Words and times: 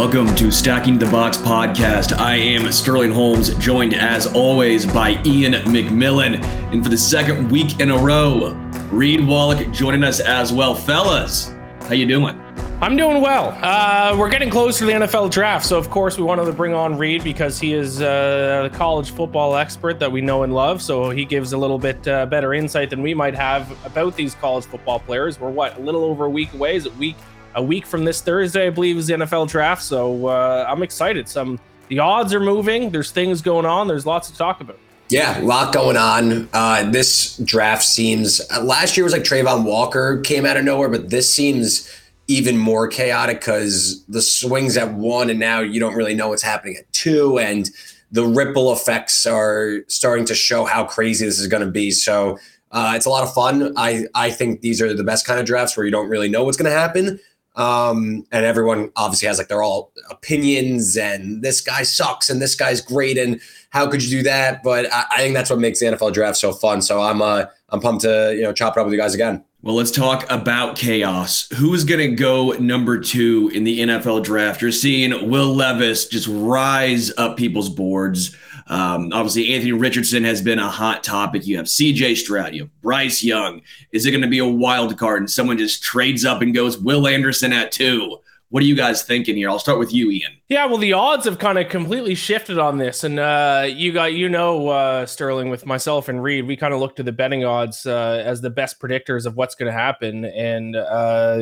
Welcome 0.00 0.34
to 0.36 0.50
Stacking 0.50 0.98
the 0.98 1.04
Box 1.04 1.36
podcast. 1.36 2.16
I 2.18 2.34
am 2.34 2.72
Sterling 2.72 3.10
Holmes, 3.10 3.54
joined 3.56 3.92
as 3.92 4.26
always 4.28 4.86
by 4.86 5.10
Iain 5.26 5.52
MacMillan. 5.66 6.42
And 6.72 6.82
for 6.82 6.88
the 6.88 6.96
second 6.96 7.50
week 7.50 7.80
in 7.80 7.90
a 7.90 7.98
row, 7.98 8.54
Reed 8.90 9.22
Wallach 9.22 9.70
joining 9.72 10.02
us 10.02 10.18
as 10.18 10.54
well. 10.54 10.74
Fellas, 10.74 11.52
how 11.82 11.92
you 11.92 12.06
doing? 12.06 12.40
I'm 12.80 12.96
doing 12.96 13.20
well. 13.20 13.54
Uh, 13.60 14.16
we're 14.18 14.30
getting 14.30 14.48
close 14.48 14.78
to 14.78 14.86
the 14.86 14.92
NFL 14.92 15.30
draft, 15.30 15.66
so 15.66 15.76
of 15.76 15.90
course 15.90 16.16
we 16.16 16.24
wanted 16.24 16.46
to 16.46 16.52
bring 16.52 16.72
on 16.72 16.96
Reed 16.96 17.22
because 17.22 17.60
he 17.60 17.74
is 17.74 18.00
uh, 18.00 18.70
the 18.70 18.74
college 18.74 19.10
football 19.10 19.54
expert 19.54 19.98
that 19.98 20.10
we 20.10 20.22
know 20.22 20.44
and 20.44 20.54
love. 20.54 20.80
So 20.80 21.10
he 21.10 21.26
gives 21.26 21.52
a 21.52 21.58
little 21.58 21.78
bit 21.78 22.08
uh, 22.08 22.24
better 22.24 22.54
insight 22.54 22.88
than 22.88 23.02
we 23.02 23.12
might 23.12 23.34
have 23.34 23.70
about 23.84 24.16
these 24.16 24.34
college 24.34 24.64
football 24.64 24.98
players. 24.98 25.38
We're 25.38 25.50
what 25.50 25.76
a 25.76 25.80
little 25.82 26.04
over 26.04 26.24
a 26.24 26.30
week 26.30 26.54
away. 26.54 26.76
Is 26.76 26.86
it 26.86 26.96
week 26.96 27.16
a 27.54 27.62
week 27.62 27.86
from 27.86 28.04
this 28.04 28.20
Thursday? 28.20 28.66
I 28.66 28.70
believe 28.70 28.96
is 28.96 29.06
the 29.06 29.14
NFL 29.14 29.48
draft. 29.48 29.82
So 29.82 30.26
uh, 30.26 30.66
I'm 30.68 30.82
excited. 30.82 31.28
Some 31.28 31.58
the 31.88 31.98
odds 31.98 32.32
are 32.32 32.40
moving. 32.40 32.90
There's 32.90 33.10
things 33.10 33.42
going 33.42 33.66
on. 33.66 33.88
There's 33.88 34.06
lots 34.06 34.30
to 34.30 34.36
talk 34.36 34.60
about. 34.60 34.78
Yeah, 35.08 35.40
a 35.40 35.42
lot 35.42 35.74
going 35.74 35.96
on. 35.96 36.48
Uh, 36.52 36.88
this 36.88 37.36
draft 37.38 37.82
seems 37.82 38.40
last 38.62 38.96
year 38.96 39.02
was 39.02 39.12
like 39.12 39.24
Travon 39.24 39.64
Walker 39.64 40.20
came 40.20 40.46
out 40.46 40.56
of 40.56 40.64
nowhere, 40.64 40.88
but 40.88 41.10
this 41.10 41.32
seems 41.32 41.90
even 42.30 42.56
more 42.56 42.86
chaotic 42.86 43.40
because 43.40 44.04
the 44.06 44.22
swings 44.22 44.76
at 44.76 44.94
one 44.94 45.30
and 45.30 45.40
now 45.40 45.58
you 45.58 45.80
don't 45.80 45.94
really 45.94 46.14
know 46.14 46.28
what's 46.28 46.44
happening 46.44 46.76
at 46.76 46.90
two 46.92 47.40
and 47.40 47.70
the 48.12 48.24
ripple 48.24 48.72
effects 48.72 49.26
are 49.26 49.78
starting 49.88 50.24
to 50.24 50.34
show 50.34 50.64
how 50.64 50.84
crazy 50.84 51.26
this 51.26 51.40
is 51.40 51.48
going 51.48 51.64
to 51.64 51.70
be 51.70 51.90
so 51.90 52.38
uh, 52.70 52.92
it's 52.94 53.04
a 53.04 53.10
lot 53.10 53.24
of 53.24 53.34
fun 53.34 53.72
i 53.76 54.06
i 54.14 54.30
think 54.30 54.60
these 54.60 54.80
are 54.80 54.94
the 54.94 55.02
best 55.02 55.26
kind 55.26 55.40
of 55.40 55.46
drafts 55.46 55.76
where 55.76 55.84
you 55.84 55.90
don't 55.90 56.08
really 56.08 56.28
know 56.28 56.44
what's 56.44 56.56
going 56.56 56.70
to 56.70 56.78
happen 56.78 57.18
um, 57.56 58.24
and 58.30 58.44
everyone 58.44 58.90
obviously 58.96 59.28
has 59.28 59.38
like 59.38 59.48
their 59.48 59.62
all 59.62 59.92
opinions 60.10 60.96
and 60.96 61.42
this 61.42 61.60
guy 61.60 61.82
sucks 61.82 62.30
and 62.30 62.40
this 62.40 62.54
guy's 62.54 62.80
great 62.80 63.18
and 63.18 63.40
how 63.70 63.88
could 63.88 64.02
you 64.02 64.10
do 64.10 64.22
that 64.22 64.62
but 64.62 64.92
i, 64.92 65.04
I 65.10 65.16
think 65.18 65.34
that's 65.34 65.50
what 65.50 65.58
makes 65.58 65.80
the 65.80 65.86
nfl 65.86 66.12
draft 66.12 66.38
so 66.38 66.52
fun 66.52 66.80
so 66.80 67.02
i'm 67.02 67.20
uh 67.20 67.44
i'm 67.70 67.80
pumped 67.80 68.02
to 68.02 68.34
you 68.36 68.42
know 68.42 68.52
chop 68.52 68.76
it 68.76 68.80
up 68.80 68.86
with 68.86 68.94
you 68.94 69.00
guys 69.00 69.14
again 69.14 69.44
well, 69.62 69.74
let's 69.74 69.90
talk 69.90 70.24
about 70.30 70.74
chaos. 70.74 71.46
Who's 71.54 71.84
going 71.84 72.00
to 72.00 72.16
go 72.16 72.52
number 72.52 72.98
two 72.98 73.50
in 73.52 73.64
the 73.64 73.80
NFL 73.80 74.24
draft? 74.24 74.62
You're 74.62 74.72
seeing 74.72 75.28
Will 75.28 75.54
Levis 75.54 76.08
just 76.08 76.26
rise 76.30 77.12
up 77.18 77.36
people's 77.36 77.68
boards. 77.68 78.34
Um, 78.70 79.10
obviously, 79.12 79.52
Anthony 79.52 79.72
Richardson 79.72 80.22
has 80.22 80.40
been 80.40 80.60
a 80.60 80.70
hot 80.70 81.02
topic. 81.02 81.44
You 81.44 81.56
have 81.56 81.66
CJ 81.66 82.16
Stroud, 82.16 82.54
you 82.54 82.62
have 82.62 82.80
Bryce 82.80 83.22
Young. 83.22 83.62
Is 83.90 84.06
it 84.06 84.12
going 84.12 84.22
to 84.22 84.28
be 84.28 84.38
a 84.38 84.46
wild 84.46 84.96
card 84.96 85.18
and 85.18 85.28
someone 85.28 85.58
just 85.58 85.82
trades 85.82 86.24
up 86.24 86.40
and 86.40 86.54
goes 86.54 86.78
Will 86.78 87.08
Anderson 87.08 87.52
at 87.52 87.72
two? 87.72 88.18
What 88.50 88.62
are 88.62 88.66
you 88.66 88.76
guys 88.76 89.02
thinking 89.02 89.36
here? 89.36 89.50
I'll 89.50 89.58
start 89.58 89.80
with 89.80 89.92
you, 89.92 90.08
Iain. 90.10 90.36
Yeah, 90.48 90.66
well, 90.66 90.78
the 90.78 90.92
odds 90.92 91.24
have 91.24 91.38
kind 91.38 91.58
of 91.58 91.68
completely 91.68 92.14
shifted 92.14 92.58
on 92.58 92.78
this, 92.78 93.02
and 93.02 93.18
uh, 93.18 93.66
you 93.68 93.92
got 93.92 94.12
you 94.12 94.28
know 94.28 94.68
uh, 94.68 95.06
Sterling 95.06 95.50
with 95.50 95.66
myself 95.66 96.08
and 96.08 96.22
Reed. 96.22 96.46
We 96.46 96.56
kind 96.56 96.72
of 96.72 96.78
look 96.78 96.96
to 96.96 97.02
the 97.02 97.12
betting 97.12 97.44
odds 97.44 97.86
uh, 97.86 98.22
as 98.24 98.40
the 98.40 98.50
best 98.50 98.80
predictors 98.80 99.26
of 99.26 99.36
what's 99.36 99.54
going 99.56 99.70
to 99.70 99.76
happen, 99.78 100.24
and 100.24 100.74
uh, 100.74 101.38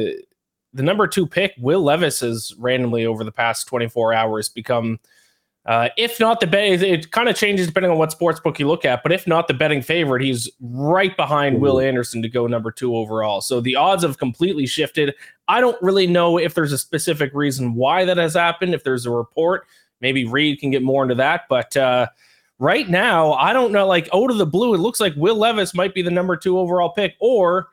the 0.74 0.82
number 0.82 1.06
two 1.06 1.26
pick, 1.26 1.54
Will 1.58 1.82
Levis, 1.82 2.20
has 2.20 2.54
randomly 2.58 3.06
over 3.06 3.24
the 3.24 3.32
past 3.32 3.66
24 3.68 4.12
hours 4.12 4.48
become 4.50 4.98
uh, 5.68 5.90
if 5.98 6.18
not 6.18 6.40
the 6.40 6.46
bet, 6.46 6.82
it, 6.82 7.10
kind 7.10 7.28
of 7.28 7.36
changes 7.36 7.66
depending 7.66 7.92
on 7.92 7.98
what 7.98 8.10
sports 8.10 8.40
book 8.40 8.58
you 8.58 8.66
look 8.66 8.86
at. 8.86 9.02
But 9.02 9.12
if 9.12 9.26
not 9.26 9.48
the 9.48 9.54
betting 9.54 9.82
favorite, 9.82 10.22
he's 10.22 10.48
right 10.62 11.14
behind 11.14 11.56
Ooh. 11.56 11.60
Will 11.60 11.78
Anderson 11.78 12.22
to 12.22 12.28
go 12.28 12.46
number 12.46 12.70
two 12.70 12.96
overall. 12.96 13.42
So 13.42 13.60
the 13.60 13.76
odds 13.76 14.02
have 14.02 14.16
completely 14.16 14.66
shifted. 14.66 15.14
I 15.46 15.60
don't 15.60 15.76
really 15.82 16.06
know 16.06 16.38
if 16.38 16.54
there's 16.54 16.72
a 16.72 16.78
specific 16.78 17.32
reason 17.34 17.74
why 17.74 18.06
that 18.06 18.16
has 18.16 18.32
happened. 18.32 18.72
If 18.72 18.82
there's 18.82 19.04
a 19.04 19.10
report, 19.10 19.66
maybe 20.00 20.24
Reed 20.24 20.58
can 20.58 20.70
get 20.70 20.82
more 20.82 21.02
into 21.02 21.16
that. 21.16 21.42
But 21.50 21.76
uh, 21.76 22.06
right 22.58 22.88
now, 22.88 23.34
I 23.34 23.52
don't 23.52 23.70
know. 23.70 23.86
Like 23.86 24.08
out 24.14 24.30
of 24.30 24.38
the 24.38 24.46
blue, 24.46 24.72
it 24.72 24.78
looks 24.78 25.00
like 25.00 25.12
Will 25.16 25.36
Levis 25.36 25.74
might 25.74 25.92
be 25.92 26.00
the 26.00 26.10
number 26.10 26.34
two 26.34 26.58
overall 26.58 26.88
pick, 26.88 27.14
or 27.20 27.68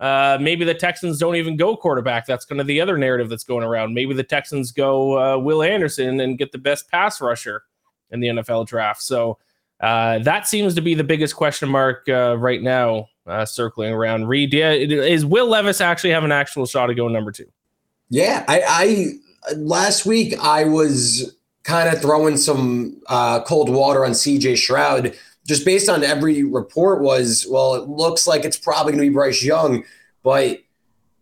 uh, 0.00 0.38
maybe 0.40 0.64
the 0.64 0.74
Texans 0.74 1.18
don't 1.18 1.36
even 1.36 1.56
go 1.56 1.76
quarterback. 1.76 2.26
That's 2.26 2.44
kind 2.44 2.60
of 2.60 2.66
the 2.66 2.80
other 2.80 2.96
narrative 2.96 3.28
that's 3.28 3.44
going 3.44 3.64
around. 3.64 3.94
Maybe 3.94 4.14
the 4.14 4.22
Texans 4.22 4.70
go 4.70 5.18
uh, 5.18 5.38
Will 5.38 5.62
Anderson 5.62 6.20
and 6.20 6.38
get 6.38 6.52
the 6.52 6.58
best 6.58 6.88
pass 6.90 7.20
rusher 7.20 7.64
in 8.10 8.20
the 8.20 8.28
NFL 8.28 8.66
draft. 8.66 9.02
So 9.02 9.38
uh, 9.80 10.18
that 10.20 10.46
seems 10.46 10.74
to 10.74 10.80
be 10.80 10.94
the 10.94 11.04
biggest 11.04 11.36
question 11.36 11.68
mark 11.68 12.08
uh, 12.08 12.36
right 12.38 12.62
now, 12.62 13.08
uh, 13.26 13.44
circling 13.44 13.92
around. 13.92 14.28
Reed, 14.28 14.54
yeah, 14.54 14.70
is 14.70 15.24
Will 15.24 15.48
Levis 15.48 15.80
actually 15.80 16.10
have 16.10 16.24
an 16.24 16.32
actual 16.32 16.66
shot 16.66 16.86
to 16.86 16.94
go 16.94 17.08
number 17.08 17.32
two? 17.32 17.46
Yeah, 18.08 18.44
I, 18.48 18.62
I 18.66 19.54
last 19.56 20.06
week 20.06 20.34
I 20.40 20.64
was 20.64 21.36
kind 21.64 21.94
of 21.94 22.00
throwing 22.00 22.36
some 22.36 23.00
uh, 23.08 23.42
cold 23.42 23.68
water 23.68 24.04
on 24.04 24.12
CJ 24.12 24.56
Stroud 24.56 25.14
just 25.48 25.64
based 25.64 25.88
on 25.88 26.04
every 26.04 26.44
report 26.44 27.00
was, 27.00 27.46
well, 27.50 27.74
it 27.74 27.88
looks 27.88 28.26
like 28.26 28.44
it's 28.44 28.58
probably 28.58 28.92
going 28.92 29.02
to 29.02 29.10
be 29.10 29.14
Bryce 29.14 29.42
Young, 29.42 29.82
but 30.22 30.60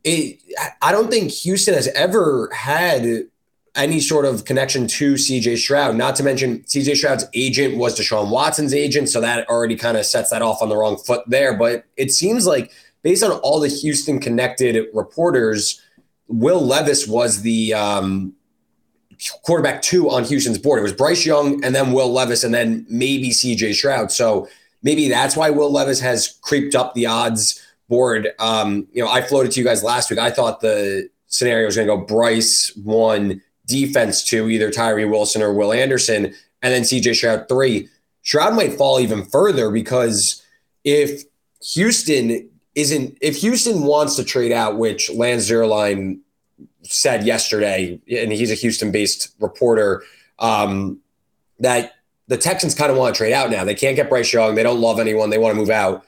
it, 0.03 0.41
I 0.83 0.91
don't 0.91 1.09
think 1.09 1.31
Houston 1.31 1.75
has 1.75 1.87
ever 1.89 2.51
had 2.53 3.29
any 3.77 4.01
sort 4.01 4.25
of 4.25 4.45
connection 4.45 4.89
to 4.89 5.15
CJ 5.15 5.59
Stroud. 5.59 5.97
Not 5.97 6.17
to 6.17 6.25
mention 6.25 6.61
CJ 6.61 6.97
Stroud's 6.97 7.25
agent 7.35 7.77
was 7.77 7.99
Deshaun 7.99 8.31
Watson's 8.31 8.75
agent, 8.75 9.09
so 9.09 9.21
that 9.21 9.49
already 9.49 9.77
kind 9.77 9.97
of 9.97 10.05
sets 10.05 10.31
that 10.31 10.43
off 10.43 10.61
on 10.61 10.71
the 10.71 10.77
wrong 10.77 10.97
foot 10.97 11.23
there. 11.29 11.57
But 11.57 11.85
it 11.97 12.11
seems 12.11 12.47
like 12.47 12.73
based 13.03 13.23
on 13.23 13.31
all 13.31 13.61
the 13.61 13.69
Houston 13.69 14.19
connected 14.19 14.87
reporters, 14.93 15.81
Will 16.27 16.61
Levis 16.61 17.07
was 17.07 17.43
the 17.43 17.75
um, 17.75 18.35
quarterback 19.43 19.83
two 19.83 20.11
on 20.11 20.25
Houston's 20.25 20.59
board. 20.59 20.79
It 20.79 20.83
was 20.83 20.93
Bryce 20.93 21.25
Young 21.25 21.65
and 21.65 21.75
then 21.75 21.93
Will 21.93 22.13
Levis 22.13 22.45
and 22.45 22.55
then 22.55 22.87
maybe 22.89 23.31
CJ 23.31 23.75
Stroud. 23.75 24.13
So 24.13 24.49
maybe 24.83 25.09
that's 25.09 25.37
why 25.37 25.51
Will 25.51 25.73
Levis 25.73 26.01
has 26.01 26.39
creeped 26.43 26.75
up 26.75 26.95
the 26.95 27.07
odds 27.07 27.63
board. 27.89 28.29
Um, 28.39 28.89
you 28.93 29.03
know, 29.03 29.11
I 29.11 29.23
floated 29.23 29.53
to 29.53 29.61
you 29.61 29.67
guys 29.67 29.83
last 29.83 30.11
week. 30.11 30.19
I 30.19 30.31
thought 30.31 30.61
the 30.61 31.09
scenario 31.29 31.67
was 31.67 31.77
going 31.77 31.89
to 31.89 31.97
go 31.97 32.03
Bryce 32.03 32.73
one, 32.77 33.43
defense 33.67 34.25
two, 34.25 34.49
either 34.49 34.71
Tyree 34.71 35.05
Wilson 35.05 35.43
or 35.43 35.53
Will 35.53 35.73
Anderson, 35.73 36.27
and 36.63 36.75
then 36.75 36.83
CJ 36.83 37.15
Stroud 37.15 37.49
three. 37.49 37.89
Stroud 38.23 38.55
might 38.55 38.73
fall 38.75 38.99
even 39.01 39.25
further 39.25 39.71
because 39.71 40.43
if 40.85 41.23
Houston 41.73 42.51
isn't, 42.75 43.17
if 43.21 43.37
Houston 43.39 43.83
wants 43.83 44.17
to 44.17 44.25
trade 44.25 44.53
out, 44.53 44.79
which 44.79 45.11
Lance 45.11 45.49
Zierlein 45.49 46.21
said 46.93 47.25
yesterday, 47.25 48.01
and 48.11 48.33
he's 48.33 48.51
a 48.51 48.55
Houston 48.55 48.91
based 48.91 49.35
reporter, 49.41 50.03
um, 50.39 51.01
that 51.59 51.93
the 52.29 52.37
Texans 52.37 52.75
kind 52.75 52.91
of 52.91 52.99
want 52.99 53.15
to 53.15 53.19
trade 53.19 53.33
out 53.33 53.51
now. 53.51 53.65
They 53.65 53.75
can't 53.75 53.97
get 53.97 54.09
Bryce 54.09 54.33
Young. 54.33 54.55
They 54.55 54.63
don't 54.63 54.81
love 54.81 54.99
anyone. 54.99 55.31
They 55.31 55.39
want 55.39 55.55
to 55.55 55.61
move 55.61 55.71
out. 55.71 56.05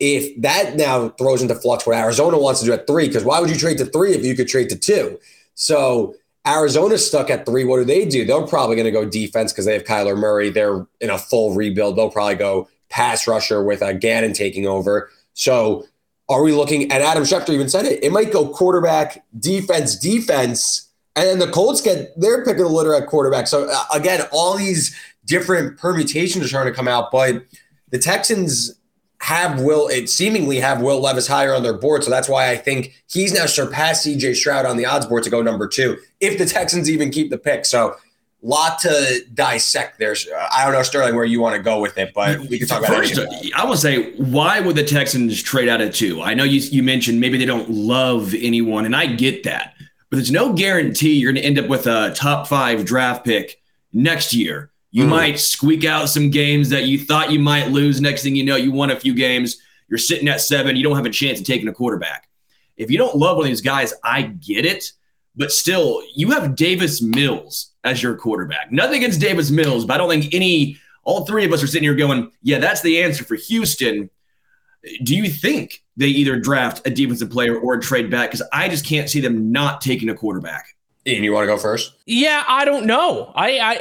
If 0.00 0.40
that 0.42 0.76
now 0.76 1.10
throws 1.10 1.40
into 1.40 1.54
flux 1.54 1.86
what 1.86 1.96
Arizona 1.96 2.38
wants 2.38 2.60
to 2.60 2.66
do 2.66 2.72
at 2.72 2.86
three, 2.86 3.06
because 3.06 3.24
why 3.24 3.40
would 3.40 3.48
you 3.48 3.56
trade 3.56 3.78
to 3.78 3.86
three 3.86 4.12
if 4.12 4.24
you 4.24 4.34
could 4.34 4.48
trade 4.48 4.68
to 4.70 4.76
two? 4.76 5.18
So 5.54 6.14
Arizona's 6.46 7.06
stuck 7.06 7.30
at 7.30 7.46
three. 7.46 7.64
What 7.64 7.78
do 7.78 7.84
they 7.84 8.04
do? 8.04 8.24
They're 8.24 8.46
probably 8.46 8.76
going 8.76 8.86
to 8.86 8.90
go 8.90 9.04
defense 9.04 9.52
because 9.52 9.64
they 9.64 9.72
have 9.72 9.84
Kyler 9.84 10.16
Murray. 10.16 10.50
They're 10.50 10.86
in 11.00 11.10
a 11.10 11.18
full 11.18 11.54
rebuild. 11.54 11.96
They'll 11.96 12.10
probably 12.10 12.34
go 12.34 12.68
pass 12.90 13.26
rusher 13.26 13.62
with 13.62 13.82
uh, 13.82 13.94
Gannon 13.94 14.34
taking 14.34 14.66
over. 14.66 15.10
So 15.32 15.86
are 16.28 16.42
we 16.42 16.52
looking 16.52 16.90
and 16.90 17.02
Adam 17.02 17.24
Schefter 17.24 17.50
even 17.50 17.68
said 17.68 17.84
it? 17.84 18.02
It 18.02 18.12
might 18.12 18.32
go 18.32 18.48
quarterback, 18.48 19.24
defense, 19.38 19.98
defense, 19.98 20.88
and 21.16 21.28
then 21.28 21.38
the 21.38 21.50
Colts 21.50 21.80
get 21.80 22.18
their 22.18 22.44
pick 22.44 22.56
of 22.56 22.64
the 22.64 22.68
litter 22.68 22.94
at 22.94 23.06
quarterback. 23.06 23.46
So 23.46 23.68
uh, 23.70 23.84
again, 23.92 24.22
all 24.32 24.56
these 24.56 24.98
different 25.26 25.78
permutations 25.78 26.44
are 26.44 26.48
starting 26.48 26.72
to 26.72 26.76
come 26.76 26.88
out, 26.88 27.12
but 27.12 27.44
the 27.90 27.98
Texans 27.98 28.74
have 29.20 29.62
Will 29.62 29.88
it 29.88 30.10
seemingly 30.10 30.60
have 30.60 30.82
Will 30.82 31.00
Levis 31.00 31.26
higher 31.26 31.54
on 31.54 31.62
their 31.62 31.72
board. 31.72 32.04
So 32.04 32.10
that's 32.10 32.28
why 32.28 32.50
I 32.50 32.56
think 32.56 32.92
he's 33.06 33.32
now 33.32 33.46
surpassed 33.46 34.06
CJ 34.06 34.36
Stroud 34.36 34.66
on 34.66 34.76
the 34.76 34.84
odds 34.84 35.06
board 35.06 35.22
to 35.22 35.30
go 35.30 35.40
number 35.40 35.66
two, 35.66 35.96
if 36.20 36.36
the 36.36 36.44
Texans 36.44 36.90
even 36.90 37.10
keep 37.10 37.30
the 37.30 37.38
pick. 37.38 37.64
So 37.64 37.96
lot 38.44 38.78
to 38.80 39.24
dissect 39.32 39.98
there. 39.98 40.14
I 40.52 40.64
don't 40.64 40.74
know, 40.74 40.82
Sterling, 40.82 41.16
where 41.16 41.24
you 41.24 41.40
want 41.40 41.56
to 41.56 41.62
go 41.62 41.80
with 41.80 41.96
it, 41.96 42.12
but 42.14 42.38
we 42.40 42.58
can 42.58 42.68
talk 42.68 42.80
about 42.84 42.94
First, 42.94 43.16
it. 43.16 43.52
I 43.56 43.64
will 43.64 43.76
say, 43.76 44.12
why 44.16 44.60
would 44.60 44.76
the 44.76 44.84
Texans 44.84 45.42
trade 45.42 45.68
out 45.68 45.80
of 45.80 45.94
two? 45.94 46.20
I 46.22 46.34
know 46.34 46.44
you, 46.44 46.60
you 46.60 46.82
mentioned 46.82 47.20
maybe 47.20 47.38
they 47.38 47.46
don't 47.46 47.70
love 47.70 48.34
anyone, 48.34 48.84
and 48.84 48.94
I 48.94 49.06
get 49.06 49.44
that, 49.44 49.74
but 50.10 50.16
there's 50.16 50.30
no 50.30 50.52
guarantee 50.52 51.14
you're 51.14 51.32
going 51.32 51.42
to 51.42 51.48
end 51.48 51.58
up 51.58 51.68
with 51.68 51.86
a 51.86 52.12
top 52.14 52.46
five 52.46 52.84
draft 52.84 53.24
pick 53.24 53.60
next 53.92 54.34
year. 54.34 54.70
You 54.90 55.06
mm. 55.06 55.08
might 55.08 55.40
squeak 55.40 55.84
out 55.84 56.08
some 56.08 56.30
games 56.30 56.68
that 56.68 56.84
you 56.84 56.98
thought 56.98 57.32
you 57.32 57.40
might 57.40 57.70
lose. 57.70 58.00
Next 58.00 58.22
thing 58.22 58.36
you 58.36 58.44
know, 58.44 58.56
you 58.56 58.70
won 58.70 58.90
a 58.90 59.00
few 59.00 59.14
games. 59.14 59.56
You're 59.88 59.98
sitting 59.98 60.28
at 60.28 60.40
seven. 60.40 60.76
You 60.76 60.84
don't 60.84 60.96
have 60.96 61.06
a 61.06 61.10
chance 61.10 61.40
of 61.40 61.46
taking 61.46 61.68
a 61.68 61.72
quarterback. 61.72 62.28
If 62.76 62.90
you 62.90 62.98
don't 62.98 63.16
love 63.16 63.36
one 63.36 63.46
of 63.46 63.50
these 63.50 63.60
guys, 63.60 63.94
I 64.04 64.22
get 64.22 64.66
it. 64.66 64.92
But 65.34 65.50
still, 65.50 66.02
you 66.14 66.30
have 66.30 66.54
Davis 66.54 67.02
Mills 67.02 67.73
as 67.84 68.02
your 68.02 68.16
quarterback. 68.16 68.72
Nothing 68.72 68.96
against 68.96 69.20
Davis 69.20 69.50
Mills, 69.50 69.84
but 69.84 69.94
I 69.94 69.98
don't 69.98 70.08
think 70.08 70.34
any, 70.34 70.78
all 71.04 71.26
three 71.26 71.44
of 71.44 71.52
us 71.52 71.62
are 71.62 71.66
sitting 71.66 71.84
here 71.84 71.94
going, 71.94 72.30
yeah, 72.42 72.58
that's 72.58 72.80
the 72.80 73.02
answer 73.02 73.24
for 73.24 73.36
Houston. 73.36 74.10
Do 75.02 75.14
you 75.14 75.28
think 75.28 75.82
they 75.96 76.06
either 76.06 76.38
draft 76.38 76.86
a 76.86 76.90
defensive 76.90 77.30
player 77.30 77.56
or 77.58 77.74
a 77.74 77.80
trade 77.80 78.10
back? 78.10 78.30
Because 78.30 78.46
I 78.52 78.68
just 78.68 78.84
can't 78.84 79.08
see 79.08 79.20
them 79.20 79.52
not 79.52 79.80
taking 79.80 80.08
a 80.08 80.14
quarterback. 80.14 80.66
Iain, 81.06 81.22
you 81.22 81.32
want 81.32 81.42
to 81.42 81.46
go 81.46 81.58
first? 81.58 81.92
Yeah, 82.06 82.44
I 82.48 82.64
don't 82.64 82.86
know. 82.86 83.30
I 83.34 83.58
I, 83.58 83.76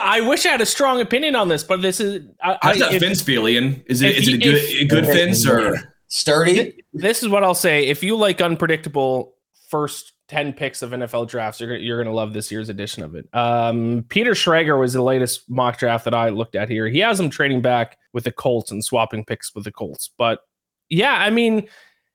I 0.16 0.20
wish 0.22 0.46
I 0.46 0.50
had 0.50 0.62
a 0.62 0.66
strong 0.66 1.02
opinion 1.02 1.36
on 1.36 1.48
this, 1.48 1.62
but 1.62 1.82
this 1.82 2.00
is 2.00 2.26
I, 2.42 2.58
how's 2.62 2.78
that 2.78 2.94
if, 2.94 3.02
fence 3.02 3.20
feel, 3.20 3.46
Iain? 3.46 3.84
Is 3.86 4.00
it 4.00 4.16
is 4.16 4.28
it 4.28 4.34
a 4.34 4.38
good 4.38 4.54
if, 4.54 4.80
a 4.80 4.84
good 4.86 5.04
fence 5.04 5.46
or 5.46 5.94
sturdy? 6.08 6.82
This 6.94 7.22
is 7.22 7.28
what 7.28 7.44
I'll 7.44 7.54
say. 7.54 7.86
If 7.86 8.02
you 8.02 8.16
like 8.16 8.40
unpredictable 8.40 9.35
first 9.68 10.12
10 10.28 10.52
picks 10.52 10.82
of 10.82 10.90
NFL 10.90 11.28
drafts, 11.28 11.60
you're, 11.60 11.76
you're 11.76 11.96
going 11.96 12.12
to 12.12 12.14
love 12.14 12.32
this 12.32 12.50
year's 12.50 12.68
edition 12.68 13.02
of 13.02 13.14
it. 13.14 13.28
Um, 13.32 14.04
Peter 14.08 14.32
Schrager 14.32 14.78
was 14.78 14.92
the 14.92 15.02
latest 15.02 15.48
mock 15.48 15.78
draft 15.78 16.04
that 16.04 16.14
I 16.14 16.30
looked 16.30 16.56
at 16.56 16.68
here. 16.68 16.88
He 16.88 16.98
has 17.00 17.18
them 17.18 17.30
trading 17.30 17.62
back 17.62 17.98
with 18.12 18.24
the 18.24 18.32
Colts 18.32 18.70
and 18.70 18.84
swapping 18.84 19.24
picks 19.24 19.54
with 19.54 19.64
the 19.64 19.72
Colts. 19.72 20.10
But 20.18 20.40
yeah, 20.88 21.14
I 21.14 21.30
mean, 21.30 21.68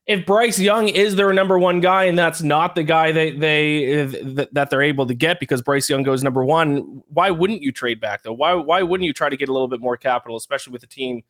if 0.08 0.26
Bryce 0.26 0.60
Young 0.60 0.90
is 0.90 1.16
their 1.16 1.32
number 1.32 1.60
one 1.60 1.80
guy 1.80 2.06
and 2.06 2.18
that's 2.18 2.42
not 2.42 2.76
the 2.76 2.84
guy 2.84 3.12
they 3.12 3.32
they 3.32 4.04
that 4.52 4.70
they're 4.70 4.82
able 4.82 5.06
to 5.06 5.14
get 5.14 5.40
because 5.40 5.62
Bryce 5.62 5.90
Young 5.90 6.04
goes 6.04 6.24
number 6.24 6.44
one, 6.44 7.04
why 7.08 7.32
wouldn't 7.32 7.62
you 7.62 7.72
trade 7.72 8.02
back 8.02 8.24
though? 8.24 8.34
Why 8.34 8.54
why 8.54 8.82
wouldn't 8.82 9.06
you 9.06 9.14
try 9.14 9.30
to 9.30 9.38
get 9.38 9.48
a 9.48 9.54
little 9.54 9.68
bit 9.68 9.80
more 9.80 9.98
capital, 9.98 10.36
especially 10.38 10.74
with 10.74 10.84
a 10.84 10.88
team 10.88 11.24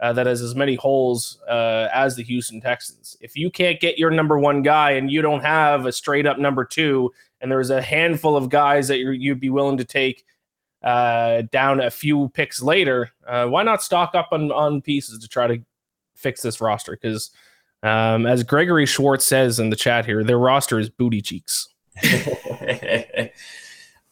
uh, 0.00 0.12
that 0.12 0.26
has 0.26 0.42
as 0.42 0.54
many 0.54 0.74
holes 0.74 1.40
uh, 1.48 1.88
as 1.92 2.16
the 2.16 2.22
Houston 2.22 2.60
Texans? 2.60 3.16
If 3.20 3.36
you 3.36 3.50
can't 3.50 3.80
get 3.80 3.98
your 3.98 4.10
number 4.10 4.38
one 4.38 4.62
guy 4.62 4.92
and 4.92 5.10
you 5.10 5.22
don't 5.22 5.42
have 5.42 5.86
a 5.86 5.92
straight 5.92 6.26
up 6.26 6.38
number 6.38 6.64
two, 6.64 7.12
and 7.40 7.50
there's 7.50 7.70
a 7.70 7.82
handful 7.82 8.36
of 8.36 8.48
guys 8.48 8.88
that 8.88 8.98
you'd 8.98 9.40
be 9.40 9.50
willing 9.50 9.76
to 9.76 9.84
take 9.84 10.24
uh, 10.82 11.42
down 11.50 11.80
a 11.80 11.90
few 11.90 12.28
picks 12.30 12.62
later, 12.62 13.10
uh, 13.26 13.46
why 13.46 13.62
not 13.62 13.82
stock 13.82 14.14
up 14.14 14.28
on 14.32 14.52
on 14.52 14.80
pieces 14.80 15.18
to 15.18 15.28
try 15.28 15.46
to 15.46 15.58
fix 16.14 16.42
this 16.42 16.60
roster? 16.60 16.92
Because 16.92 17.30
um, 17.82 18.24
as 18.26 18.42
Gregory 18.44 18.86
Schwartz 18.86 19.26
says 19.26 19.58
in 19.58 19.70
the 19.70 19.76
chat 19.76 20.06
here, 20.06 20.22
their 20.22 20.38
roster 20.38 20.78
is 20.78 20.88
booty 20.88 21.20
cheeks. 21.20 21.68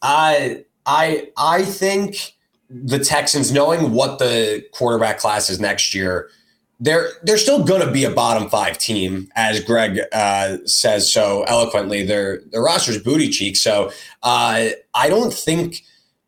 I 0.01 0.65
I 0.85 1.29
I 1.37 1.63
think 1.63 2.34
the 2.69 2.99
Texans, 2.99 3.51
knowing 3.51 3.91
what 3.91 4.19
the 4.19 4.65
quarterback 4.71 5.19
class 5.19 5.49
is 5.49 5.59
next 5.59 5.93
year, 5.93 6.29
they're 6.79 7.09
they're 7.23 7.37
still 7.37 7.63
going 7.63 7.85
to 7.85 7.91
be 7.91 8.03
a 8.03 8.09
bottom 8.09 8.49
five 8.49 8.77
team, 8.77 9.29
as 9.35 9.61
Greg 9.61 9.99
uh, 10.11 10.57
says 10.65 11.11
so 11.11 11.43
eloquently. 11.43 12.03
Their 12.03 12.41
their 12.51 12.61
roster's 12.61 13.01
booty 13.01 13.29
cheeks. 13.29 13.61
So 13.61 13.91
uh, 14.23 14.69
I 14.93 15.09
don't 15.09 15.33
think 15.33 15.83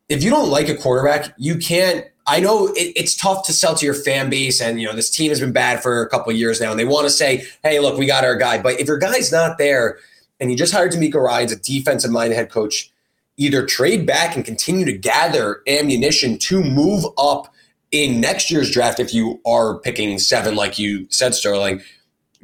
if 0.08 0.22
you 0.22 0.30
don't 0.30 0.48
like 0.48 0.68
a 0.68 0.76
quarterback, 0.76 1.34
you 1.36 1.58
can't 1.58 2.06
I 2.28 2.40
know 2.40 2.68
it, 2.68 2.92
it's 2.94 3.16
tough 3.16 3.46
to 3.46 3.52
sell 3.52 3.74
to 3.74 3.84
your 3.84 3.94
fan 3.94 4.28
base, 4.28 4.60
and 4.60 4.80
you 4.80 4.86
know 4.86 4.94
this 4.94 5.10
team 5.10 5.30
has 5.30 5.40
been 5.40 5.52
bad 5.52 5.82
for 5.82 6.02
a 6.02 6.08
couple 6.08 6.30
of 6.30 6.36
years 6.36 6.60
now, 6.60 6.70
and 6.70 6.78
they 6.78 6.84
want 6.84 7.06
to 7.06 7.10
say, 7.10 7.46
"Hey, 7.62 7.80
look, 7.80 7.98
we 7.98 8.06
got 8.06 8.22
our 8.22 8.36
guy." 8.36 8.60
But 8.60 8.78
if 8.78 8.86
your 8.86 8.98
guy's 8.98 9.32
not 9.32 9.56
there, 9.56 9.98
and 10.38 10.50
you 10.50 10.56
just 10.56 10.72
hired 10.72 10.92
DeMeco 10.92 11.14
Ryans, 11.14 11.52
a 11.52 11.56
defensive-minded 11.56 12.34
head 12.34 12.50
coach, 12.50 12.92
either 13.38 13.64
trade 13.64 14.06
back 14.06 14.36
and 14.36 14.44
continue 14.44 14.84
to 14.84 14.92
gather 14.92 15.62
ammunition 15.66 16.36
to 16.36 16.62
move 16.62 17.04
up 17.16 17.54
in 17.90 18.20
next 18.20 18.50
year's 18.50 18.70
draft 18.70 19.00
if 19.00 19.14
you 19.14 19.40
are 19.46 19.78
picking 19.78 20.18
seven, 20.18 20.54
like 20.54 20.78
you 20.78 21.06
said, 21.08 21.34
Sterling. 21.34 21.80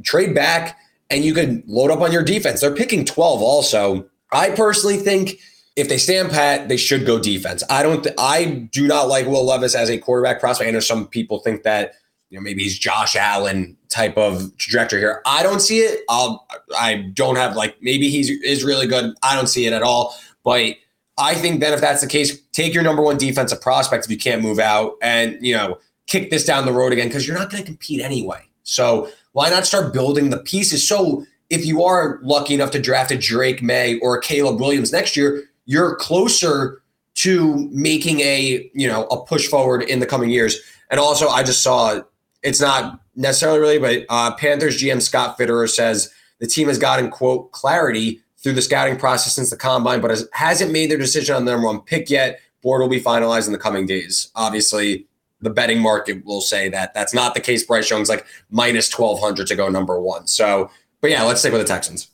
Trade 0.02 0.34
back, 0.34 0.78
and 1.10 1.24
you 1.24 1.34
can 1.34 1.62
load 1.66 1.90
up 1.90 2.00
on 2.00 2.10
your 2.10 2.22
defense. 2.22 2.60
They're 2.60 2.74
picking 2.74 3.04
twelve, 3.04 3.42
also. 3.42 4.08
I 4.32 4.50
personally 4.50 4.96
think 4.96 5.38
if 5.76 5.88
they 5.88 5.98
stand 5.98 6.30
pat, 6.30 6.68
they 6.68 6.76
should 6.76 7.06
go 7.06 7.18
defense. 7.18 7.62
I 7.70 7.82
don't. 7.82 8.02
Th- 8.02 8.14
I 8.18 8.68
do 8.72 8.88
not 8.88 9.08
like 9.08 9.26
Will 9.26 9.44
Levis 9.44 9.74
as 9.74 9.90
a 9.90 9.98
quarterback 9.98 10.40
prospect. 10.40 10.68
I 10.68 10.72
know 10.72 10.80
some 10.80 11.06
people 11.06 11.38
think 11.40 11.62
that 11.62 11.92
you 12.30 12.38
know 12.38 12.42
maybe 12.42 12.64
he's 12.64 12.76
Josh 12.78 13.14
Allen 13.14 13.76
type 13.88 14.16
of 14.16 14.56
trajectory 14.56 15.00
here. 15.00 15.22
I 15.26 15.44
don't 15.44 15.60
see 15.60 15.78
it. 15.80 16.00
I'll. 16.08 16.46
I 16.76 17.08
don't 17.14 17.36
have 17.36 17.54
like 17.54 17.76
maybe 17.80 18.08
he's 18.08 18.30
is 18.30 18.64
really 18.64 18.88
good. 18.88 19.14
I 19.22 19.36
don't 19.36 19.48
see 19.48 19.66
it 19.66 19.72
at 19.72 19.82
all. 19.82 20.16
But 20.42 20.74
I 21.16 21.34
think 21.34 21.60
then 21.60 21.72
if 21.72 21.80
that's 21.80 22.00
the 22.00 22.08
case, 22.08 22.40
take 22.52 22.74
your 22.74 22.82
number 22.82 23.02
one 23.02 23.16
defensive 23.16 23.60
prospect 23.60 24.04
if 24.04 24.10
you 24.10 24.18
can't 24.18 24.42
move 24.42 24.58
out, 24.58 24.94
and 25.00 25.38
you 25.40 25.54
know 25.54 25.78
kick 26.06 26.30
this 26.30 26.44
down 26.44 26.66
the 26.66 26.72
road 26.72 26.92
again 26.92 27.08
because 27.08 27.26
you're 27.26 27.36
not 27.36 27.50
going 27.50 27.62
to 27.62 27.66
compete 27.66 28.00
anyway. 28.00 28.42
So 28.64 29.08
why 29.32 29.50
not 29.50 29.66
start 29.66 29.92
building 29.92 30.30
the 30.30 30.38
pieces? 30.38 30.86
So 30.86 31.24
if 31.50 31.64
you 31.64 31.82
are 31.84 32.18
lucky 32.22 32.54
enough 32.54 32.70
to 32.72 32.80
draft 32.80 33.10
a 33.10 33.18
Drake 33.18 33.62
Maye 33.62 33.98
or 34.00 34.16
a 34.16 34.20
Caleb 34.20 34.60
Williams 34.60 34.92
next 34.92 35.16
year, 35.16 35.44
you're 35.66 35.94
closer 35.96 36.82
to 37.16 37.68
making 37.70 38.20
a 38.20 38.70
you 38.74 38.88
know 38.88 39.04
a 39.04 39.24
push 39.24 39.46
forward 39.46 39.82
in 39.82 40.00
the 40.00 40.06
coming 40.06 40.30
years. 40.30 40.58
And 40.90 41.00
also, 41.00 41.28
I 41.28 41.42
just 41.42 41.62
saw 41.62 42.00
it's 42.42 42.60
not 42.60 43.00
necessarily 43.16 43.60
really, 43.60 43.78
but 43.78 44.06
uh, 44.08 44.34
Panthers 44.34 44.82
GM 44.82 45.00
Scott 45.00 45.38
Fitterer 45.38 45.68
says 45.68 46.12
the 46.40 46.46
team 46.46 46.68
has 46.68 46.78
gotten 46.78 47.10
quote 47.10 47.52
clarity 47.52 48.20
through 48.44 48.52
the 48.52 48.62
scouting 48.62 48.96
process 48.96 49.34
since 49.34 49.48
the 49.50 49.56
combine, 49.56 50.02
but 50.02 50.10
has, 50.10 50.28
hasn't 50.32 50.70
made 50.70 50.90
their 50.90 50.98
decision 50.98 51.34
on 51.34 51.46
the 51.46 51.50
number 51.50 51.66
one 51.66 51.80
pick 51.80 52.10
yet. 52.10 52.40
Board 52.62 52.82
will 52.82 52.88
be 52.88 53.00
finalized 53.00 53.46
in 53.46 53.52
the 53.52 53.58
coming 53.58 53.86
days. 53.86 54.30
Obviously, 54.36 55.06
the 55.40 55.50
betting 55.50 55.80
market 55.80 56.24
will 56.24 56.42
say 56.42 56.68
that 56.68 56.94
that's 56.94 57.14
not 57.14 57.34
the 57.34 57.40
case. 57.40 57.64
Bryce 57.64 57.90
Young's 57.90 58.08
like 58.08 58.26
minus 58.50 58.88
twelve 58.88 59.20
hundred 59.20 59.46
to 59.48 59.56
go 59.56 59.68
number 59.68 60.00
one. 60.00 60.26
So, 60.26 60.70
but 61.00 61.10
yeah, 61.10 61.22
let's 61.22 61.40
stick 61.40 61.52
with 61.52 61.62
the 61.62 61.66
Texans. 61.66 62.08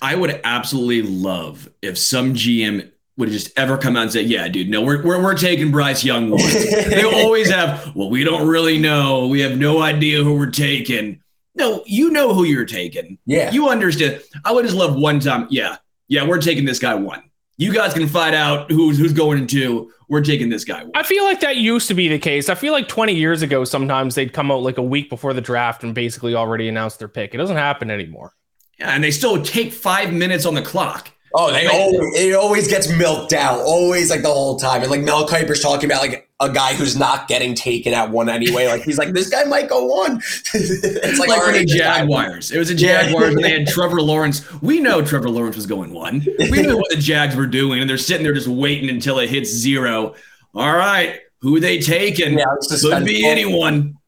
I 0.00 0.14
would 0.14 0.40
absolutely 0.44 1.02
love 1.02 1.70
if 1.82 1.98
some 1.98 2.34
GM 2.34 2.90
would 3.16 3.30
just 3.30 3.56
ever 3.58 3.78
come 3.78 3.96
out 3.96 4.02
and 4.02 4.12
say, 4.12 4.22
"Yeah, 4.22 4.48
dude, 4.48 4.68
no, 4.68 4.82
we're 4.82 5.02
we're, 5.02 5.22
we're 5.22 5.36
taking 5.36 5.70
Bryce 5.70 6.02
Young." 6.02 6.30
they 6.36 7.04
always 7.04 7.50
have. 7.50 7.94
Well, 7.94 8.10
we 8.10 8.24
don't 8.24 8.48
really 8.48 8.78
know. 8.78 9.28
We 9.28 9.40
have 9.40 9.56
no 9.56 9.80
idea 9.82 10.22
who 10.22 10.34
we're 10.34 10.50
taking. 10.50 11.22
No, 11.54 11.82
you 11.86 12.10
know 12.10 12.34
who 12.34 12.44
you're 12.44 12.64
taking. 12.64 13.18
Yeah, 13.26 13.50
you 13.50 13.68
understand. 13.68 14.22
I 14.44 14.52
would 14.52 14.64
just 14.64 14.76
love 14.76 14.96
one 14.96 15.20
time. 15.20 15.46
Yeah, 15.50 15.76
yeah, 16.08 16.26
we're 16.26 16.40
taking 16.40 16.64
this 16.64 16.78
guy 16.78 16.94
one. 16.94 17.22
You 17.56 17.72
guys 17.72 17.94
can 17.94 18.08
find 18.08 18.34
out 18.34 18.70
who's 18.70 18.98
who's 18.98 19.12
going 19.12 19.38
into. 19.38 19.92
We're 20.08 20.22
taking 20.22 20.48
this 20.48 20.64
guy. 20.64 20.82
One. 20.82 20.92
I 20.94 21.02
feel 21.02 21.24
like 21.24 21.40
that 21.40 21.56
used 21.56 21.88
to 21.88 21.94
be 21.94 22.08
the 22.08 22.18
case. 22.18 22.48
I 22.48 22.54
feel 22.54 22.72
like 22.72 22.88
20 22.88 23.14
years 23.14 23.42
ago, 23.42 23.64
sometimes 23.64 24.14
they'd 24.14 24.32
come 24.32 24.50
out 24.50 24.62
like 24.62 24.76
a 24.76 24.82
week 24.82 25.08
before 25.08 25.32
the 25.32 25.40
draft 25.40 25.82
and 25.82 25.94
basically 25.94 26.34
already 26.34 26.68
announce 26.68 26.96
their 26.96 27.08
pick. 27.08 27.32
It 27.34 27.38
doesn't 27.38 27.56
happen 27.56 27.90
anymore. 27.90 28.32
Yeah, 28.78 28.90
and 28.90 29.02
they 29.02 29.10
still 29.10 29.42
take 29.42 29.72
five 29.72 30.12
minutes 30.12 30.44
on 30.46 30.54
the 30.54 30.62
clock. 30.62 31.10
Oh, 31.36 31.50
they 31.50 31.66
always, 31.66 32.14
it 32.14 32.34
always 32.34 32.68
gets 32.68 32.88
milked 32.88 33.32
out, 33.32 33.58
always 33.58 34.08
like 34.08 34.22
the 34.22 34.28
whole 34.28 34.56
time. 34.56 34.82
And 34.82 34.90
like 34.90 35.00
Mel 35.00 35.26
Kiper's 35.26 35.60
talking 35.60 35.90
about 35.90 36.00
like 36.00 36.30
a 36.38 36.48
guy 36.48 36.74
who's 36.74 36.96
not 36.96 37.26
getting 37.26 37.56
taken 37.56 37.92
at 37.92 38.08
one 38.10 38.28
anyway. 38.28 38.68
Like 38.68 38.82
he's 38.82 38.98
like, 38.98 39.12
this 39.12 39.28
guy 39.28 39.42
might 39.42 39.68
go 39.68 39.84
one. 39.84 40.18
it's 40.54 41.18
like, 41.18 41.28
like 41.28 41.42
for 41.42 41.50
the 41.50 41.64
Jaguars. 41.64 42.52
It 42.52 42.58
was 42.58 42.70
a 42.70 42.74
Jaguars 42.74 43.34
and 43.34 43.42
they 43.42 43.50
had 43.50 43.66
Trevor 43.66 44.00
Lawrence. 44.00 44.48
We 44.62 44.78
know 44.78 45.02
Trevor 45.02 45.28
Lawrence 45.28 45.56
was 45.56 45.66
going 45.66 45.92
one. 45.92 46.24
We 46.38 46.62
knew 46.62 46.76
what 46.76 46.90
the 46.90 47.00
Jags 47.00 47.34
were 47.34 47.48
doing, 47.48 47.80
and 47.80 47.90
they're 47.90 47.98
sitting 47.98 48.22
there 48.22 48.34
just 48.34 48.46
waiting 48.46 48.88
until 48.88 49.18
it 49.18 49.28
hits 49.28 49.50
zero. 49.50 50.14
All 50.54 50.76
right, 50.76 51.18
who 51.40 51.56
are 51.56 51.60
they 51.60 51.80
taking? 51.80 52.38
Yeah, 52.38 52.44
Could 52.80 53.04
be 53.04 53.26
anyone. 53.26 53.98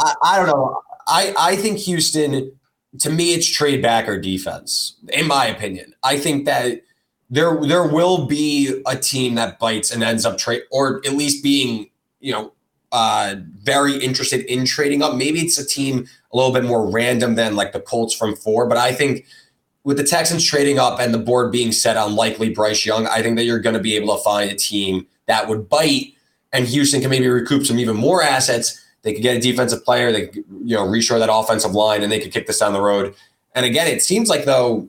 I, 0.00 0.14
I 0.22 0.36
don't 0.38 0.46
know. 0.46 0.80
I, 1.06 1.34
I 1.38 1.56
think 1.56 1.78
Houston 1.78 2.57
to 3.00 3.10
me, 3.10 3.34
it's 3.34 3.46
trade 3.46 3.82
back 3.82 4.08
or 4.08 4.18
defense, 4.18 4.96
in 5.12 5.26
my 5.26 5.46
opinion. 5.46 5.94
I 6.02 6.18
think 6.18 6.46
that 6.46 6.82
there 7.30 7.60
there 7.60 7.86
will 7.86 8.26
be 8.26 8.82
a 8.86 8.96
team 8.96 9.34
that 9.34 9.58
bites 9.58 9.90
and 9.90 10.02
ends 10.02 10.24
up 10.24 10.38
trade, 10.38 10.62
or 10.70 11.02
at 11.04 11.12
least 11.12 11.42
being, 11.42 11.90
you 12.20 12.32
know, 12.32 12.52
uh, 12.92 13.36
very 13.62 13.96
interested 13.98 14.40
in 14.46 14.64
trading 14.64 15.02
up. 15.02 15.14
Maybe 15.14 15.40
it's 15.40 15.58
a 15.58 15.66
team 15.66 16.06
a 16.32 16.36
little 16.36 16.52
bit 16.52 16.64
more 16.64 16.90
random 16.90 17.34
than 17.34 17.56
like 17.56 17.72
the 17.72 17.80
Colts 17.80 18.14
from 18.14 18.34
four, 18.34 18.66
but 18.66 18.78
I 18.78 18.92
think 18.92 19.26
with 19.84 19.98
the 19.98 20.04
Texans 20.04 20.44
trading 20.44 20.78
up 20.78 20.98
and 20.98 21.12
the 21.12 21.18
board 21.18 21.52
being 21.52 21.72
set 21.72 21.96
on 21.96 22.14
likely 22.14 22.50
Bryce 22.50 22.84
Young, 22.84 23.06
I 23.06 23.22
think 23.22 23.36
that 23.36 23.44
you're 23.44 23.60
going 23.60 23.76
to 23.76 23.80
be 23.80 23.96
able 23.96 24.16
to 24.16 24.22
find 24.22 24.50
a 24.50 24.54
team 24.54 25.06
that 25.26 25.48
would 25.48 25.68
bite, 25.68 26.14
and 26.52 26.66
Houston 26.66 27.00
can 27.02 27.10
maybe 27.10 27.28
recoup 27.28 27.66
some 27.66 27.78
even 27.78 27.96
more 27.96 28.22
assets 28.22 28.82
they 29.08 29.14
could 29.14 29.22
get 29.22 29.38
a 29.38 29.40
defensive 29.40 29.82
player. 29.86 30.12
They 30.12 30.26
could, 30.26 30.44
you 30.62 30.76
know 30.76 30.86
reshore 30.86 31.18
that 31.18 31.32
offensive 31.32 31.72
line, 31.72 32.02
and 32.02 32.12
they 32.12 32.20
could 32.20 32.30
kick 32.30 32.46
this 32.46 32.58
down 32.58 32.74
the 32.74 32.80
road. 32.80 33.14
And 33.54 33.64
again, 33.64 33.86
it 33.86 34.02
seems 34.02 34.28
like 34.28 34.44
though 34.44 34.86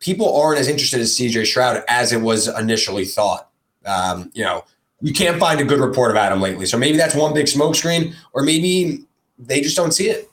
people 0.00 0.36
aren't 0.36 0.60
as 0.60 0.68
interested 0.68 1.00
in 1.00 1.06
CJ 1.06 1.46
Stroud 1.46 1.82
as 1.88 2.12
it 2.12 2.20
was 2.20 2.46
initially 2.46 3.06
thought. 3.06 3.48
Um, 3.86 4.30
you 4.34 4.44
know, 4.44 4.64
you 5.00 5.14
can't 5.14 5.40
find 5.40 5.60
a 5.60 5.64
good 5.64 5.80
report 5.80 6.10
of 6.10 6.18
Adam 6.18 6.42
lately, 6.42 6.66
so 6.66 6.76
maybe 6.76 6.98
that's 6.98 7.14
one 7.14 7.32
big 7.32 7.46
smokescreen, 7.46 8.14
or 8.34 8.42
maybe 8.42 9.04
they 9.38 9.62
just 9.62 9.76
don't 9.76 9.92
see 9.92 10.10
it. 10.10 10.30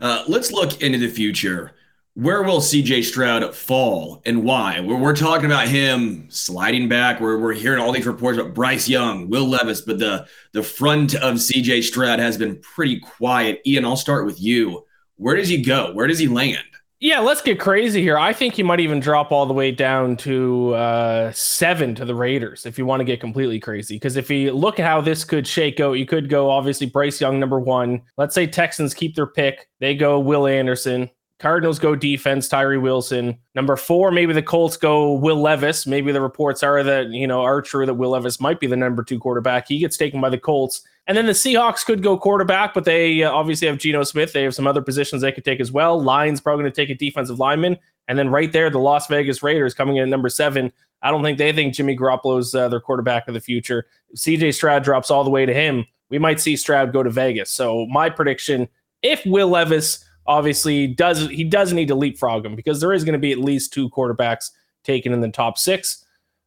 Uh, 0.00 0.24
let's 0.26 0.50
look 0.50 0.82
into 0.82 0.98
the 0.98 1.08
future 1.08 1.75
where 2.16 2.42
will 2.42 2.60
CJ 2.60 3.04
Stroud 3.04 3.54
fall 3.54 4.22
and 4.24 4.42
why? 4.42 4.80
We're, 4.80 4.96
we're 4.96 5.14
talking 5.14 5.44
about 5.44 5.68
him 5.68 6.30
sliding 6.30 6.88
back. 6.88 7.20
We're, 7.20 7.38
we're 7.38 7.52
hearing 7.52 7.78
all 7.82 7.92
these 7.92 8.06
reports 8.06 8.38
about 8.38 8.54
Bryce 8.54 8.88
Young, 8.88 9.28
Will 9.28 9.46
Levis, 9.46 9.82
but 9.82 9.98
the, 9.98 10.26
the 10.52 10.62
front 10.62 11.14
of 11.14 11.34
CJ 11.34 11.82
Stroud 11.82 12.18
has 12.18 12.38
been 12.38 12.58
pretty 12.60 13.00
quiet. 13.00 13.60
Iain, 13.66 13.84
I'll 13.84 13.98
start 13.98 14.24
with 14.24 14.40
you. 14.40 14.86
Where 15.16 15.36
does 15.36 15.50
he 15.50 15.62
go? 15.62 15.92
Where 15.92 16.06
does 16.06 16.18
he 16.18 16.26
land? 16.26 16.64
Yeah, 17.00 17.18
let's 17.18 17.42
get 17.42 17.60
crazy 17.60 18.00
here. 18.00 18.16
I 18.16 18.32
think 18.32 18.54
he 18.54 18.62
might 18.62 18.80
even 18.80 18.98
drop 18.98 19.30
all 19.30 19.44
the 19.44 19.52
way 19.52 19.70
down 19.70 20.16
to 20.18 20.72
uh, 20.72 21.32
seven 21.32 21.94
to 21.96 22.06
the 22.06 22.14
Raiders 22.14 22.64
if 22.64 22.78
you 22.78 22.86
want 22.86 23.00
to 23.00 23.04
get 23.04 23.20
completely 23.20 23.60
crazy. 23.60 23.96
Because 23.96 24.16
if 24.16 24.30
you 24.30 24.52
look 24.52 24.80
at 24.80 24.86
how 24.86 25.02
this 25.02 25.22
could 25.22 25.46
shake 25.46 25.80
out, 25.80 25.92
you 25.92 26.06
could 26.06 26.30
go 26.30 26.50
obviously 26.50 26.86
Bryce 26.86 27.20
Young 27.20 27.38
number 27.38 27.60
one. 27.60 28.00
Let's 28.16 28.34
say 28.34 28.46
Texans 28.46 28.94
keep 28.94 29.14
their 29.14 29.26
pick. 29.26 29.68
They 29.80 29.94
go 29.94 30.18
Will 30.18 30.46
Anderson 30.46 31.10
Cardinals 31.38 31.78
go 31.78 31.94
defense, 31.94 32.48
Tyree 32.48 32.78
Wilson. 32.78 33.36
Number 33.54 33.76
four, 33.76 34.10
maybe 34.10 34.32
the 34.32 34.42
Colts 34.42 34.78
go 34.78 35.12
Will 35.12 35.40
Levis. 35.40 35.86
Maybe 35.86 36.10
the 36.10 36.20
reports 36.20 36.62
are 36.62 36.82
that, 36.82 37.08
you 37.08 37.26
know, 37.26 37.42
are 37.42 37.60
true 37.60 37.84
that 37.84 37.94
Will 37.94 38.10
Levis 38.10 38.40
might 38.40 38.58
be 38.58 38.66
the 38.66 38.76
number 38.76 39.04
two 39.04 39.18
quarterback. 39.18 39.68
He 39.68 39.78
gets 39.78 39.98
taken 39.98 40.20
by 40.20 40.30
the 40.30 40.38
Colts. 40.38 40.82
And 41.06 41.16
then 41.16 41.26
the 41.26 41.32
Seahawks 41.32 41.84
could 41.84 42.02
go 42.02 42.16
quarterback, 42.16 42.72
but 42.72 42.84
they 42.84 43.22
uh, 43.22 43.30
obviously 43.30 43.68
have 43.68 43.76
Geno 43.76 44.02
Smith. 44.02 44.32
They 44.32 44.44
have 44.44 44.54
some 44.54 44.66
other 44.66 44.80
positions 44.80 45.22
they 45.22 45.30
could 45.30 45.44
take 45.44 45.60
as 45.60 45.70
well. 45.70 46.02
Lions 46.02 46.40
probably 46.40 46.62
going 46.62 46.72
to 46.72 46.80
take 46.80 46.90
a 46.90 46.94
defensive 46.94 47.38
lineman. 47.38 47.76
And 48.08 48.18
then 48.18 48.30
right 48.30 48.50
there, 48.50 48.70
the 48.70 48.78
Las 48.78 49.06
Vegas 49.06 49.42
Raiders 49.42 49.74
coming 49.74 49.96
in 49.96 50.04
at 50.04 50.08
number 50.08 50.30
seven. 50.30 50.72
I 51.02 51.10
don't 51.10 51.22
think 51.22 51.36
they 51.36 51.52
think 51.52 51.74
Jimmy 51.74 51.96
Garoppolo's 51.96 52.54
uh, 52.54 52.68
their 52.68 52.80
quarterback 52.80 53.28
of 53.28 53.34
the 53.34 53.40
future. 53.40 53.86
If 54.08 54.20
CJ 54.20 54.54
Stroud 54.54 54.84
drops 54.84 55.10
all 55.10 55.22
the 55.22 55.30
way 55.30 55.44
to 55.44 55.52
him. 55.52 55.84
We 56.08 56.18
might 56.18 56.40
see 56.40 56.56
Stroud 56.56 56.92
go 56.92 57.02
to 57.02 57.10
Vegas. 57.10 57.50
So 57.50 57.84
my 57.86 58.08
prediction, 58.08 58.68
if 59.02 59.24
Will 59.26 59.48
Levis 59.48 60.05
obviously 60.28 60.86
does 60.86 61.28
he 61.28 61.44
does 61.44 61.72
need 61.72 61.88
to 61.88 61.94
leapfrog 61.94 62.44
him 62.44 62.54
because 62.54 62.80
there 62.80 62.92
is 62.92 63.04
going 63.04 63.14
to 63.14 63.18
be 63.18 63.32
at 63.32 63.38
least 63.38 63.72
two 63.72 63.88
quarterbacks 63.90 64.50
taken 64.84 65.12
in 65.12 65.20
the 65.20 65.28
top 65.28 65.58
six. 65.58 66.04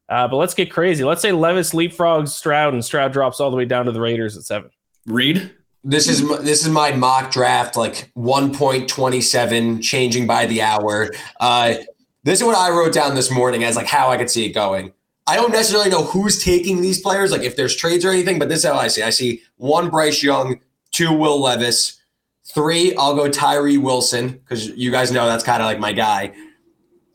Uh, 0.08 0.28
but 0.28 0.38
let's 0.38 0.54
get 0.54 0.72
crazy. 0.72 1.04
Let's 1.04 1.22
say 1.22 1.32
Levis 1.32 1.72
leapfrogs 1.72 2.30
Stroud 2.30 2.74
and 2.74 2.84
Stroud 2.84 3.14
drops 3.14 3.40
all 3.40 3.52
the 3.52 3.58
way 3.58 3.66
down 3.66 3.86
to 3.86 3.92
the 3.92 4.02
Raiders 4.02 4.36
at 4.36 4.44
seven. 4.44 4.72
Reed. 5.06 5.52
This 5.84 6.10
is 6.10 6.28
this 6.42 6.66
is 6.66 6.70
my 6.70 6.92
mock 6.92 7.32
draft, 7.32 7.78
like 7.78 8.12
one 8.14 8.54
point 8.54 8.90
twenty 8.90 9.22
seven, 9.22 9.82
changing 9.82 10.28
by 10.28 10.46
the 10.46 10.62
hour. 10.62 11.12
Uh, 11.40 11.76
this 12.24 12.40
is 12.40 12.46
what 12.46 12.58
I 12.58 12.70
wrote 12.70 12.94
down 12.94 13.16
this 13.16 13.32
morning 13.32 13.64
as 13.64 13.76
like 13.76 13.88
how 13.88 14.10
I 14.10 14.18
could 14.18 14.30
see 14.30 14.46
it 14.46 14.50
going. 14.50 14.92
I 15.26 15.36
don't 15.36 15.52
necessarily 15.52 15.90
know 15.90 16.04
who's 16.04 16.44
taking 16.44 16.82
these 16.82 17.00
players, 17.00 17.32
like 17.32 17.44
if 17.44 17.56
there's 17.56 17.76
trades 17.76 18.04
or 18.04 18.10
anything, 18.10 18.40
but 18.40 18.50
this 18.50 18.60
is 18.60 18.66
how 18.66 18.74
I 18.78 18.88
see. 18.88 19.04
I 19.04 19.12
see 19.12 19.44
one 19.58 19.90
Bryce 19.90 20.24
Young, 20.24 20.60
two 20.92 21.14
Will 21.14 21.40
Levis, 21.40 21.99
three. 22.54 22.96
I'll 22.96 23.16
go 23.16 23.30
Tyree 23.30 23.78
Wilson 23.78 24.30
because 24.30 24.70
you 24.70 24.92
guys 24.92 25.12
know 25.12 25.26
that's 25.26 25.44
kind 25.44 25.62
of 25.62 25.66
like 25.66 25.80
my 25.80 25.92
guy. 25.92 26.34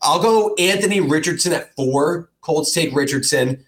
I'll 0.01 0.21
go 0.21 0.53
Anthony 0.55 1.01
Richardson 1.01 1.53
at 1.53 1.75
four. 1.75 2.29
Colts 2.41 2.73
take 2.73 2.95
Richardson. 2.95 3.65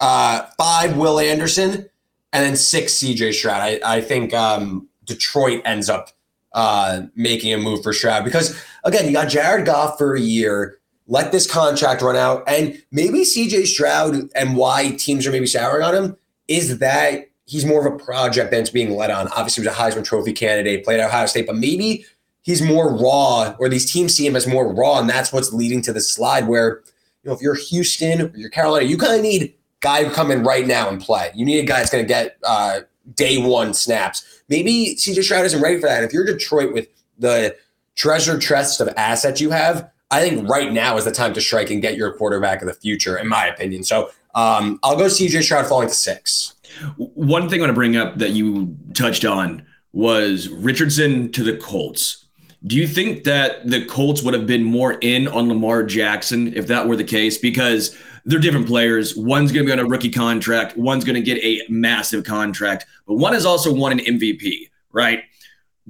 Uh, 0.00 0.46
five 0.58 0.96
Will 0.96 1.18
Anderson, 1.18 1.88
and 2.32 2.44
then 2.44 2.56
six 2.56 2.94
CJ 2.94 3.32
Stroud. 3.32 3.60
I, 3.60 3.80
I 3.84 4.00
think 4.00 4.34
um, 4.34 4.88
Detroit 5.04 5.62
ends 5.64 5.88
up 5.88 6.10
uh, 6.52 7.02
making 7.14 7.52
a 7.52 7.58
move 7.58 7.82
for 7.82 7.92
Stroud 7.92 8.24
because 8.24 8.60
again, 8.84 9.06
you 9.06 9.12
got 9.12 9.28
Jared 9.28 9.66
Goff 9.66 9.98
for 9.98 10.14
a 10.14 10.20
year. 10.20 10.78
Let 11.06 11.32
this 11.32 11.50
contract 11.50 12.02
run 12.02 12.16
out, 12.16 12.44
and 12.48 12.82
maybe 12.90 13.20
CJ 13.20 13.66
Stroud 13.66 14.30
and 14.34 14.56
why 14.56 14.90
teams 14.92 15.26
are 15.26 15.30
maybe 15.30 15.46
souring 15.46 15.82
on 15.82 15.94
him 15.94 16.16
is 16.48 16.78
that 16.78 17.28
he's 17.46 17.64
more 17.64 17.86
of 17.86 17.92
a 17.92 17.96
project 17.96 18.50
than 18.50 18.60
it's 18.60 18.70
being 18.70 18.96
led 18.96 19.10
on. 19.10 19.28
Obviously, 19.28 19.62
he 19.62 19.68
was 19.68 19.76
a 19.76 19.80
Heisman 19.80 20.04
Trophy 20.04 20.32
candidate, 20.32 20.84
played 20.84 21.00
at 21.00 21.06
Ohio 21.06 21.26
State, 21.26 21.46
but 21.46 21.56
maybe 21.56 22.04
he's 22.42 22.62
more 22.62 22.94
raw, 22.94 23.54
or 23.58 23.68
these 23.68 23.90
teams 23.90 24.14
see 24.14 24.26
him 24.26 24.36
as 24.36 24.46
more 24.46 24.72
raw, 24.72 24.98
and 24.98 25.08
that's 25.08 25.32
what's 25.32 25.52
leading 25.52 25.82
to 25.82 25.92
the 25.92 26.00
slide 26.00 26.46
where 26.46 26.82
you 27.22 27.30
know 27.30 27.32
if 27.32 27.40
you're 27.40 27.54
Houston 27.54 28.22
or 28.22 28.32
you're 28.34 28.50
Carolina, 28.50 28.86
you 28.86 28.96
kind 28.96 29.16
of 29.16 29.22
need 29.22 29.54
guy 29.80 30.04
who 30.04 30.10
come 30.10 30.30
in 30.30 30.42
right 30.42 30.66
now 30.66 30.88
and 30.88 31.00
play. 31.00 31.30
You 31.34 31.44
need 31.44 31.58
a 31.58 31.66
guy 31.66 31.78
that's 31.78 31.90
going 31.90 32.04
to 32.04 32.08
get 32.08 32.38
uh, 32.42 32.80
day 33.14 33.38
one 33.38 33.74
snaps. 33.74 34.42
Maybe 34.48 34.96
CJ 34.96 35.24
Stroud 35.24 35.44
isn't 35.44 35.60
ready 35.60 35.80
for 35.80 35.86
that. 35.86 36.04
If 36.04 36.12
you're 36.12 36.24
Detroit 36.24 36.72
with 36.72 36.88
the 37.18 37.56
treasure 37.94 38.38
chest 38.38 38.80
of 38.80 38.88
assets 38.96 39.40
you 39.40 39.50
have, 39.50 39.90
I 40.10 40.20
think 40.20 40.48
right 40.48 40.72
now 40.72 40.96
is 40.96 41.04
the 41.04 41.12
time 41.12 41.34
to 41.34 41.40
strike 41.40 41.70
and 41.70 41.82
get 41.82 41.96
your 41.96 42.12
quarterback 42.14 42.62
of 42.62 42.68
the 42.68 42.74
future, 42.74 43.16
in 43.18 43.28
my 43.28 43.46
opinion. 43.46 43.84
So 43.84 44.10
um, 44.34 44.78
I'll 44.82 44.96
go 44.96 45.04
CJ 45.04 45.42
Stroud 45.42 45.66
falling 45.66 45.88
to 45.88 45.94
six. 45.94 46.54
One 46.96 47.48
thing 47.48 47.60
I 47.60 47.62
want 47.62 47.70
to 47.70 47.74
bring 47.74 47.96
up 47.96 48.18
that 48.18 48.30
you 48.30 48.76
touched 48.94 49.24
on 49.24 49.66
was 49.92 50.48
Richardson 50.48 51.30
to 51.32 51.44
the 51.44 51.56
Colts. 51.56 52.26
Do 52.66 52.76
you 52.76 52.86
think 52.88 53.24
that 53.24 53.68
the 53.68 53.84
Colts 53.84 54.22
would 54.22 54.34
have 54.34 54.46
been 54.46 54.64
more 54.64 54.94
in 54.94 55.28
on 55.28 55.48
Lamar 55.48 55.82
Jackson 55.82 56.54
if 56.54 56.66
that 56.68 56.88
were 56.88 56.96
the 56.96 57.04
case? 57.04 57.36
Because 57.36 57.96
they're 58.24 58.40
different 58.40 58.66
players. 58.66 59.14
One's 59.14 59.52
going 59.52 59.66
to 59.66 59.68
be 59.68 59.78
on 59.78 59.84
a 59.84 59.88
rookie 59.88 60.10
contract, 60.10 60.76
one's 60.76 61.04
going 61.04 61.14
to 61.14 61.20
get 61.22 61.42
a 61.44 61.60
massive 61.68 62.24
contract, 62.24 62.86
but 63.06 63.14
one 63.14 63.34
has 63.34 63.44
also 63.44 63.72
won 63.72 63.92
an 63.92 63.98
MVP, 63.98 64.70
right? 64.92 65.24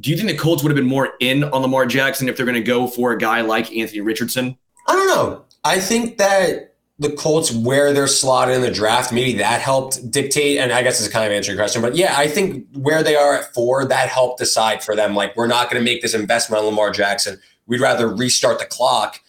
Do 0.01 0.11
you 0.11 0.17
think 0.17 0.29
the 0.29 0.37
Colts 0.37 0.63
would 0.65 0.71
have 0.71 0.77
been 0.77 0.89
more 0.89 1.13
in 1.21 1.45
on 1.45 1.63
Lamar 1.63 1.87
Jackson 1.87 2.29
if 2.29 2.37
they're 2.37 2.47
going 2.47 2.57
to 2.57 2.63
go 2.63 2.89
for 2.89 3.13
a 3.13 3.19
guy 3.19 3.43
like 3.43 3.73
Anthony 3.73 4.01
Richardson? 4.01 4.59
I 4.89 4.93
don't 4.95 5.09
know. 5.09 5.45
I 5.63 5.79
think 5.79 6.19
that 6.19 6.74
the 6.99 7.11
Colts 7.11 7.53
where 7.53 7.93
they're 7.93 8.07
slotted 8.07 8.55
in 8.55 8.63
the 8.63 8.71
draft, 8.71 9.13
maybe 9.13 9.39
that 9.39 9.61
helped 9.61 10.11
dictate. 10.11 10.59
And 10.59 10.73
I 10.73 10.83
guess 10.83 11.01
it's 11.01 11.13
kind 11.13 11.27
of 11.27 11.33
answering 11.33 11.57
your 11.57 11.65
question, 11.65 11.83
but 11.83 11.97
yeah, 11.97 12.15
I 12.17 12.29
think 12.29 12.67
where 12.73 13.03
they 13.03 13.17
are 13.17 13.35
at 13.35 13.53
four, 13.53 13.85
that 13.85 14.09
helped 14.09 14.39
decide 14.39 14.83
for 14.83 14.95
them. 14.95 15.15
Like, 15.15 15.37
we're 15.37 15.49
not 15.49 15.71
going 15.71 15.83
to 15.83 15.85
make 15.85 16.03
this 16.03 16.15
investment 16.15 16.61
on 16.61 16.67
Lamar 16.67 16.93
Jackson. 16.93 17.41
We'd 17.67 17.81
rather 17.81 18.09
restart 18.09 18.61
the 18.61 18.67
clock, 18.67 19.21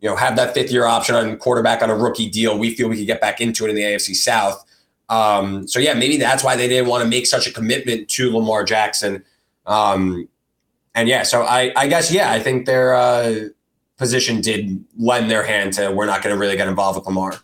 you 0.00 0.08
know, 0.08 0.16
have 0.16 0.34
that 0.36 0.52
fifth 0.52 0.72
year 0.72 0.84
option 0.84 1.14
on 1.14 1.36
quarterback 1.36 1.80
on 1.80 1.90
a 1.90 1.96
rookie 1.96 2.28
deal. 2.28 2.58
We 2.58 2.74
feel 2.74 2.88
we 2.88 2.96
could 2.96 3.06
get 3.06 3.20
back 3.20 3.40
into 3.40 3.64
it 3.66 3.70
in 3.70 3.76
the 3.76 3.82
AFC 3.82 4.16
South. 4.16 4.64
Um, 5.08 5.68
so 5.68 5.78
yeah, 5.78 5.94
maybe 5.94 6.16
that's 6.16 6.42
why 6.42 6.56
they 6.56 6.66
didn't 6.66 6.88
want 6.88 7.04
to 7.04 7.08
make 7.08 7.26
such 7.26 7.46
a 7.46 7.52
commitment 7.52 8.08
to 8.08 8.32
Lamar 8.36 8.64
Jackson. 8.64 9.22
Um, 9.66 10.28
and 10.94 11.08
yeah, 11.08 11.22
so 11.22 11.42
I, 11.42 11.72
I 11.76 11.86
guess 11.86 12.10
yeah, 12.10 12.32
I 12.32 12.40
think 12.40 12.66
their 12.66 12.94
uh, 12.94 13.48
position 14.02 14.40
did 14.40 14.84
lend 14.98 15.30
their 15.30 15.44
hand 15.44 15.72
to 15.74 15.88
we're 15.92 16.06
not 16.06 16.22
going 16.22 16.34
to 16.34 16.40
really 16.40 16.56
get 16.56 16.66
involved 16.66 16.98
with 16.98 17.06
Lamar. 17.06 17.38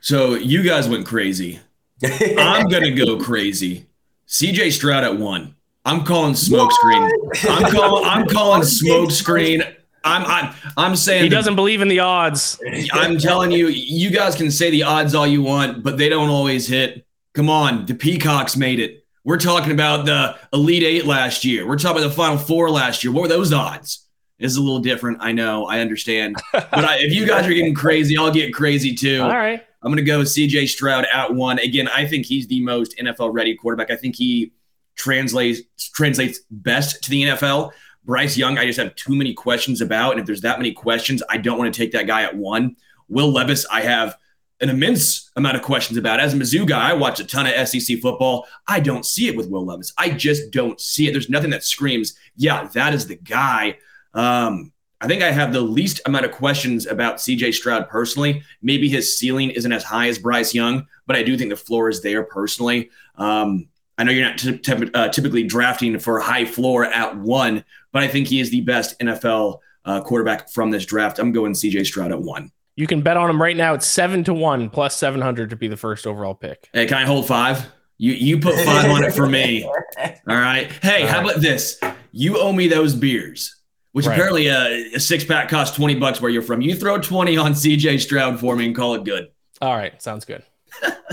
So 0.00 0.36
you 0.36 0.62
guys 0.62 0.88
went 0.88 1.06
crazy. 1.06 1.60
I'm 2.38 2.66
going 2.68 2.84
to 2.84 2.92
go 2.92 3.18
crazy. 3.18 3.86
CJ 4.26 4.72
Stroud 4.72 5.04
at 5.04 5.18
one. 5.18 5.54
I'm 5.84 6.04
calling 6.04 6.32
smokescreen. 6.32 7.10
I'm 7.50 7.70
calling. 7.70 8.04
I'm 8.06 8.26
calling 8.26 8.62
smokescreen. 8.62 9.74
I'm. 10.02 10.24
I'm. 10.24 10.54
I'm 10.78 10.96
saying 10.96 11.24
he 11.24 11.28
doesn't 11.28 11.56
believe 11.56 11.82
in 11.82 11.88
the 11.88 12.00
odds. 12.00 12.58
I'm 12.92 13.18
telling 13.18 13.50
you, 13.50 13.68
you 13.68 14.10
guys 14.10 14.34
can 14.34 14.50
say 14.50 14.70
the 14.70 14.84
odds 14.84 15.14
all 15.14 15.26
you 15.26 15.42
want, 15.42 15.82
but 15.82 15.98
they 15.98 16.08
don't 16.08 16.30
always 16.30 16.66
hit. 16.66 17.06
Come 17.34 17.50
on, 17.50 17.84
the 17.84 17.94
Peacocks 17.94 18.56
made 18.56 18.80
it. 18.80 19.04
We're 19.24 19.38
talking 19.38 19.72
about 19.72 20.06
the 20.06 20.38
Elite 20.54 20.82
Eight 20.82 21.04
last 21.04 21.44
year. 21.44 21.66
We're 21.66 21.76
talking 21.76 21.98
about 21.98 22.08
the 22.08 22.14
Final 22.14 22.38
Four 22.38 22.70
last 22.70 23.04
year. 23.04 23.12
What 23.12 23.22
were 23.22 23.28
those 23.28 23.52
odds? 23.52 24.07
It's 24.38 24.56
a 24.56 24.60
little 24.60 24.78
different. 24.78 25.18
I 25.20 25.32
know. 25.32 25.66
I 25.66 25.80
understand. 25.80 26.36
but 26.52 26.72
I, 26.72 26.98
if 26.98 27.12
you 27.12 27.26
guys 27.26 27.46
are 27.46 27.52
getting 27.52 27.74
crazy, 27.74 28.16
I'll 28.16 28.32
get 28.32 28.54
crazy 28.54 28.94
too. 28.94 29.22
All 29.22 29.28
right. 29.28 29.64
I'm 29.82 29.92
going 29.92 30.04
to 30.04 30.10
go 30.10 30.20
CJ 30.20 30.68
Stroud 30.68 31.06
at 31.12 31.34
one. 31.34 31.58
Again, 31.60 31.88
I 31.88 32.06
think 32.06 32.26
he's 32.26 32.46
the 32.46 32.60
most 32.60 32.96
NFL 32.98 33.32
ready 33.32 33.54
quarterback. 33.54 33.90
I 33.90 33.96
think 33.96 34.16
he 34.16 34.52
translates 34.96 35.60
translates 35.92 36.40
best 36.50 37.02
to 37.04 37.10
the 37.10 37.24
NFL. 37.24 37.72
Bryce 38.04 38.36
Young, 38.36 38.58
I 38.58 38.66
just 38.66 38.78
have 38.78 38.94
too 38.96 39.14
many 39.14 39.34
questions 39.34 39.80
about. 39.80 40.12
And 40.12 40.20
if 40.20 40.26
there's 40.26 40.40
that 40.40 40.58
many 40.58 40.72
questions, 40.72 41.22
I 41.28 41.36
don't 41.36 41.58
want 41.58 41.72
to 41.72 41.78
take 41.78 41.92
that 41.92 42.06
guy 42.06 42.22
at 42.22 42.36
one. 42.36 42.76
Will 43.08 43.30
Levis, 43.30 43.66
I 43.70 43.82
have 43.82 44.16
an 44.60 44.70
immense 44.70 45.30
amount 45.36 45.56
of 45.56 45.62
questions 45.62 45.98
about. 45.98 46.18
As 46.18 46.34
a 46.34 46.36
Mizzou 46.36 46.66
guy, 46.66 46.90
I 46.90 46.94
watch 46.94 47.20
a 47.20 47.24
ton 47.24 47.46
of 47.46 47.68
SEC 47.68 47.98
football. 47.98 48.46
I 48.66 48.80
don't 48.80 49.06
see 49.06 49.28
it 49.28 49.36
with 49.36 49.48
Will 49.48 49.64
Levis. 49.64 49.92
I 49.96 50.10
just 50.10 50.50
don't 50.50 50.80
see 50.80 51.06
it. 51.06 51.12
There's 51.12 51.30
nothing 51.30 51.50
that 51.50 51.64
screams, 51.64 52.14
yeah, 52.36 52.66
that 52.68 52.94
is 52.94 53.06
the 53.06 53.16
guy. 53.16 53.76
Um, 54.14 54.72
I 55.00 55.06
think 55.06 55.22
I 55.22 55.30
have 55.30 55.52
the 55.52 55.60
least 55.60 56.00
amount 56.06 56.24
of 56.24 56.32
questions 56.32 56.86
about 56.86 57.16
CJ 57.16 57.54
Stroud 57.54 57.88
personally. 57.88 58.42
Maybe 58.62 58.88
his 58.88 59.16
ceiling 59.16 59.50
isn't 59.50 59.70
as 59.72 59.84
high 59.84 60.08
as 60.08 60.18
Bryce 60.18 60.54
Young, 60.54 60.86
but 61.06 61.14
I 61.14 61.22
do 61.22 61.36
think 61.36 61.50
the 61.50 61.56
floor 61.56 61.88
is 61.88 62.02
there 62.02 62.24
personally. 62.24 62.90
Um, 63.16 63.68
I 63.96 64.04
know 64.04 64.12
you're 64.12 64.28
not 64.28 64.38
t- 64.38 64.58
t- 64.58 64.90
uh, 64.94 65.08
typically 65.08 65.44
drafting 65.44 65.98
for 65.98 66.18
high 66.18 66.44
floor 66.44 66.84
at 66.84 67.16
one, 67.16 67.64
but 67.92 68.02
I 68.02 68.08
think 68.08 68.26
he 68.28 68.40
is 68.40 68.50
the 68.50 68.60
best 68.60 68.98
NFL 68.98 69.58
uh, 69.84 70.00
quarterback 70.00 70.50
from 70.50 70.70
this 70.70 70.84
draft. 70.84 71.18
I'm 71.18 71.32
going 71.32 71.52
CJ 71.52 71.86
Stroud 71.86 72.10
at 72.10 72.20
one. 72.20 72.50
You 72.74 72.86
can 72.86 73.02
bet 73.02 73.16
on 73.16 73.28
him 73.28 73.40
right 73.42 73.56
now. 73.56 73.74
It's 73.74 73.86
seven 73.86 74.22
to 74.24 74.34
one 74.34 74.70
plus 74.70 74.96
700 74.96 75.50
to 75.50 75.56
be 75.56 75.66
the 75.66 75.76
first 75.76 76.06
overall 76.06 76.34
pick. 76.34 76.68
Hey, 76.72 76.86
can 76.86 76.96
I 76.98 77.04
hold 77.04 77.26
five? 77.26 77.66
You 77.98 78.12
you 78.12 78.38
put 78.38 78.54
five 78.64 78.88
on 78.90 79.02
it 79.02 79.12
for 79.12 79.26
me. 79.26 79.64
All 79.98 80.12
right. 80.28 80.70
Hey, 80.82 81.02
All 81.02 81.08
how 81.08 81.20
right. 81.22 81.30
about 81.30 81.42
this? 81.42 81.80
You 82.12 82.38
owe 82.38 82.52
me 82.52 82.68
those 82.68 82.94
beers 82.94 83.56
which 83.98 84.06
right. 84.06 84.14
apparently 84.14 84.46
a, 84.46 84.94
a 84.94 85.00
six 85.00 85.24
pack 85.24 85.48
costs 85.48 85.76
20 85.76 85.96
bucks 85.96 86.20
where 86.20 86.30
you're 86.30 86.40
from. 86.40 86.60
You 86.60 86.76
throw 86.76 87.00
20 87.00 87.36
on 87.36 87.52
CJ 87.52 87.98
Stroud 87.98 88.38
for 88.38 88.54
me 88.54 88.66
and 88.66 88.76
call 88.76 88.94
it 88.94 89.02
good. 89.02 89.26
All 89.60 89.74
right. 89.74 90.00
Sounds 90.00 90.24
good. 90.24 90.44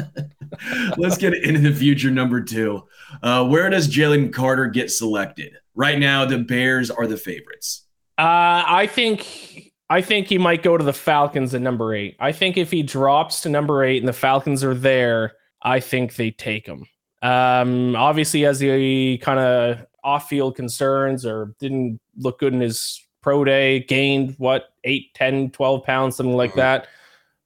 Let's 0.97 1.17
get 1.17 1.33
into 1.33 1.61
the 1.61 1.73
future 1.73 2.11
number 2.11 2.43
two. 2.43 2.83
Uh, 3.23 3.47
where 3.47 3.71
does 3.71 3.87
Jalen 3.87 4.31
Carter 4.31 4.67
get 4.67 4.91
selected? 4.91 5.53
Right 5.73 5.97
now, 5.97 6.25
the 6.25 6.37
Bears 6.37 6.91
are 6.91 7.07
the 7.07 7.17
favorites. 7.17 7.87
Uh, 8.19 8.61
I 8.67 8.87
think 8.87 9.71
I 9.89 10.03
think 10.03 10.27
he 10.27 10.37
might 10.37 10.61
go 10.61 10.77
to 10.77 10.83
the 10.83 10.93
Falcons 10.93 11.55
at 11.55 11.61
number 11.61 11.95
eight. 11.95 12.17
I 12.19 12.33
think 12.33 12.55
if 12.55 12.69
he 12.69 12.83
drops 12.83 13.41
to 13.41 13.49
number 13.49 13.83
eight 13.83 13.97
and 13.97 14.07
the 14.07 14.13
Falcons 14.13 14.63
are 14.63 14.75
there, 14.75 15.33
I 15.63 15.79
think 15.79 16.17
they 16.17 16.29
take 16.29 16.67
him. 16.67 16.85
Um, 17.23 17.95
obviously, 17.95 18.45
as 18.45 18.59
the 18.59 19.17
kind 19.17 19.39
of 19.39 19.87
off-field 20.05 20.55
concerns 20.55 21.25
or 21.25 21.53
didn't 21.59 21.99
look 22.17 22.39
good 22.39 22.53
in 22.53 22.61
his 22.61 23.05
pro 23.21 23.43
day, 23.43 23.81
gained 23.81 24.35
what, 24.37 24.69
8, 24.83 25.13
10, 25.15 25.49
12 25.51 25.83
pounds, 25.83 26.15
something 26.15 26.35
like 26.35 26.51
mm-hmm. 26.51 26.59
that. 26.59 26.87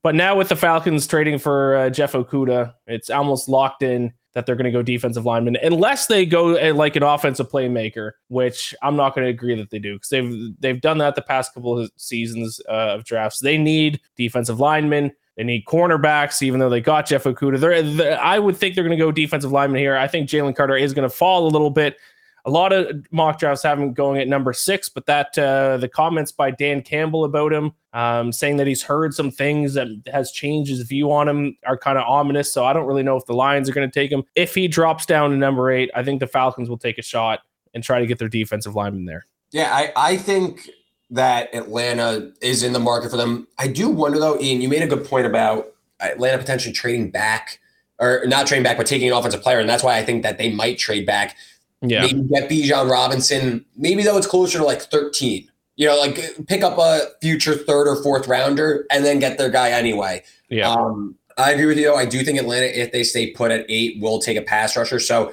But 0.03 0.15
now 0.15 0.37
with 0.37 0.49
the 0.49 0.55
Falcons 0.55 1.07
trading 1.07 1.39
for 1.39 1.75
uh, 1.75 1.89
Jeff 1.89 2.13
Okudah, 2.13 2.73
it's 2.87 3.09
almost 3.09 3.49
locked 3.49 3.83
in. 3.83 4.13
that 4.33 4.45
they're 4.45 4.55
going 4.55 4.65
to 4.65 4.71
go 4.71 4.83
defensive 4.83 5.25
lineman 5.25 5.57
unless 5.63 6.05
they 6.05 6.25
go 6.25 6.55
uh, 6.57 6.73
like 6.73 6.95
an 6.95 7.03
offensive 7.03 7.49
playmaker, 7.49 8.11
which 8.27 8.75
I'm 8.81 8.95
not 8.95 9.15
going 9.15 9.25
to 9.25 9.29
agree 9.29 9.55
that 9.55 9.69
they 9.71 9.79
do 9.79 9.95
because 9.95 10.09
they've 10.09 10.53
they've 10.59 10.79
done 10.79 10.99
that 10.99 11.15
the 11.15 11.21
past 11.21 11.53
couple 11.53 11.77
of 11.77 11.91
seasons 11.97 12.61
uh, 12.69 12.95
of 12.95 13.05
drafts. 13.05 13.39
They 13.39 13.57
need 13.57 13.99
defensive 14.15 14.59
linemen. 14.59 15.11
They 15.35 15.43
need 15.45 15.65
cornerbacks, 15.65 16.41
even 16.41 16.59
though 16.59 16.69
they 16.69 16.81
got 16.81 17.05
Jeff 17.05 17.23
Okudah. 17.23 17.59
They're, 17.59 17.81
they're, 17.81 18.21
I 18.21 18.39
would 18.39 18.57
think 18.57 18.75
they're 18.75 18.83
going 18.83 18.97
to 18.97 19.03
go 19.03 19.11
defensive 19.11 19.53
lineman 19.53 19.79
here. 19.79 19.95
I 19.95 20.05
think 20.05 20.29
Jalen 20.29 20.55
Carter 20.55 20.75
is 20.75 20.93
going 20.93 21.09
to 21.09 21.15
fall 21.15 21.47
a 21.47 21.49
little 21.49 21.69
bit. 21.69 21.97
A 22.46 22.50
lot 22.50 22.72
of 22.74 23.05
mock 23.12 23.39
drafts 23.39 23.63
have 23.63 23.79
him 23.79 23.93
going 23.93 24.19
at 24.19 24.27
number 24.27 24.53
six, 24.53 24.89
but 24.89 25.05
that 25.05 25.38
uh, 25.38 25.77
the 25.77 25.89
comments 25.89 26.31
by 26.31 26.51
Dan 26.51 26.81
Campbell 26.81 27.25
about 27.25 27.51
him, 27.51 27.74
um, 27.93 28.31
saying 28.31 28.58
that 28.58 28.67
he's 28.67 28.84
heard 28.84 29.13
some 29.13 29.29
things 29.29 29.74
that 29.74 29.88
has 30.12 30.31
changed 30.31 30.69
his 30.69 30.81
view 30.81 31.12
on 31.12 31.27
him, 31.27 31.58
are 31.65 31.77
kind 31.77 31.98
of 31.98 32.05
ominous. 32.08 32.53
So 32.53 32.65
I 32.65 32.74
don't 32.74 32.86
really 32.86 33.03
know 33.03 33.17
if 33.17 33.25
the 33.25 33.34
Lions 33.34 33.69
are 33.69 33.74
going 33.74 33.89
to 33.89 33.93
take 33.93 34.12
him. 34.12 34.24
If 34.36 34.55
he 34.55 34.67
drops 34.67 35.05
down 35.05 35.31
to 35.31 35.38
number 35.38 35.69
eight, 35.69 35.89
I 35.96 36.03
think 36.03 36.19
the 36.19 36.27
Falcons 36.27 36.69
will 36.69 36.77
take 36.77 36.98
a 36.98 37.03
shot 37.03 37.41
and 37.74 37.84
try 37.84 38.00
to 38.00 38.08
get 38.08 38.19
their 38.19 38.29
defensive 38.29 38.75
lineman 38.75 39.05
there. 39.05 39.25
Yeah, 39.51 39.74
I, 39.74 39.91
I 39.96 40.17
think 40.17 40.69
that 41.12 41.53
Atlanta 41.53 42.31
is 42.41 42.63
in 42.63 42.74
the 42.74 42.79
market 42.79 43.10
for 43.12 43.17
them. 43.17 43.48
I 43.58 43.67
do 43.67 43.89
wonder 43.89 44.19
though, 44.19 44.36
Iain, 44.36 44.62
you 44.62 44.69
made 44.69 44.84
a 44.84 44.88
good 44.88 45.05
point 45.05 45.25
about 45.25 45.74
Atlanta 46.00 46.38
potentially 46.38 46.74
trading 46.74 47.10
back 47.10 47.60
or 48.00 48.24
not 48.25 48.48
trading 48.48 48.63
back, 48.63 48.77
but 48.77 48.86
taking 48.86 49.10
an 49.10 49.13
offensive 49.13 49.41
player. 49.41 49.60
And 49.60 49.69
that's 49.69 49.84
why 49.84 49.98
I 49.98 50.05
think 50.05 50.24
that 50.24 50.38
they 50.38 50.51
might 50.51 50.77
trade 50.77 51.05
back 51.05 51.36
Yeah. 51.81 52.01
Maybe 52.01 52.21
get 52.24 52.50
Bijan 52.50 52.89
Robinson. 52.89 53.65
Maybe 53.77 54.03
though 54.03 54.17
it's 54.17 54.27
closer 54.27 54.57
to 54.57 54.65
like 54.65 54.81
13. 54.81 55.50
You 55.75 55.88
know, 55.88 55.98
like 55.98 56.45
pick 56.48 56.62
up 56.62 56.77
a 56.77 57.07
future 57.21 57.55
third 57.55 57.88
or 57.88 58.01
fourth 58.03 58.27
rounder 58.27 58.86
and 58.91 59.05
then 59.05 59.19
get 59.19 59.38
their 59.38 59.50
guy 59.50 59.69
anyway. 59.69 60.24
Yeah. 60.50 60.69
Um, 60.69 61.15
I 61.38 61.51
agree 61.51 61.67
with 61.67 61.77
you 61.77 61.86
though. 61.86 61.95
I 61.95 62.05
do 62.05 62.21
think 62.24 62.38
Atlanta, 62.38 62.65
if 62.65 62.91
they 62.91 63.03
stay 63.03 63.31
put 63.31 63.51
at 63.51 63.65
eight, 63.69 64.01
will 64.01 64.19
take 64.19 64.38
a 64.38 64.41
pass 64.41 64.75
rusher. 64.75 65.00
So 65.00 65.31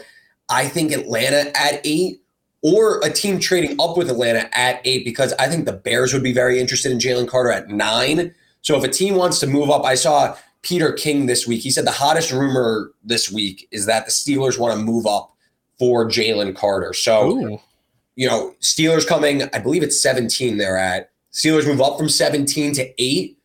I 0.49 0.69
think 0.69 0.93
Atlanta 0.93 1.51
at 1.57 1.81
eight 1.83 2.23
or 2.63 3.01
a 3.05 3.11
team 3.11 3.41
trading 3.41 3.81
up 3.81 3.97
with 3.97 4.09
Atlanta 4.09 4.49
at 4.57 4.81
eight 4.85 5.05
because 5.05 5.33
I 5.35 5.49
think 5.49 5.67
the 5.67 5.73
Bears 5.73 6.13
would 6.13 6.23
be 6.23 6.33
very 6.33 6.61
interested 6.61 6.93
in 6.93 6.99
Jalen 6.99 7.29
Carter 7.29 7.51
at 7.51 7.69
nine. 7.69 8.33
So 8.63 8.77
if 8.77 8.85
a 8.85 8.89
team 8.89 9.17
wants 9.17 9.41
to 9.41 9.49
move 9.49 9.69
up, 9.69 9.85
I 9.85 9.97
saw 9.97 10.37
Peter 10.63 10.93
King 10.93 11.27
this 11.27 11.47
week. 11.47 11.63
He 11.63 11.71
said 11.71 11.87
the 11.87 11.93
hottest 11.93 12.33
rumor 12.33 12.93
this 13.05 13.31
week 13.31 13.69
is 13.73 13.87
that 13.87 14.07
the 14.07 14.13
Steelers 14.13 14.59
want 14.59 14.79
to 14.79 14.85
move 14.85 15.07
up 15.07 15.36
for 15.79 16.09
Jalen 16.09 16.57
Carter. 16.57 16.93
So, 16.93 17.31
Ooh. 17.31 17.61
you 18.15 18.29
know, 18.29 18.55
Steelers 18.61 19.07
coming, 19.07 19.43
I 19.53 19.59
believe 19.59 19.83
it's 19.83 20.01
17 20.01 20.57
they're 20.57 20.77
at. 20.77 21.11
Steelers 21.33 21.67
move 21.67 21.81
up 21.81 21.99
from 21.99 22.09
17 22.09 22.75
to 22.75 23.03
8. 23.03 23.39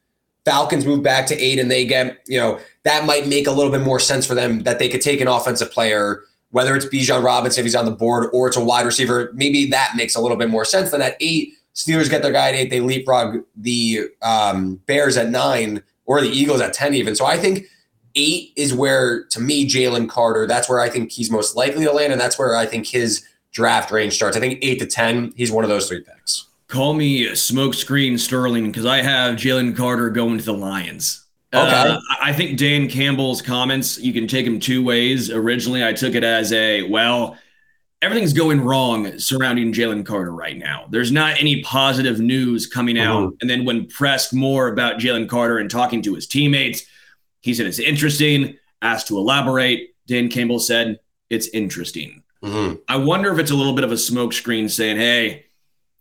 Falcons 0.45 0.85
move 0.85 1.03
back 1.03 1.27
to 1.27 1.37
8 1.37 1.59
and 1.59 1.69
they 1.69 1.85
get, 1.85 2.19
you 2.25 2.39
know, 2.39 2.59
that 2.83 3.05
might 3.05 3.27
make 3.27 3.47
a 3.47 3.51
little 3.51 3.71
bit 3.71 3.81
more 3.81 3.99
sense 3.99 4.25
for 4.25 4.33
them 4.33 4.63
that 4.63 4.79
they 4.79 4.89
could 4.89 5.01
take 5.01 5.21
an 5.21 5.27
offensive 5.27 5.71
player, 5.71 6.21
whether 6.49 6.75
it's 6.75 6.85
Bijan 6.85 7.23
Robinson 7.23 7.61
if 7.61 7.65
he's 7.65 7.75
on 7.75 7.85
the 7.85 7.91
board 7.91 8.29
or 8.33 8.47
it's 8.47 8.57
a 8.57 8.63
wide 8.63 8.85
receiver. 8.85 9.31
Maybe 9.35 9.69
that 9.69 9.93
makes 9.95 10.15
a 10.15 10.21
little 10.21 10.37
bit 10.37 10.49
more 10.49 10.65
sense 10.65 10.91
than 10.91 11.01
at 11.01 11.15
8. 11.19 11.53
Steelers 11.75 12.09
get 12.09 12.21
their 12.21 12.31
guy 12.31 12.49
at 12.49 12.55
8, 12.55 12.69
they 12.69 12.79
leapfrog 12.79 13.43
the 13.55 14.07
um, 14.21 14.75
Bears 14.87 15.15
at 15.15 15.29
9 15.29 15.83
or 16.05 16.21
the 16.21 16.29
Eagles 16.29 16.59
at 16.59 16.73
10 16.73 16.93
even. 16.95 17.15
So 17.15 17.25
I 17.25 17.37
think 17.37 17.65
eight 18.15 18.53
is 18.55 18.73
where, 18.73 19.25
to 19.25 19.39
me, 19.39 19.67
Jalen 19.67 20.09
Carter, 20.09 20.47
that's 20.47 20.69
where 20.69 20.79
I 20.79 20.89
think 20.89 21.11
he's 21.11 21.31
most 21.31 21.55
likely 21.55 21.85
to 21.85 21.91
land. 21.91 22.11
And 22.11 22.21
that's 22.21 22.37
where 22.37 22.55
I 22.55 22.65
think 22.65 22.87
his 22.87 23.25
draft 23.51 23.91
range 23.91 24.13
starts. 24.13 24.37
I 24.37 24.39
think 24.39 24.59
eight 24.61 24.79
to 24.79 24.85
10, 24.85 25.33
he's 25.35 25.51
one 25.51 25.63
of 25.63 25.69
those 25.69 25.87
three 25.87 26.01
picks. 26.01 26.47
Call 26.67 26.93
me 26.93 27.27
smokescreen 27.27 28.17
Sterling 28.17 28.67
because 28.67 28.85
I 28.85 29.01
have 29.01 29.35
Jalen 29.35 29.75
Carter 29.75 30.09
going 30.09 30.37
to 30.37 30.43
the 30.43 30.53
Lions. 30.53 31.25
Okay. 31.53 31.69
Uh, 31.69 31.99
I 32.21 32.31
think 32.31 32.57
Dan 32.57 32.87
Campbell's 32.87 33.41
comments, 33.41 33.99
you 33.99 34.13
can 34.13 34.25
take 34.25 34.45
them 34.45 34.59
two 34.59 34.81
ways. 34.83 35.29
Originally, 35.29 35.85
I 35.85 35.91
took 35.91 36.15
it 36.15 36.23
as 36.23 36.53
a, 36.53 36.83
well, 36.83 37.37
everything's 38.01 38.31
going 38.31 38.61
wrong 38.61 39.19
surrounding 39.19 39.73
Jalen 39.73 40.05
Carter 40.05 40.33
right 40.33 40.57
now. 40.57 40.85
There's 40.89 41.11
not 41.11 41.37
any 41.39 41.61
positive 41.61 42.21
news 42.21 42.67
coming 42.67 42.97
out. 42.97 43.33
Mhm. 43.33 43.37
And 43.41 43.49
then 43.49 43.65
when 43.65 43.85
pressed 43.87 44.33
more 44.33 44.69
about 44.69 44.99
Jalen 44.99 45.27
Carter 45.27 45.57
and 45.57 45.69
talking 45.69 46.01
to 46.03 46.15
his 46.15 46.25
teammates, 46.25 46.83
he 47.41 47.53
said 47.53 47.65
it's 47.65 47.79
interesting. 47.79 48.57
Asked 48.81 49.07
to 49.09 49.17
elaborate, 49.17 49.95
Dan 50.07 50.29
Campbell 50.29 50.59
said 50.59 50.99
it's 51.29 51.47
interesting. 51.49 52.23
Mm-hmm. 52.43 52.75
I 52.87 52.97
wonder 52.97 53.31
if 53.31 53.39
it's 53.39 53.51
a 53.51 53.55
little 53.55 53.73
bit 53.73 53.83
of 53.83 53.91
a 53.91 53.95
smokescreen 53.95 54.69
saying, 54.69 54.97
hey, 54.97 55.45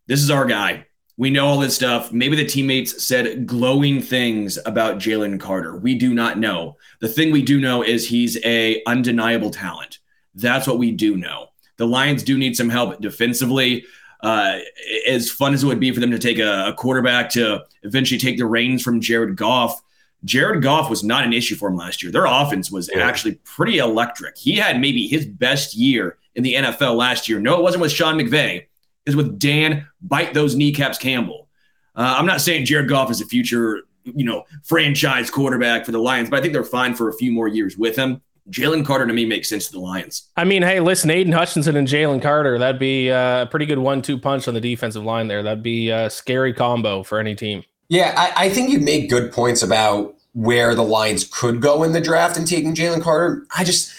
this 0.07 0.23
is 0.23 0.31
our 0.31 0.47
guy. 0.47 0.87
We 1.17 1.29
know 1.29 1.47
all 1.47 1.59
this 1.59 1.77
stuff. 1.77 2.13
Maybe 2.13 2.35
the 2.35 2.47
teammates 2.47 3.05
said 3.05 3.47
glowing 3.47 4.01
things 4.01 4.59
about 4.65 4.97
Jalen 4.97 5.39
Carter. 5.39 5.77
We 5.77 5.95
do 5.95 6.15
not 6.15 6.39
know. 6.39 6.79
The 7.01 7.09
thing 7.09 7.31
we 7.31 7.43
do 7.43 7.61
know 7.61 7.83
is 7.83 8.09
he's 8.09 8.43
a 8.43 8.83
undeniable 8.87 9.51
talent. 9.51 9.99
That's 10.35 10.67
what 10.67 10.79
we 10.79 10.93
do 10.93 11.17
know. 11.17 11.49
The 11.77 11.87
Lions 11.87 12.23
do 12.23 12.39
need 12.39 12.57
some 12.57 12.71
help 12.71 13.01
defensively. 13.01 13.85
Uh, 14.23 14.59
as 15.07 15.31
fun 15.31 15.55
as 15.55 15.63
it 15.63 15.67
would 15.67 15.81
be 15.81 15.93
for 15.93 16.01
them 16.01 16.11
to 16.11 16.19
take 16.19 16.39
a, 16.39 16.69
a 16.69 16.75
quarterback 16.75 17.31
to 17.31 17.63
eventually 17.83 18.19
take 18.19 18.39
the 18.39 18.47
reins 18.47 18.83
from 18.83 19.01
Jared 19.01 19.37
Goff, 19.37 19.81
Jared 20.25 20.63
Goff 20.63 20.91
was 20.91 21.03
not 21.03 21.25
an 21.25 21.33
issue 21.33 21.55
for 21.57 21.69
him 21.69 21.77
last 21.77 22.03
year. 22.03 22.13
Their 22.13 22.27
offense 22.27 22.71
was 22.71 22.91
Yeah. 22.95 23.07
actually 23.07 23.37
pretty 23.45 23.79
electric. 23.79 24.37
He 24.37 24.55
had 24.57 24.81
maybe 24.81 25.07
his 25.07 25.25
best 25.27 25.75
year 25.75 26.19
in 26.35 26.43
the 26.43 26.55
NFL 26.57 26.95
last 26.97 27.29
year. 27.29 27.41
No, 27.41 27.57
it 27.57 27.63
wasn't 27.63 27.81
with 27.83 27.93
Sean 27.93 28.17
McVay. 28.19 28.57
It 28.59 28.67
was 29.07 29.17
with 29.17 29.39
Dan 29.39 29.87
bite 30.03 30.35
those 30.35 30.55
kneecaps 30.55 30.99
Campbell. 30.99 31.49
Uh, 31.97 32.15
I'm 32.19 32.27
not 32.27 32.41
saying 32.41 32.67
Jared 32.67 32.89
Goff 32.89 33.11
is 33.11 33.21
a 33.21 33.27
future, 33.27 33.83
you 34.05 34.25
know, 34.25 34.45
franchise 34.63 35.31
quarterback 35.31 35.85
for 35.87 35.93
the 35.93 35.99
Lions, 35.99 36.31
but 36.31 36.39
I 36.39 36.43
think 36.43 36.53
they're 36.53 36.65
fine 36.65 36.95
for 36.95 37.09
a 37.09 37.15
few 37.15 37.33
more 37.33 37.49
years 37.49 37.77
with 37.77 37.97
him. 37.97 38.21
Jalen 38.51 38.85
Carter 38.85 39.07
to 39.07 39.13
me 39.13 39.25
makes 39.27 39.49
sense 39.49 39.67
to 39.67 39.73
the 39.73 39.79
Lions. 39.81 40.29
I 40.37 40.45
mean, 40.45 40.63
hey, 40.63 40.81
listen, 40.81 41.11
Aidan 41.11 41.33
Hutchinson 41.33 41.77
and 41.77 41.87
Jalen 41.87 42.21
Carter, 42.23 42.59
that'd 42.59 42.81
be 42.81 43.11
uh, 43.11 43.43
a 43.43 43.47
pretty 43.47 43.67
good 43.67 43.79
one 43.79 44.03
two 44.03 44.19
punch 44.19 44.49
on 44.49 44.55
the 44.55 44.61
defensive 44.61 45.05
line 45.05 45.29
there. 45.29 45.43
That'd 45.43 45.63
be 45.63 45.91
a 45.91 46.11
scary 46.11 46.53
combo 46.53 47.03
for 47.03 47.19
any 47.19 47.35
team. 47.35 47.63
Yeah, 47.91 48.15
I, 48.17 48.47
I 48.47 48.49
think 48.51 48.71
you 48.71 48.79
make 48.79 49.11
good 49.11 49.33
points 49.33 49.63
about 49.63 50.15
where 50.33 50.77
the 50.77 50.85
Lions 50.85 51.25
could 51.25 51.61
go 51.61 51.83
in 51.83 51.91
the 51.91 52.01
draft 52.01 52.37
and 52.37 52.47
taking 52.47 52.73
Jalen 52.73 53.03
Carter. 53.03 53.45
I 53.55 53.65
just, 53.65 53.93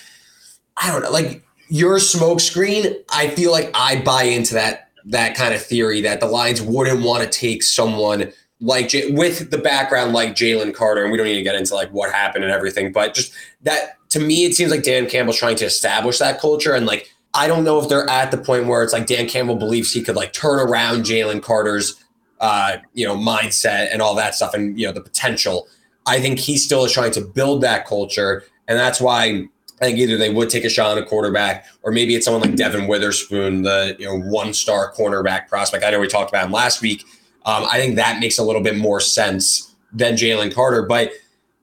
I 0.82 0.90
don't 0.90 1.04
know, 1.04 1.12
like 1.12 1.44
your 1.68 1.98
smokescreen. 1.98 2.96
I 3.12 3.28
feel 3.28 3.52
like 3.52 3.70
I 3.76 4.02
buy 4.02 4.24
into 4.24 4.54
that 4.54 4.88
that 5.06 5.36
kind 5.36 5.54
of 5.54 5.62
theory 5.62 6.00
that 6.02 6.22
the 6.22 6.28
Lions 6.28 6.62
wouldn't 6.62 7.04
want 7.04 7.24
to 7.24 7.30
take 7.30 7.64
someone 7.64 8.32
like 8.62 8.88
J- 8.90 9.12
with 9.12 9.52
the 9.52 9.58
background 9.58 10.14
like 10.14 10.36
Jalen 10.36 10.74
Carter, 10.74 11.04
and 11.04 11.12
we 11.12 11.18
don't 11.18 11.28
need 11.28 11.36
to 11.36 11.44
get 11.44 11.56
into 11.56 11.76
like 11.76 11.90
what 11.90 12.14
happened 12.14 12.46
and 12.46 12.54
everything, 12.54 12.94
but 12.94 13.14
just 13.14 13.34
that 13.64 13.98
to 14.12 14.22
me, 14.22 14.46
it 14.46 14.56
seems 14.56 14.72
like 14.72 14.84
Dan 14.84 15.10
Campbell's 15.10 15.38
trying 15.38 15.58
to 15.58 15.66
establish 15.66 16.18
that 16.20 16.40
culture 16.40 16.74
and 16.74 16.86
like. 16.86 17.14
I 17.34 17.48
don't 17.48 17.64
know 17.64 17.80
if 17.80 17.88
they're 17.88 18.10
at 18.10 18.30
the 18.30 18.38
point 18.38 18.68
where 18.68 18.84
it's 18.84 18.92
like 18.92 19.06
Dan 19.06 19.26
Campbell 19.26 19.56
believes 19.56 19.94
he 19.94 20.04
could 20.04 20.18
like 20.18 20.34
turn 20.34 20.60
around 20.60 21.06
Jalen 21.06 21.42
Carter's 21.42 21.96
uh, 22.42 22.78
you 22.94 23.08
know, 23.08 23.16
mindset 23.16 23.90
and 23.94 24.02
all 24.02 24.16
that 24.16 24.36
stuff 24.36 24.54
and, 24.54 24.78
you 24.78 24.86
know, 24.86 24.92
the 24.92 25.02
potential. 25.02 25.68
I 26.06 26.20
think 26.20 26.40
he 26.40 26.58
still 26.58 26.84
is 26.84 26.92
trying 26.92 27.12
to 27.12 27.22
build 27.22 27.62
that 27.62 27.86
culture. 27.86 28.44
And 28.68 28.78
that's 28.78 29.00
why 29.00 29.48
I 29.80 29.86
think 29.86 30.00
either 30.00 30.18
they 30.18 30.34
would 30.34 30.50
take 30.50 30.66
a 30.66 30.70
shot 30.70 30.92
on 30.92 30.98
a 31.02 31.06
quarterback 31.06 31.68
or 31.84 31.92
maybe 31.92 32.16
it's 32.16 32.26
someone 32.26 32.42
like 32.42 32.56
Devon 32.56 32.88
Witherspoon, 32.88 33.62
the, 33.62 33.96
you 34.00 34.06
know, 34.06 34.20
one 34.20 34.54
star 34.54 34.92
cornerback 34.92 35.48
prospect. 35.48 35.86
I 35.86 35.92
know 35.92 36.00
we 36.00 36.08
talked 36.08 36.32
about 36.32 36.46
him 36.46 36.52
last 36.52 36.82
week. 36.82 37.04
Um, 37.46 37.66
I 37.70 37.78
think 37.78 37.96
that 37.96 38.20
makes 38.20 38.38
a 38.40 38.44
little 38.44 38.62
bit 38.62 38.76
more 38.76 39.00
sense 39.00 39.76
than 39.94 40.16
Jalen 40.16 40.54
Carter. 40.54 40.84
But 40.84 41.12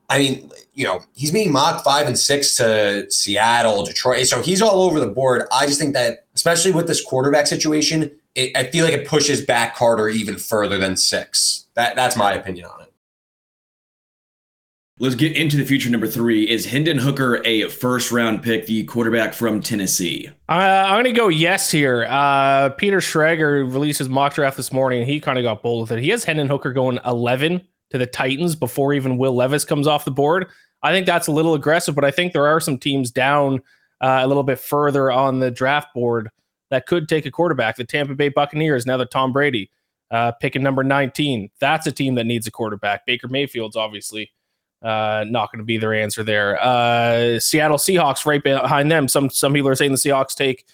I 0.09 0.19
mean, 0.19 0.51
you 0.75 0.85
know, 0.85 1.03
he's 1.15 1.33
being 1.33 1.51
mocked 1.51 1.85
five 1.85 2.07
and 2.07 2.17
six 2.17 2.57
to 2.57 3.11
Seattle, 3.11 3.85
Detroit. 3.85 4.29
So 4.29 4.41
he's 4.43 4.63
all 4.63 4.83
over 4.83 5.01
the 5.01 5.09
board. 5.09 5.43
I 5.53 5.67
just 5.67 5.81
think 5.81 5.95
that, 5.95 6.27
especially 6.37 6.71
with 6.71 6.87
this 6.87 7.05
quarterback 7.05 7.49
situation, 7.49 8.13
it, 8.39 8.57
I 8.57 8.65
feel 8.65 8.85
like 8.85 8.95
it 8.95 9.07
pushes 9.07 9.45
back 9.45 9.75
Carter 9.75 10.09
even 10.09 10.37
further 10.37 10.79
than 10.79 10.97
six. 10.97 11.67
That 11.75 11.97
that's 11.97 12.17
my 12.17 12.33
opinion 12.33 12.67
on 12.67 12.83
it. 12.83 12.93
Let's 15.01 15.15
get 15.15 15.37
into 15.37 15.57
the 15.57 15.65
future. 15.65 15.91
Number 15.91 16.09
three 16.09 16.49
is 16.49 16.67
Hendon 16.67 16.99
Hooker, 16.99 17.41
a 17.45 17.69
first 17.69 18.11
round 18.11 18.43
pick, 18.43 18.67
the 18.67 18.85
quarterback 18.85 19.33
from 19.33 19.61
Tennessee. 19.61 20.29
Uh, 20.49 20.53
I'm 20.53 20.95
going 20.95 21.05
to 21.05 21.13
go 21.13 21.29
yes 21.29 21.71
here. 21.71 22.07
Uh, 22.09 22.71
Peter 22.71 22.99
Schrager 22.99 23.73
released 23.73 24.01
his 24.01 24.09
mock 24.09 24.35
draft 24.35 24.57
this 24.57 24.73
morning, 24.73 25.01
and 25.01 25.09
he 25.09 25.21
kind 25.21 25.39
of 25.39 25.45
got 25.45 25.63
bold 25.63 25.83
with 25.83 25.99
it. 25.99 26.03
He 26.03 26.09
has 26.09 26.25
Hendon 26.25 26.49
Hooker 26.49 26.73
going 26.73 26.99
11 27.05 27.61
to 27.91 27.99
the 27.99 28.07
Titans 28.07 28.57
before 28.57 28.93
even 28.93 29.19
Will 29.19 29.35
Levis 29.35 29.65
comes 29.65 29.87
off 29.87 30.05
the 30.05 30.11
board. 30.11 30.47
I 30.83 30.93
think 30.93 31.07
that's 31.07 31.29
a 31.29 31.33
little 31.33 31.55
aggressive, 31.55 31.95
but 31.95 32.05
I 32.05 32.11
think 32.11 32.33
there 32.33 32.47
are 32.47 32.61
some 32.61 32.77
teams 32.77 33.13
down 33.13 33.63
uh, 34.01 34.21
a 34.23 34.27
little 34.27 34.43
bit 34.43 34.59
further 34.59 35.13
on 35.13 35.39
the 35.39 35.51
draft 35.51 35.95
board 35.95 36.31
that 36.71 36.87
could 36.87 37.09
take 37.09 37.27
a 37.27 37.31
quarterback. 37.31 37.77
The 37.77 37.85
Tampa 37.85 38.15
Bay 38.15 38.29
Buccaneers, 38.29 38.87
now 38.87 38.97
the 38.97 39.07
Tom 39.07 39.33
Brady, 39.33 39.71
uh, 40.11 40.33
picking 40.33 40.63
number 40.63 40.85
19. 40.85 41.51
That's 41.61 41.87
a 41.87 41.93
team 41.93 42.15
that 42.17 42.25
needs 42.25 42.47
a 42.47 42.51
quarterback. 42.51 43.07
Baker 43.07 43.29
Mayfield's 43.29 43.77
obviously 43.77 44.31
uh, 44.83 45.25
not 45.29 45.51
going 45.51 45.59
to 45.59 45.65
be 45.65 45.79
their 45.79 45.95
answer 45.95 46.23
there. 46.23 46.63
Uh, 46.63 47.41
Seattle 47.41 47.79
Seahawks 47.79 48.25
right 48.25 48.43
behind 48.43 48.91
them. 48.91 49.09
Some 49.09 49.31
some 49.31 49.53
people 49.53 49.69
are 49.69 49.75
saying 49.75 49.93
the 49.93 49.99
Seahawks 49.99 50.35
take 50.35 50.65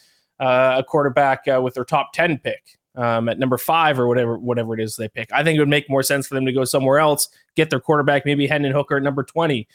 uh, 0.41 0.77
a 0.79 0.85
quarterback 0.85 1.47
uh, 1.49 1.61
with 1.63 1.75
their 1.75 1.85
top 1.85 2.13
10 2.13 2.39
pick 2.39 2.79
um, 2.97 3.29
at 3.29 3.39
number 3.39 3.59
five 3.59 3.99
or 3.99 4.07
whatever 4.07 4.39
whatever 4.39 4.75
it 4.75 4.81
is 4.81 4.97
they 4.97 5.09
pick. 5.09 5.33
I 5.33 5.43
think 5.43 5.57
it 5.57 5.61
would 5.61 5.69
make 5.69 5.89
more 5.89 6.03
sense 6.03 6.27
for 6.27 6.35
them 6.35 6.47
to 6.47 6.53
go 6.53 6.65
somewhere 6.65 6.99
else, 6.99 7.29
get 7.57 7.71
their 7.71 7.81
quarterback, 7.81 8.25
maybe 8.25 8.47
Hendon 8.47 8.73
Hooker 8.73 8.97
at 8.97 9.03
number 9.03 9.23
20 9.23 9.67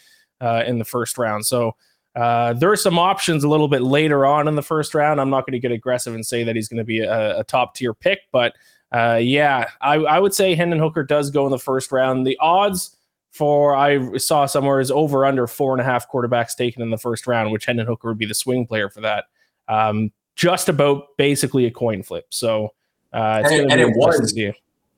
uh, 0.42 0.64
in 0.66 0.80
the 0.80 0.86
first 0.86 1.18
round. 1.18 1.46
So 1.46 1.76
Uh, 2.20 2.52
there 2.54 2.70
are 2.70 2.76
some 2.76 3.00
options 3.00 3.46
a 3.46 3.48
little 3.48 3.70
bit 3.70 3.82
later 3.82 4.26
on 4.26 4.50
in 4.50 4.56
the 4.56 4.62
first 4.62 4.94
round. 4.94 5.22
I'm 5.22 5.30
not 5.30 5.46
going 5.46 5.54
to 5.54 5.60
get 5.60 5.72
aggressive 5.72 6.14
and 6.14 6.26
say 6.26 6.44
that 6.44 6.54
he's 6.54 6.68
going 6.68 6.80
to 6.80 6.84
be 6.84 7.00
a, 7.00 7.40
a 7.40 7.44
top 7.46 7.76
tier 7.76 7.94
pick, 7.94 8.20
but 8.34 8.56
uh, 8.92 9.20
yeah, 9.22 9.70
I, 9.80 9.96
I 9.96 10.20
would 10.20 10.34
say 10.34 10.54
Hendon 10.54 10.80
Hooker 10.80 11.04
does 11.04 11.30
go 11.30 11.46
in 11.46 11.52
the 11.52 11.60
first 11.60 11.92
round. 11.94 12.28
The 12.28 12.38
odds 12.42 12.98
for 13.32 13.74
I 13.74 14.18
saw 14.18 14.46
somewhere 14.48 14.82
is 14.82 14.92
over 14.92 15.26
under 15.26 15.48
four 15.48 15.74
and 15.74 15.80
a 15.80 15.84
half 15.86 16.12
quarterbacks 16.12 16.58
taken 16.58 16.82
in 16.82 16.90
the 16.90 16.98
first 16.98 17.26
round, 17.26 17.52
which 17.52 17.66
Hendon 17.66 17.88
Hooker 17.88 18.10
would 18.10 18.18
be 18.18 18.26
the 18.26 18.34
swing 18.34 18.68
player 18.68 18.90
for 18.90 19.00
that. 19.02 19.26
Um, 19.70 20.12
just 20.36 20.68
about 20.68 21.16
basically 21.18 21.68
a 21.68 21.72
coin 21.72 22.04
flip. 22.04 22.26
So 22.32 22.74
uh, 23.14 23.44
and, 23.46 23.72
and 23.72 23.80
it 23.80 23.96
was 23.96 24.34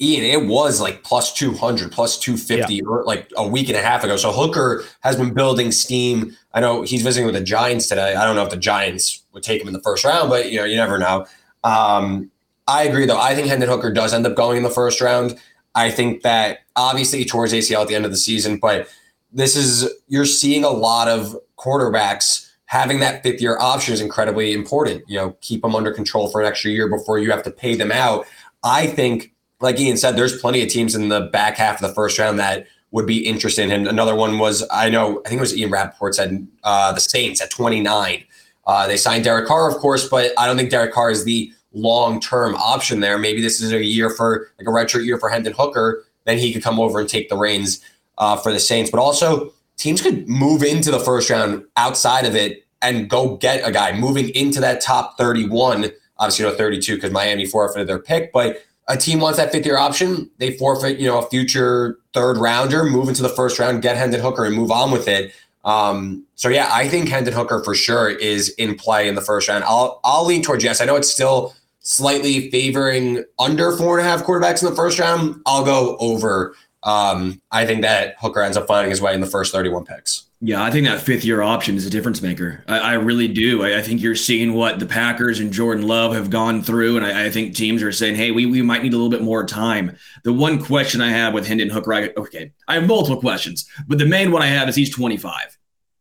Iain, 0.01 0.23
it 0.23 0.47
was 0.47 0.81
like 0.81 1.03
plus 1.03 1.33
200, 1.33 1.91
plus 1.91 2.17
250 2.19 2.73
yeah. 2.73 2.81
or 2.87 3.03
like 3.03 3.29
a 3.37 3.47
week 3.47 3.69
and 3.69 3.77
a 3.77 3.81
half 3.81 4.03
ago. 4.03 4.17
So 4.17 4.31
Hooker 4.31 4.83
has 5.01 5.15
been 5.15 5.33
building 5.33 5.71
steam. 5.71 6.35
I 6.53 6.59
know 6.59 6.81
he's 6.81 7.03
visiting 7.03 7.25
with 7.25 7.35
the 7.35 7.43
Giants 7.43 7.87
today. 7.87 8.15
I 8.15 8.25
don't 8.25 8.35
know 8.35 8.43
if 8.43 8.49
the 8.49 8.57
Giants 8.57 9.23
would 9.33 9.43
take 9.43 9.61
him 9.61 9.67
in 9.67 9.73
the 9.73 9.81
first 9.81 10.03
round, 10.03 10.29
but 10.29 10.51
you 10.51 10.57
know, 10.57 10.65
you 10.65 10.75
never 10.75 10.97
know. 10.97 11.25
Um, 11.63 12.31
I 12.67 12.83
agree 12.83 13.05
though. 13.05 13.19
I 13.19 13.35
think 13.35 13.47
Hendon 13.47 13.69
Hooker 13.69 13.91
does 13.91 14.13
end 14.13 14.25
up 14.25 14.35
going 14.35 14.57
in 14.57 14.63
the 14.63 14.69
first 14.69 15.01
round. 15.01 15.39
I 15.75 15.91
think 15.91 16.23
that 16.23 16.59
obviously 16.75 17.19
he 17.19 17.25
tore 17.25 17.43
his 17.43 17.53
ACL 17.53 17.81
at 17.81 17.87
the 17.87 17.95
end 17.95 18.05
of 18.05 18.11
the 18.11 18.17
season, 18.17 18.57
but 18.57 18.87
this 19.31 19.55
is 19.55 19.89
you're 20.07 20.25
seeing 20.25 20.63
a 20.63 20.69
lot 20.69 21.07
of 21.07 21.37
quarterbacks 21.57 22.49
having 22.65 23.01
that 23.01 23.21
fifth 23.21 23.41
year 23.41 23.57
option 23.59 23.93
is 23.93 24.01
incredibly 24.01 24.53
important. 24.53 25.03
You 25.07 25.17
know, 25.17 25.37
keep 25.41 25.61
them 25.61 25.75
under 25.75 25.91
control 25.91 26.29
for 26.29 26.41
an 26.41 26.47
extra 26.47 26.71
year 26.71 26.87
before 26.87 27.19
you 27.19 27.29
have 27.31 27.43
to 27.43 27.51
pay 27.51 27.75
them 27.75 27.91
out. 27.91 28.25
I 28.63 28.87
think, 28.87 29.30
like 29.61 29.79
Iain 29.79 29.97
said, 29.97 30.15
there's 30.15 30.39
plenty 30.39 30.61
of 30.61 30.69
teams 30.69 30.95
in 30.95 31.09
the 31.09 31.21
back 31.21 31.57
half 31.57 31.81
of 31.81 31.87
the 31.87 31.93
first 31.93 32.17
round 32.19 32.39
that 32.39 32.67
would 32.91 33.05
be 33.05 33.25
interested 33.25 33.63
in 33.63 33.69
him. 33.69 33.87
Another 33.87 34.15
one 34.15 34.37
was 34.37 34.67
I 34.71 34.89
know 34.89 35.21
I 35.25 35.29
think 35.29 35.39
it 35.39 35.41
was 35.41 35.55
Ian 35.55 35.71
Rapoport 35.71 36.15
said 36.15 36.47
uh, 36.63 36.91
the 36.91 36.99
Saints 36.99 37.41
at 37.41 37.49
29. 37.49 38.23
Uh, 38.67 38.87
they 38.87 38.97
signed 38.97 39.23
Derek 39.23 39.47
Carr, 39.47 39.69
of 39.69 39.77
course, 39.77 40.07
but 40.07 40.31
I 40.37 40.45
don't 40.45 40.57
think 40.57 40.69
Derek 40.69 40.93
Carr 40.93 41.09
is 41.09 41.23
the 41.23 41.51
long 41.73 42.19
term 42.19 42.55
option 42.55 42.99
there. 42.99 43.17
Maybe 43.17 43.41
this 43.41 43.61
is 43.61 43.71
a 43.71 43.83
year 43.83 44.09
for 44.09 44.49
like 44.59 44.67
a 44.67 44.71
retro 44.71 44.99
year 44.99 45.17
for 45.17 45.29
Hendon 45.29 45.53
Hooker. 45.53 46.03
Then 46.25 46.37
he 46.37 46.53
could 46.53 46.63
come 46.63 46.79
over 46.79 46.99
and 46.99 47.09
take 47.09 47.29
the 47.29 47.37
reins 47.37 47.83
uh, 48.17 48.37
for 48.37 48.51
the 48.51 48.59
Saints. 48.59 48.91
But 48.91 48.99
also, 48.99 49.53
teams 49.77 50.01
could 50.01 50.27
move 50.27 50.61
into 50.61 50.91
the 50.91 50.99
first 50.99 51.29
round 51.29 51.65
outside 51.77 52.25
of 52.25 52.35
it 52.35 52.65
and 52.81 53.09
go 53.09 53.37
get 53.37 53.67
a 53.67 53.71
guy 53.71 53.97
moving 53.97 54.29
into 54.29 54.59
that 54.59 54.81
top 54.81 55.17
31. 55.17 55.91
Obviously, 56.17 56.45
you 56.45 56.51
know, 56.51 56.57
32 56.57 56.95
because 56.95 57.11
Miami 57.11 57.45
forfeited 57.45 57.87
their 57.87 57.99
pick, 57.99 58.31
but 58.31 58.63
a 58.91 58.97
team 58.97 59.21
wants 59.21 59.39
that 59.39 59.51
fifth 59.53 59.65
year 59.65 59.77
option. 59.77 60.29
They 60.37 60.57
forfeit, 60.57 60.99
you 60.99 61.07
know, 61.07 61.19
a 61.19 61.29
future 61.29 61.97
third 62.13 62.37
rounder, 62.37 62.83
move 62.83 63.07
into 63.07 63.21
the 63.21 63.29
first 63.29 63.57
round, 63.57 63.81
get 63.81 63.95
Hendon 63.95 64.19
Hooker, 64.19 64.43
and 64.43 64.53
move 64.53 64.69
on 64.69 64.91
with 64.91 65.07
it. 65.07 65.33
Um, 65.63 66.25
so 66.35 66.49
yeah, 66.49 66.69
I 66.71 66.89
think 66.89 67.07
Hendon 67.07 67.33
Hooker 67.33 67.63
for 67.63 67.73
sure 67.73 68.09
is 68.09 68.49
in 68.49 68.75
play 68.75 69.07
in 69.07 69.15
the 69.15 69.21
first 69.21 69.47
round. 69.47 69.63
I'll 69.63 70.01
I'll 70.03 70.25
lean 70.25 70.43
towards 70.43 70.63
yes. 70.63 70.81
I 70.81 70.85
know 70.85 70.97
it's 70.97 71.09
still 71.09 71.55
slightly 71.79 72.51
favoring 72.51 73.23
under 73.39 73.75
four 73.77 73.97
and 73.97 74.05
a 74.05 74.09
half 74.09 74.23
quarterbacks 74.23 74.61
in 74.61 74.69
the 74.69 74.75
first 74.75 74.99
round. 74.99 75.41
I'll 75.45 75.63
go 75.63 75.95
over. 75.97 76.55
Um, 76.83 77.41
I 77.51 77.65
think 77.65 77.83
that 77.83 78.15
Hooker 78.19 78.41
ends 78.41 78.57
up 78.57 78.67
finding 78.67 78.89
his 78.89 79.01
way 79.01 79.13
in 79.13 79.21
the 79.21 79.27
first 79.27 79.53
31 79.53 79.85
picks. 79.85 80.25
Yeah, 80.43 80.63
I 80.63 80.71
think 80.71 80.87
that 80.87 81.01
fifth 81.01 81.23
year 81.23 81.43
option 81.43 81.77
is 81.77 81.85
a 81.85 81.89
difference 81.91 82.19
maker. 82.19 82.63
I, 82.67 82.79
I 82.79 82.93
really 82.93 83.27
do. 83.27 83.63
I, 83.63 83.77
I, 83.77 83.81
think 83.83 84.01
you're 84.01 84.15
seeing 84.15 84.53
what 84.53 84.79
the 84.79 84.87
Packers 84.87 85.39
and 85.39 85.53
Jordan 85.53 85.87
Love 85.87 86.15
have 86.15 86.31
gone 86.31 86.63
through, 86.63 86.97
and 86.97 87.05
I, 87.05 87.27
I, 87.27 87.29
think 87.29 87.55
teams 87.55 87.83
are 87.83 87.91
saying, 87.91 88.15
"Hey, 88.15 88.31
we, 88.31 88.47
we 88.47 88.63
might 88.63 88.81
need 88.81 88.93
a 88.93 88.97
little 88.97 89.11
bit 89.11 89.21
more 89.21 89.45
time." 89.45 89.95
The 90.23 90.33
one 90.33 90.63
question 90.63 90.99
I 90.99 91.11
have 91.11 91.35
with 91.35 91.45
Hendon 91.45 91.69
Hooker, 91.69 91.93
I, 91.93 92.09
okay, 92.17 92.53
I 92.67 92.73
have 92.73 92.87
multiple 92.87 93.21
questions, 93.21 93.69
but 93.87 93.99
the 93.99 94.05
main 94.07 94.31
one 94.31 94.41
I 94.41 94.47
have 94.47 94.67
is 94.67 94.75
he's 94.75 94.89
25. 94.89 95.59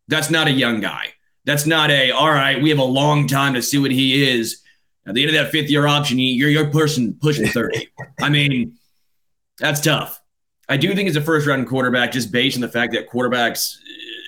That's 0.09 0.31
not 0.31 0.49
a 0.49 0.53
young 0.53 0.81
guy. 0.81 1.13
That's 1.45 1.67
not 1.67 1.91
a 1.91 2.11
all 2.11 2.31
right. 2.31 2.63
We 2.63 2.71
have 2.71 2.79
a 2.79 2.85
long 2.85 3.27
time 3.27 3.53
to 3.55 3.63
see 3.63 3.79
what 3.79 3.91
he 3.91 4.27
is. 4.27 4.63
At 5.07 5.15
the 5.15 5.23
end 5.23 5.37
of 5.37 5.43
that 5.43 5.51
fifth 5.51 5.69
year 5.69 5.87
option, 5.87 6.19
you're 6.19 6.49
your 6.49 6.71
person 6.71 7.19
pushing 7.21 7.47
30. 7.47 7.89
I 8.21 8.31
mean, 8.31 8.79
that's 9.59 9.81
tough. 9.81 10.21
I 10.69 10.77
do 10.77 10.95
think 10.95 11.09
it's 11.09 11.17
a 11.17 11.23
first 11.23 11.47
round 11.47 11.67
quarterback 11.69 12.13
just 12.13 12.31
based 12.31 12.57
on 12.57 12.61
the 12.61 12.69
fact 12.69 12.93
that 12.93 13.09
quarterbacks, 13.11 13.77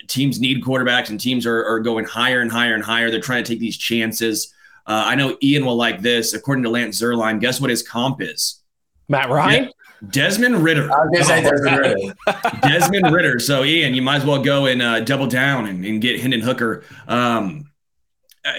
teams 0.09 0.41
need 0.41 0.62
quarterbacks 0.62 1.11
and 1.11 1.21
teams 1.21 1.47
are, 1.47 1.65
are 1.65 1.81
going 1.81 2.05
higher 2.05 2.41
and 2.41 2.51
higher 2.51 2.75
and 2.75 2.83
higher. 2.83 3.11
They're 3.11 3.21
trying 3.21 3.45
to 3.45 3.49
take 3.49 3.61
these 3.61 3.77
chances. 3.77 4.53
Uh, 4.87 5.05
I 5.07 5.15
know 5.15 5.37
Iain 5.43 5.65
will 5.65 5.77
like 5.77 6.01
this. 6.01 6.35
According 6.35 6.65
to 6.65 6.71
Lance 6.71 7.01
Zierlein, 7.01 7.41
guess 7.41 7.61
what 7.61 7.71
his 7.71 7.83
comp 7.83 8.21
is? 8.21 8.62
Matt 9.09 9.31
Ryan? 9.31 9.71
Desmond 10.11 10.65
Ridder. 10.65 10.91
I 10.93 11.07
was 11.07 11.27
say 11.27 11.43
Desmond 11.43 11.79
Ridder. 11.79 12.15
Desmond 12.62 13.15
Ridder. 13.15 13.38
So, 13.38 13.62
Iain, 13.62 13.95
you 13.95 14.03
might 14.03 14.17
as 14.17 14.25
well 14.25 14.43
go 14.43 14.67
and 14.67 14.83
uh, 14.83 15.01
double 15.01 15.29
down 15.29 15.67
and, 15.67 15.85
and 15.85 16.01
get 16.01 16.21
Hendon 16.21 16.41
Hooker. 16.41 16.85
Um, 17.07 17.71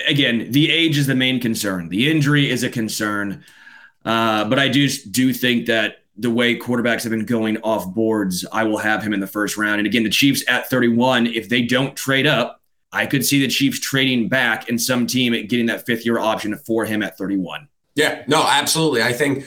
again, 0.08 0.52
the 0.52 0.72
age 0.72 0.98
is 0.98 1.08
the 1.08 1.16
main 1.16 1.42
concern. 1.42 1.90
The 1.90 2.10
injury 2.10 2.50
is 2.50 2.64
a 2.64 2.70
concern, 2.70 3.44
uh, 4.06 4.46
but 4.46 4.60
I 4.60 4.70
do 4.70 4.88
do 4.88 5.34
think 5.34 5.66
that 5.66 6.03
the 6.18 6.30
way 6.30 6.58
quarterbacks 6.58 7.04
have 7.04 7.12
been 7.12 7.26
going 7.26 7.58
off 7.58 7.92
boards, 7.94 8.46
I 8.52 8.64
will 8.64 8.78
have 8.78 9.02
him 9.02 9.14
in 9.14 9.20
the 9.20 9.28
first 9.28 9.58
round. 9.58 9.80
And 9.80 9.88
again, 9.88 10.04
the 10.04 10.10
Chiefs 10.10 10.44
at 10.48 10.70
31, 10.70 11.28
if 11.28 11.50
they 11.50 11.64
don't 11.64 11.96
trade 11.96 12.28
up, 12.28 12.62
I 12.92 13.08
could 13.08 13.26
see 13.26 13.42
the 13.42 13.48
Chiefs 13.48 13.80
trading 13.80 14.30
back 14.30 14.70
and 14.70 14.80
some 14.80 15.08
team 15.08 15.34
getting 15.48 15.66
that 15.66 15.86
fifth 15.86 16.06
year 16.06 16.20
option 16.20 16.56
for 16.58 16.86
him 16.86 17.02
at 17.02 17.18
31. 17.18 17.68
Yeah, 17.96 18.24
no, 18.28 18.46
absolutely. 18.48 19.02
I 19.02 19.14
think 19.14 19.46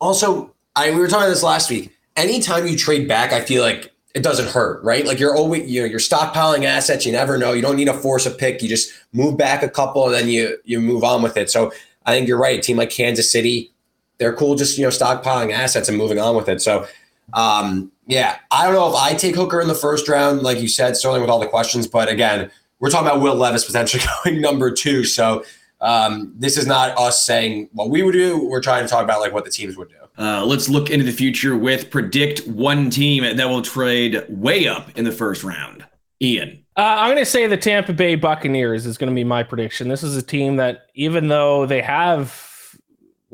also, 0.00 0.54
I 0.76 0.90
we 0.90 0.98
were 0.98 1.08
talking 1.08 1.28
this 1.28 1.42
last 1.42 1.70
week. 1.70 1.90
Anytime 2.16 2.66
you 2.66 2.76
trade 2.76 3.08
back, 3.08 3.32
I 3.32 3.40
feel 3.40 3.62
like 3.62 3.92
it 4.14 4.22
doesn't 4.22 4.48
hurt, 4.48 4.82
right? 4.84 5.04
Like 5.04 5.18
you're 5.18 5.36
always 5.36 5.68
you 5.68 5.80
know 5.80 5.86
you're 5.86 5.98
stockpiling 5.98 6.64
assets. 6.64 7.04
You 7.04 7.12
never 7.12 7.36
know. 7.36 7.52
You 7.52 7.62
don't 7.62 7.76
need 7.76 7.86
to 7.86 7.94
force 7.94 8.26
a 8.26 8.30
pick. 8.30 8.62
You 8.62 8.68
just 8.68 8.92
move 9.12 9.36
back 9.36 9.62
a 9.62 9.68
couple 9.68 10.06
and 10.06 10.14
then 10.14 10.28
you 10.28 10.58
you 10.64 10.80
move 10.80 11.02
on 11.02 11.22
with 11.22 11.36
it. 11.36 11.50
So 11.50 11.72
I 12.06 12.12
think 12.12 12.28
you're 12.28 12.38
right. 12.38 12.58
A 12.58 12.62
team 12.62 12.76
like 12.76 12.90
Kansas 12.90 13.30
City, 13.30 13.72
they're 14.18 14.34
cool 14.34 14.54
just 14.54 14.78
you 14.78 14.84
know 14.84 14.90
stockpiling 14.90 15.52
assets 15.52 15.88
and 15.88 15.98
moving 15.98 16.18
on 16.18 16.36
with 16.36 16.48
it. 16.48 16.62
So 16.62 16.86
um, 17.32 17.90
yeah, 18.06 18.38
I 18.50 18.64
don't 18.64 18.74
know 18.74 18.88
if 18.88 18.94
I 18.94 19.14
take 19.14 19.34
Hooker 19.34 19.60
in 19.60 19.68
the 19.68 19.74
first 19.74 20.08
round, 20.08 20.42
like 20.42 20.60
you 20.60 20.68
said, 20.68 20.96
Sterling 20.96 21.22
with 21.22 21.30
all 21.30 21.40
the 21.40 21.46
questions. 21.46 21.86
But 21.86 22.08
again, 22.08 22.50
we're 22.80 22.90
talking 22.90 23.08
about 23.08 23.22
Will 23.22 23.34
Levis 23.34 23.64
potentially 23.64 24.02
going 24.24 24.40
number 24.40 24.70
two. 24.70 25.04
So 25.04 25.44
um, 25.80 26.32
this 26.36 26.56
is 26.56 26.66
not 26.66 26.96
us 26.98 27.24
saying 27.24 27.70
what 27.72 27.90
we 27.90 28.02
would 28.02 28.12
do. 28.12 28.46
We're 28.46 28.62
trying 28.62 28.84
to 28.84 28.88
talk 28.88 29.04
about 29.04 29.20
like 29.20 29.32
what 29.32 29.44
the 29.44 29.50
teams 29.50 29.76
would 29.76 29.88
do. 29.88 29.96
Uh, 30.16 30.44
let's 30.44 30.68
look 30.68 30.90
into 30.90 31.04
the 31.04 31.12
future 31.12 31.56
with 31.56 31.90
predict 31.90 32.46
one 32.46 32.88
team 32.88 33.36
that 33.36 33.48
will 33.48 33.62
trade 33.62 34.24
way 34.28 34.68
up 34.68 34.90
in 34.96 35.04
the 35.04 35.12
first 35.12 35.42
round. 35.42 35.84
Iain. 36.22 36.64
Uh, 36.76 36.96
I'm 36.98 37.08
going 37.08 37.18
to 37.18 37.30
say 37.30 37.46
the 37.46 37.56
Tampa 37.56 37.92
Bay 37.92 38.14
Buccaneers 38.14 38.86
is 38.86 38.98
going 38.98 39.10
to 39.10 39.14
be 39.14 39.24
my 39.24 39.42
prediction. 39.42 39.88
This 39.88 40.02
is 40.02 40.16
a 40.16 40.22
team 40.22 40.56
that, 40.56 40.86
even 40.94 41.28
though 41.28 41.66
they 41.66 41.80
have, 41.80 42.53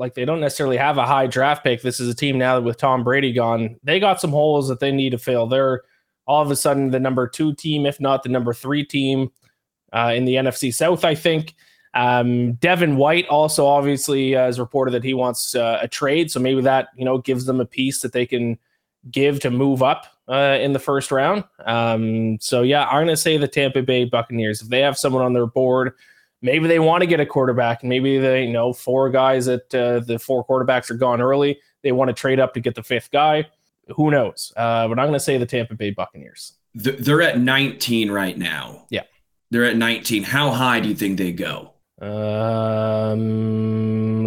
like, 0.00 0.14
they 0.14 0.24
don't 0.24 0.40
necessarily 0.40 0.78
have 0.78 0.98
a 0.98 1.06
high 1.06 1.26
draft 1.26 1.62
pick, 1.62 1.82
this 1.82 2.00
is 2.00 2.08
a 2.08 2.14
team 2.14 2.38
now 2.38 2.58
with 2.58 2.78
Tom 2.78 3.04
Brady 3.04 3.32
gone. 3.32 3.76
They 3.84 4.00
got 4.00 4.20
some 4.20 4.30
holes 4.30 4.66
that 4.68 4.80
they 4.80 4.90
need 4.90 5.10
to 5.10 5.18
fill. 5.18 5.46
They're 5.46 5.82
all 6.26 6.42
of 6.42 6.50
a 6.50 6.56
sudden 6.56 6.90
the 6.90 6.98
number 6.98 7.28
two 7.28 7.54
team, 7.54 7.86
if 7.86 8.00
not 8.00 8.22
the 8.22 8.28
number 8.28 8.54
three 8.54 8.84
team 8.84 9.30
uh, 9.92 10.12
in 10.14 10.24
the 10.24 10.34
NFC 10.34 10.72
South, 10.72 11.04
I 11.04 11.14
think. 11.14 11.54
Um, 11.92 12.52
Devin 12.54 12.96
White 12.96 13.26
also 13.26 13.66
obviously 13.66 14.36
uh, 14.36 14.46
has 14.46 14.60
reported 14.60 14.92
that 14.92 15.04
he 15.04 15.12
wants 15.12 15.54
uh, 15.54 15.80
a 15.82 15.88
trade, 15.88 16.30
so 16.30 16.40
maybe 16.40 16.60
that 16.62 16.88
you 16.96 17.04
know 17.04 17.18
gives 17.18 17.46
them 17.46 17.60
a 17.60 17.66
piece 17.66 18.00
that 18.00 18.12
they 18.12 18.26
can 18.26 18.58
give 19.10 19.40
to 19.40 19.50
move 19.50 19.82
up 19.82 20.06
uh, 20.28 20.58
in 20.60 20.72
the 20.72 20.78
first 20.78 21.10
round. 21.10 21.44
Um, 21.66 22.38
so 22.40 22.62
yeah, 22.62 22.84
I'm 22.84 23.04
going 23.04 23.08
to 23.08 23.16
say 23.16 23.36
the 23.36 23.48
Tampa 23.48 23.82
Bay 23.82 24.04
Buccaneers 24.04 24.62
if 24.62 24.68
they 24.68 24.80
have 24.80 24.96
someone 24.96 25.24
on 25.24 25.32
their 25.32 25.46
board. 25.46 25.94
Maybe 26.42 26.68
they 26.68 26.78
want 26.78 27.02
to 27.02 27.06
get 27.06 27.20
a 27.20 27.26
quarterback. 27.26 27.84
Maybe 27.84 28.18
they 28.18 28.44
you 28.44 28.52
know 28.52 28.72
four 28.72 29.10
guys 29.10 29.46
that 29.46 29.74
uh, 29.74 30.00
the 30.00 30.18
four 30.18 30.44
quarterbacks 30.46 30.90
are 30.90 30.94
gone 30.94 31.20
early. 31.20 31.60
They 31.82 31.92
want 31.92 32.08
to 32.08 32.14
trade 32.14 32.40
up 32.40 32.54
to 32.54 32.60
get 32.60 32.74
the 32.74 32.82
fifth 32.82 33.10
guy. 33.10 33.46
Who 33.96 34.10
knows? 34.10 34.52
Uh, 34.56 34.86
but 34.88 34.98
I'm 34.98 35.06
going 35.06 35.14
to 35.14 35.20
say 35.20 35.38
the 35.38 35.46
Tampa 35.46 35.74
Bay 35.74 35.90
Buccaneers. 35.90 36.52
They're 36.74 37.22
at 37.22 37.38
19 37.38 38.10
right 38.10 38.36
now. 38.38 38.86
Yeah. 38.90 39.02
They're 39.50 39.64
at 39.64 39.76
19. 39.76 40.22
How 40.22 40.50
high 40.50 40.80
do 40.80 40.88
you 40.88 40.94
think 40.94 41.18
they 41.18 41.32
go? 41.32 41.72
Um, 42.00 43.50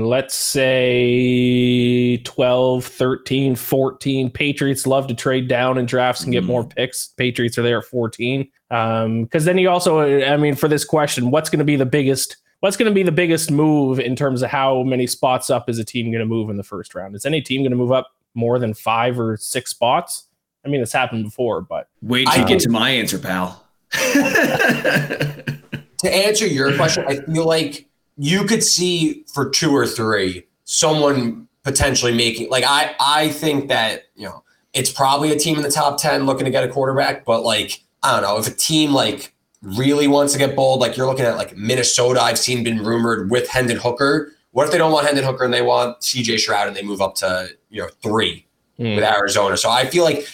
let's 0.03 0.35
say 0.35 2.17
12, 2.17 2.85
13, 2.85 3.55
14. 3.55 4.29
Patriots 4.29 4.85
love 4.85 5.07
to 5.07 5.15
trade 5.15 5.47
down 5.47 5.79
in 5.79 5.87
drafts 5.87 6.23
and 6.23 6.31
get 6.31 6.43
mm. 6.43 6.47
more 6.47 6.63
picks. 6.65 7.07
Patriots 7.07 7.57
are 7.57 7.63
there 7.63 7.79
at 7.79 7.85
14. 7.85 8.47
Um, 8.69 9.23
because 9.23 9.45
then 9.45 9.57
you 9.57 9.69
also, 9.69 10.01
I 10.23 10.37
mean, 10.37 10.53
for 10.55 10.67
this 10.67 10.85
question, 10.85 11.31
what's 11.31 11.49
going 11.49 11.59
to 11.59 11.65
be 11.65 11.75
the 11.75 11.85
biggest? 11.85 12.37
What's 12.59 12.77
going 12.77 12.89
to 12.89 12.95
be 12.95 13.03
the 13.03 13.11
biggest 13.11 13.51
move 13.51 13.99
in 13.99 14.15
terms 14.15 14.41
of 14.41 14.49
how 14.49 14.83
many 14.83 15.05
spots 15.07 15.49
up 15.49 15.69
is 15.69 15.79
a 15.79 15.83
team 15.83 16.11
going 16.11 16.19
to 16.19 16.25
move 16.25 16.49
in 16.49 16.57
the 16.57 16.63
first 16.63 16.95
round? 16.95 17.15
Is 17.15 17.25
any 17.25 17.41
team 17.41 17.61
going 17.61 17.71
to 17.71 17.77
move 17.77 17.91
up 17.91 18.11
more 18.35 18.57
than 18.59 18.73
five 18.73 19.19
or 19.19 19.35
six 19.35 19.71
spots? 19.71 20.27
I 20.65 20.69
mean, 20.69 20.79
it's 20.79 20.93
happened 20.93 21.25
before, 21.25 21.59
but 21.59 21.89
wait 22.01 22.25
till 22.27 22.41
you 22.41 22.47
get 22.47 22.61
to 22.61 22.69
my 22.69 22.89
answer, 22.91 23.19
pal. 23.19 23.65
to 26.03 26.13
answer 26.13 26.45
your 26.45 26.75
question, 26.75 27.05
I 27.07 27.17
feel 27.17 27.45
like 27.45 27.87
you 28.17 28.43
could 28.45 28.63
see 28.63 29.23
for 29.33 29.49
two 29.49 29.75
or 29.75 29.87
three 29.87 30.45
someone 30.65 31.47
potentially 31.63 32.13
making 32.13 32.49
like 32.49 32.63
I 32.65 32.95
I 32.99 33.29
think 33.29 33.69
that 33.69 34.03
you 34.15 34.25
know 34.25 34.43
it's 34.73 34.91
probably 34.91 35.31
a 35.31 35.39
team 35.39 35.55
in 35.55 35.63
the 35.63 35.71
top 35.71 35.99
ten 35.99 36.25
looking 36.25 36.45
to 36.45 36.51
get 36.51 36.63
a 36.63 36.67
quarterback, 36.67 37.25
but 37.25 37.43
like 37.43 37.81
I 38.03 38.11
don't 38.11 38.21
know 38.21 38.37
if 38.37 38.47
a 38.47 38.55
team 38.55 38.91
like 38.91 39.33
really 39.61 40.07
wants 40.07 40.33
to 40.33 40.39
get 40.39 40.55
bold, 40.55 40.81
like 40.81 40.97
you're 40.97 41.07
looking 41.07 41.25
at 41.25 41.37
like 41.37 41.55
Minnesota, 41.55 42.21
I've 42.21 42.37
seen 42.37 42.63
been 42.63 42.83
rumored 42.83 43.31
with 43.31 43.47
Hendon 43.47 43.77
Hooker. 43.77 44.33
What 44.51 44.65
if 44.65 44.71
they 44.71 44.77
don't 44.77 44.91
want 44.91 45.07
Hendon 45.07 45.23
Hooker 45.23 45.45
and 45.45 45.53
they 45.53 45.61
want 45.61 45.99
CJ 46.01 46.39
Stroud 46.39 46.67
and 46.67 46.75
they 46.75 46.83
move 46.83 47.01
up 47.01 47.15
to, 47.15 47.49
you 47.69 47.81
know, 47.81 47.89
three 48.03 48.45
mm. 48.77 48.95
with 48.95 49.03
Arizona? 49.03 49.57
So 49.57 49.71
I 49.71 49.85
feel 49.85 50.03
like 50.03 50.27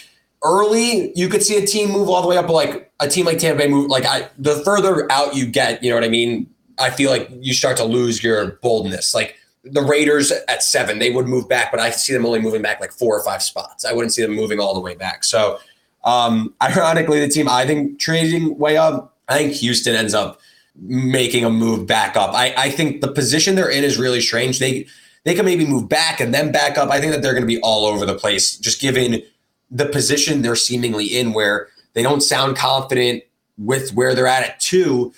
early 0.44 1.12
you 1.14 1.28
could 1.28 1.42
see 1.42 1.56
a 1.56 1.66
team 1.66 1.90
move 1.90 2.08
all 2.08 2.22
the 2.22 2.28
way 2.28 2.36
up, 2.36 2.48
like 2.48 2.92
a 3.00 3.08
team 3.08 3.26
like 3.26 3.38
Tampa 3.38 3.62
Bay 3.62 3.68
move, 3.68 3.90
like 3.90 4.04
I, 4.04 4.28
the 4.38 4.56
further 4.64 5.10
out 5.10 5.34
you 5.34 5.46
get, 5.46 5.82
you 5.82 5.90
know 5.90 5.96
what 5.96 6.04
I 6.04 6.08
mean? 6.08 6.48
I 6.78 6.90
feel 6.90 7.10
like 7.10 7.28
you 7.40 7.52
start 7.52 7.76
to 7.76 7.84
lose 7.84 8.22
your 8.22 8.52
boldness. 8.62 9.14
Like 9.14 9.36
the 9.64 9.82
Raiders 9.82 10.32
at 10.48 10.62
seven, 10.62 10.98
they 10.98 11.10
would 11.10 11.26
move 11.26 11.48
back, 11.48 11.70
but 11.70 11.80
I 11.80 11.90
see 11.90 12.12
them 12.12 12.24
only 12.24 12.40
moving 12.40 12.62
back 12.62 12.80
like 12.80 12.92
four 12.92 13.18
or 13.18 13.22
five 13.22 13.42
spots. 13.42 13.84
I 13.84 13.92
wouldn't 13.92 14.12
see 14.12 14.22
them 14.22 14.32
moving 14.32 14.58
all 14.58 14.74
the 14.74 14.80
way 14.80 14.94
back. 14.94 15.24
So, 15.24 15.58
um, 16.04 16.54
ironically, 16.62 17.20
the 17.20 17.28
team 17.28 17.48
I 17.48 17.66
think 17.66 17.98
trading 17.98 18.58
way 18.58 18.76
up, 18.76 19.16
I 19.28 19.38
think 19.38 19.52
Houston 19.54 19.94
ends 19.94 20.14
up 20.14 20.40
making 20.76 21.44
a 21.44 21.50
move 21.50 21.86
back 21.86 22.16
up. 22.16 22.34
I, 22.34 22.54
I 22.56 22.70
think 22.70 23.02
the 23.02 23.12
position 23.12 23.54
they're 23.54 23.70
in 23.70 23.84
is 23.84 23.98
really 23.98 24.20
strange. 24.20 24.58
They 24.58 24.86
they 25.24 25.34
can 25.34 25.44
maybe 25.44 25.66
move 25.66 25.86
back 25.86 26.18
and 26.20 26.32
then 26.32 26.50
back 26.50 26.78
up. 26.78 26.90
I 26.90 26.98
think 26.98 27.12
that 27.12 27.20
they're 27.20 27.34
going 27.34 27.42
to 27.42 27.46
be 27.46 27.60
all 27.60 27.84
over 27.84 28.06
the 28.06 28.14
place, 28.14 28.56
just 28.56 28.80
given 28.80 29.22
the 29.70 29.86
position 29.86 30.42
they're 30.42 30.56
seemingly 30.56 31.06
in, 31.06 31.32
where 31.32 31.68
they 31.94 32.02
don't 32.02 32.22
sound 32.22 32.56
confident 32.56 33.22
with 33.58 33.92
where 33.94 34.14
they're 34.14 34.26
at 34.26 34.42
at 34.42 34.60
two. 34.60 35.12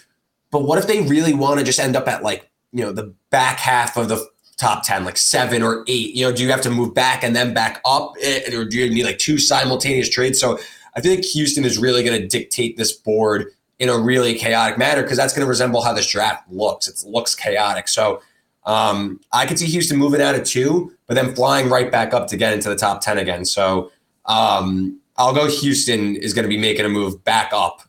But 0.51 0.65
what 0.65 0.79
if 0.79 0.87
they 0.87 1.03
really 1.03 1.33
want 1.33 1.59
to 1.59 1.65
just 1.65 1.79
end 1.79 1.97
up 1.97 2.09
at 2.09 2.23
like 2.23 2.51
you 2.73 2.85
know 2.85 2.93
the 2.93 3.15
back 3.31 3.59
half 3.59 3.97
of 3.97 4.09
the 4.09 4.27
top 4.59 4.85
10, 4.85 5.05
like 5.05 5.17
seven 5.17 5.63
or 5.63 5.85
eight? 5.89 6.15
You 6.15 6.27
know, 6.27 6.33
do 6.35 6.43
you 6.43 6.51
have 6.51 6.61
to 6.63 6.71
move 6.71 6.95
back 6.95 7.25
and 7.25 7.35
then 7.35 7.55
back 7.55 7.81
up? 7.85 8.15
Eh, 8.23 8.55
or 8.55 8.65
do 8.65 8.79
you 8.79 8.91
need 8.91 9.05
like 9.05 9.19
two 9.19 9.39
simultaneous 9.39 10.09
trades? 10.09 10.41
So 10.41 10.59
I 10.95 11.01
think 11.01 11.25
Houston 11.25 11.65
is 11.65 11.79
really 11.79 12.03
going 12.03 12.21
to 12.21 12.27
dictate 12.27 12.77
this 12.77 12.93
board 12.93 13.47
in 13.79 13.89
a 13.89 13.99
really 13.99 14.35
chaotic 14.35 14.79
manner 14.79 15.03
because 15.03 15.17
that's 15.17 15.35
going 15.35 15.45
to 15.45 15.49
resemble 15.49 15.83
how 15.83 15.93
this 15.93 16.07
draft 16.07 16.51
looks. 16.51 16.87
It 16.87 17.09
looks 17.09 17.35
chaotic. 17.35 17.89
So 17.89 18.23
um, 18.65 19.21
I 19.33 19.47
could 19.47 19.59
see 19.59 19.67
Houston 19.67 19.97
moving 19.97 20.21
out 20.21 20.35
of 20.35 20.45
two, 20.45 20.93
but 21.07 21.15
then 21.15 21.35
flying 21.35 21.69
right 21.69 21.91
back 21.91 22.15
up 22.15 22.29
to 22.29 22.37
get 22.37 22.53
into 22.53 22.69
the 22.69 22.77
top 22.77 23.01
10 23.01 23.19
again. 23.19 23.45
So 23.45 23.91
um, 24.27 25.01
I'll 25.17 25.35
go 25.35 25.49
Houston 25.49 26.17
is 26.17 26.35
going 26.35 26.45
to 26.45 26.49
be 26.49 26.59
making 26.59 26.85
a 26.85 26.89
move 26.89 27.25
back 27.25 27.53
up 27.53 27.83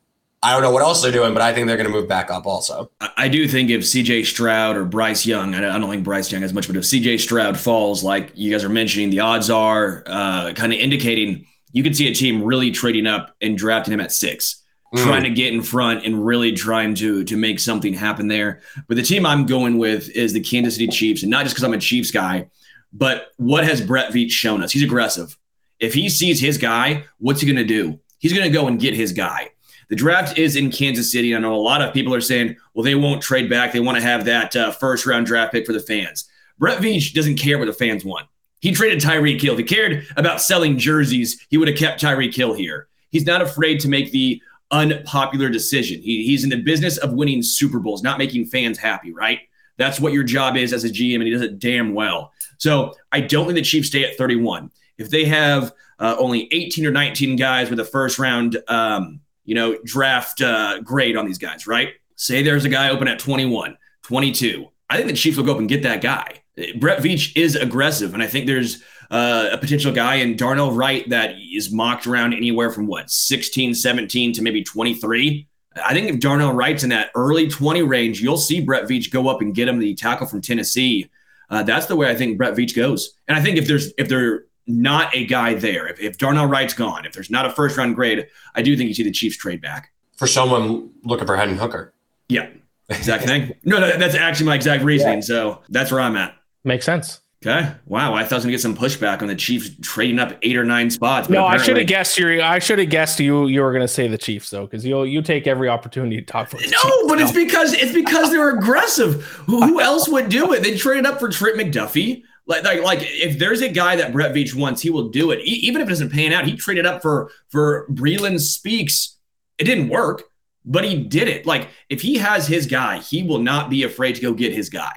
I 0.43 0.51
don't 0.51 0.61
know 0.61 0.71
what 0.71 0.81
else 0.81 1.01
they're 1.01 1.11
doing, 1.11 1.31
but 1.31 1.41
I 1.41 1.53
think 1.53 1.67
they're 1.67 1.77
going 1.77 1.89
to 1.89 1.93
move 1.93 2.09
back 2.09 2.29
up 2.29 2.45
also. 2.45 2.91
I 3.15 3.29
do 3.29 3.47
think 3.47 3.69
if 3.69 3.81
CJ 3.81 4.25
Stroud 4.25 4.75
or 4.75 4.83
Bryce 4.83 5.25
Young, 5.25 5.55
I 5.55 5.61
don't 5.61 5.89
think 5.89 6.03
Bryce 6.03 6.29
Young 6.33 6.43
as 6.43 6.53
much, 6.53 6.67
but 6.67 6.75
if 6.75 6.83
CJ 6.83 7.21
Stroud 7.21 7.57
falls, 7.57 8.03
like 8.03 8.33
you 8.35 8.51
guys 8.51 8.65
are 8.65 8.69
mentioning, 8.69 9.09
the 9.09 9.21
odds 9.21 9.49
are 9.49 10.03
uh, 10.05 10.51
kind 10.51 10.73
of 10.73 10.79
indicating 10.79 11.47
you 11.71 11.81
could 11.81 11.95
see 11.95 12.11
a 12.11 12.13
team 12.13 12.43
really 12.43 12.71
trading 12.71 13.07
up 13.07 13.33
and 13.41 13.57
drafting 13.57 13.93
him 13.93 14.01
at 14.01 14.11
six, 14.11 14.61
mm. 14.93 15.01
trying 15.01 15.23
to 15.23 15.29
get 15.29 15.53
in 15.53 15.63
front 15.63 16.05
and 16.05 16.25
really 16.25 16.51
trying 16.51 16.93
to 16.95 17.23
to 17.23 17.37
make 17.37 17.61
something 17.61 17.93
happen 17.93 18.27
there. 18.27 18.61
But 18.89 18.97
the 18.97 19.03
team 19.03 19.25
I'm 19.25 19.45
going 19.45 19.77
with 19.77 20.09
is 20.09 20.33
the 20.33 20.41
Kansas 20.41 20.75
City 20.75 20.89
Chiefs, 20.89 21.23
and 21.23 21.31
not 21.31 21.43
just 21.43 21.55
because 21.55 21.63
I'm 21.63 21.73
a 21.73 21.79
Chiefs 21.79 22.11
guy, 22.11 22.49
but 22.91 23.27
what 23.37 23.63
has 23.63 23.79
Brett 23.79 24.11
Veach 24.11 24.31
shown 24.31 24.61
us? 24.61 24.73
He's 24.73 24.83
aggressive. 24.83 25.37
If 25.83 25.93
he 25.93 26.07
sees 26.07 26.39
his 26.39 26.57
guy, 26.57 27.03
what's 27.17 27.41
he 27.41 27.45
going 27.45 27.57
to 27.57 27.65
do? 27.65 27.99
He's 28.19 28.31
going 28.31 28.45
to 28.45 28.57
go 28.57 28.67
and 28.67 28.79
get 28.79 28.93
his 28.93 29.11
guy. 29.11 29.49
The 29.89 29.97
draft 29.97 30.37
is 30.37 30.55
in 30.55 30.71
Kansas 30.71 31.11
City. 31.11 31.35
I 31.35 31.39
know 31.39 31.53
a 31.53 31.57
lot 31.57 31.81
of 31.81 31.93
people 31.93 32.15
are 32.15 32.21
saying, 32.21 32.55
well, 32.73 32.85
they 32.85 32.95
won't 32.95 33.21
trade 33.21 33.49
back. 33.49 33.73
They 33.73 33.81
want 33.81 33.97
to 33.97 34.01
have 34.01 34.23
that 34.23 34.55
uh, 34.55 34.71
first 34.71 35.05
round 35.05 35.25
draft 35.25 35.51
pick 35.51 35.65
for 35.65 35.73
the 35.73 35.81
fans. 35.81 36.29
Brett 36.57 36.77
Veach 36.77 37.13
doesn't 37.13 37.35
care 37.35 37.59
what 37.59 37.65
the 37.65 37.73
fans 37.73 38.05
want. 38.05 38.27
He 38.61 38.71
traded 38.71 38.99
Tyreek 38.99 39.41
Hill. 39.41 39.53
If 39.53 39.59
he 39.59 39.65
cared 39.65 40.07
about 40.15 40.41
selling 40.41 40.77
jerseys, 40.77 41.45
he 41.49 41.57
would 41.57 41.67
have 41.67 41.77
kept 41.77 42.01
Tyreek 42.01 42.33
Hill 42.33 42.53
here. 42.53 42.87
He's 43.09 43.25
not 43.25 43.41
afraid 43.41 43.81
to 43.81 43.89
make 43.89 44.13
the 44.13 44.41
unpopular 44.71 45.49
decision. 45.49 46.01
He, 46.01 46.25
he's 46.25 46.45
in 46.45 46.49
the 46.49 46.61
business 46.61 46.97
of 46.97 47.11
winning 47.11 47.43
Super 47.43 47.81
Bowls, 47.81 48.03
not 48.03 48.19
making 48.19 48.45
fans 48.45 48.77
happy, 48.77 49.11
right? 49.11 49.41
That's 49.77 49.99
what 49.99 50.13
your 50.13 50.23
job 50.23 50.55
is 50.55 50.71
as 50.71 50.85
a 50.85 50.89
GM, 50.89 51.15
and 51.15 51.23
he 51.23 51.31
does 51.31 51.41
it 51.41 51.59
damn 51.59 51.93
well. 51.93 52.31
So 52.57 52.93
I 53.11 53.19
don't 53.19 53.47
think 53.47 53.55
the 53.55 53.63
Chiefs 53.63 53.89
stay 53.89 54.05
at 54.05 54.17
31. 54.17 54.71
If 54.97 55.09
they 55.09 55.25
have 55.25 55.73
uh, 55.99 56.15
only 56.19 56.47
18 56.51 56.85
or 56.85 56.91
19 56.91 57.35
guys 57.35 57.69
with 57.69 57.79
a 57.79 57.85
first 57.85 58.19
round 58.19 58.57
um, 58.67 59.21
you 59.45 59.55
know, 59.55 59.77
draft 59.83 60.41
uh, 60.41 60.79
grade 60.81 61.17
on 61.17 61.25
these 61.25 61.37
guys, 61.37 61.67
right? 61.67 61.93
Say 62.15 62.43
there's 62.43 62.65
a 62.65 62.69
guy 62.69 62.89
open 62.89 63.07
at 63.07 63.19
21, 63.19 63.77
22. 64.03 64.67
I 64.89 64.97
think 64.97 65.09
the 65.09 65.15
Chiefs 65.15 65.37
will 65.37 65.45
go 65.45 65.53
up 65.53 65.59
and 65.59 65.69
get 65.69 65.83
that 65.83 66.01
guy. 66.01 66.43
Brett 66.79 66.99
Veach 66.99 67.35
is 67.35 67.55
aggressive, 67.55 68.13
and 68.13 68.21
I 68.21 68.27
think 68.27 68.45
there's 68.45 68.83
uh, 69.09 69.49
a 69.51 69.57
potential 69.57 69.91
guy 69.91 70.15
in 70.15 70.35
Darnell 70.35 70.71
Wright 70.71 71.07
that 71.09 71.35
is 71.51 71.71
mocked 71.71 72.05
around 72.05 72.33
anywhere 72.33 72.71
from 72.71 72.85
what 72.85 73.09
16, 73.09 73.73
17 73.73 74.33
to 74.33 74.41
maybe 74.41 74.63
23. 74.63 75.47
I 75.83 75.93
think 75.93 76.09
if 76.09 76.19
Darnell 76.19 76.53
Wright's 76.53 76.83
in 76.83 76.89
that 76.91 77.09
early 77.15 77.47
20 77.47 77.81
range, 77.81 78.21
you'll 78.21 78.37
see 78.37 78.61
Brett 78.61 78.83
Veach 78.83 79.09
go 79.09 79.27
up 79.27 79.41
and 79.41 79.55
get 79.55 79.67
him 79.67 79.79
the 79.79 79.95
tackle 79.95 80.27
from 80.27 80.41
Tennessee. 80.41 81.09
Uh, 81.49 81.63
that's 81.63 81.87
the 81.87 81.95
way 81.95 82.09
I 82.09 82.15
think 82.15 82.37
Brett 82.37 82.55
Veach 82.55 82.75
goes. 82.75 83.13
And 83.27 83.35
I 83.35 83.41
think 83.41 83.57
if 83.57 83.67
there's 83.67 83.91
if 83.97 84.07
there 84.07 84.45
not 84.67 85.15
a 85.15 85.25
guy 85.25 85.53
there. 85.53 85.87
If, 85.87 85.99
if 85.99 86.17
Darnell 86.17 86.45
Wright's 86.45 86.73
gone, 86.73 87.05
if 87.05 87.13
there's 87.13 87.29
not 87.29 87.45
a 87.45 87.49
first 87.49 87.77
round 87.77 87.95
grade, 87.95 88.27
I 88.55 88.61
do 88.61 88.75
think 88.77 88.87
you 88.87 88.93
see 88.93 89.03
the 89.03 89.11
Chiefs 89.11 89.37
trade 89.37 89.61
back 89.61 89.91
for 90.17 90.27
someone 90.27 90.91
looking 91.03 91.27
for 91.27 91.35
Hendon 91.35 91.57
Hooker. 91.57 91.93
Yeah, 92.29 92.49
exact 92.89 93.25
thing. 93.25 93.53
No, 93.63 93.79
that's 93.79 94.15
actually 94.15 94.45
my 94.47 94.55
exact 94.55 94.83
reasoning. 94.83 95.15
Yeah. 95.15 95.21
So 95.21 95.61
that's 95.69 95.91
where 95.91 96.01
I'm 96.01 96.15
at. 96.15 96.35
Makes 96.63 96.85
sense. 96.85 97.19
Okay. 97.45 97.73
Wow. 97.87 98.13
I 98.13 98.23
thought 98.23 98.31
I 98.31 98.35
was 98.35 98.43
gonna 98.45 98.53
get 98.53 98.61
some 98.61 98.75
pushback 98.75 99.21
on 99.21 99.27
the 99.27 99.35
Chiefs 99.35 99.71
trading 99.81 100.17
up 100.17 100.37
eight 100.43 100.55
or 100.55 100.63
nine 100.63 100.89
spots. 100.89 101.29
no, 101.29 101.45
I 101.45 101.57
should 101.57 101.75
have 101.75 101.87
guessed 101.87 102.17
you. 102.17 102.41
I 102.41 102.59
should 102.59 102.79
have 102.79 102.89
guessed 102.89 103.19
you. 103.19 103.47
You 103.47 103.61
were 103.61 103.73
gonna 103.73 103.87
say 103.87 104.07
the 104.07 104.17
Chiefs 104.17 104.49
though, 104.49 104.65
because 104.65 104.85
you 104.85 105.03
you 105.03 105.21
take 105.21 105.45
every 105.45 105.67
opportunity 105.67 106.15
to 106.15 106.25
talk 106.25 106.49
for. 106.49 106.55
no, 106.57 106.61
Chiefs, 106.61 107.03
but 107.07 107.19
it's 107.19 107.33
because 107.33 107.73
it's 107.73 107.91
because 107.91 108.31
they're 108.31 108.57
aggressive. 108.57 109.25
who, 109.45 109.61
who 109.61 109.81
else 109.81 110.07
would 110.07 110.29
do 110.29 110.53
it? 110.53 110.63
They 110.63 110.77
traded 110.77 111.05
up 111.05 111.19
for 111.19 111.27
Trent 111.27 111.57
McDuffie. 111.57 112.23
Like, 112.45 112.63
like, 112.63 112.83
like, 112.83 112.99
if 113.01 113.39
there's 113.39 113.61
a 113.61 113.69
guy 113.69 113.95
that 113.95 114.11
Brett 114.11 114.33
Veach 114.33 114.53
wants, 114.53 114.81
he 114.81 114.89
will 114.89 115.09
do 115.09 115.31
it. 115.31 115.39
He, 115.39 115.51
even 115.67 115.81
if 115.81 115.87
it 115.87 115.89
doesn't 115.89 116.11
pan 116.11 116.33
out, 116.33 116.45
he 116.45 116.55
traded 116.55 116.85
up 116.85 117.01
for 117.01 117.31
for 117.49 117.87
Breeland 117.89 118.41
Speaks. 118.41 119.17
It 119.57 119.63
didn't 119.63 119.89
work, 119.89 120.23
but 120.65 120.83
he 120.83 121.01
did 121.01 121.27
it. 121.27 121.45
Like, 121.45 121.69
if 121.89 122.01
he 122.01 122.17
has 122.17 122.47
his 122.47 122.67
guy, 122.67 122.99
he 122.99 123.23
will 123.23 123.39
not 123.39 123.69
be 123.69 123.83
afraid 123.83 124.15
to 124.15 124.21
go 124.21 124.33
get 124.33 124.53
his 124.53 124.69
guy. 124.69 124.93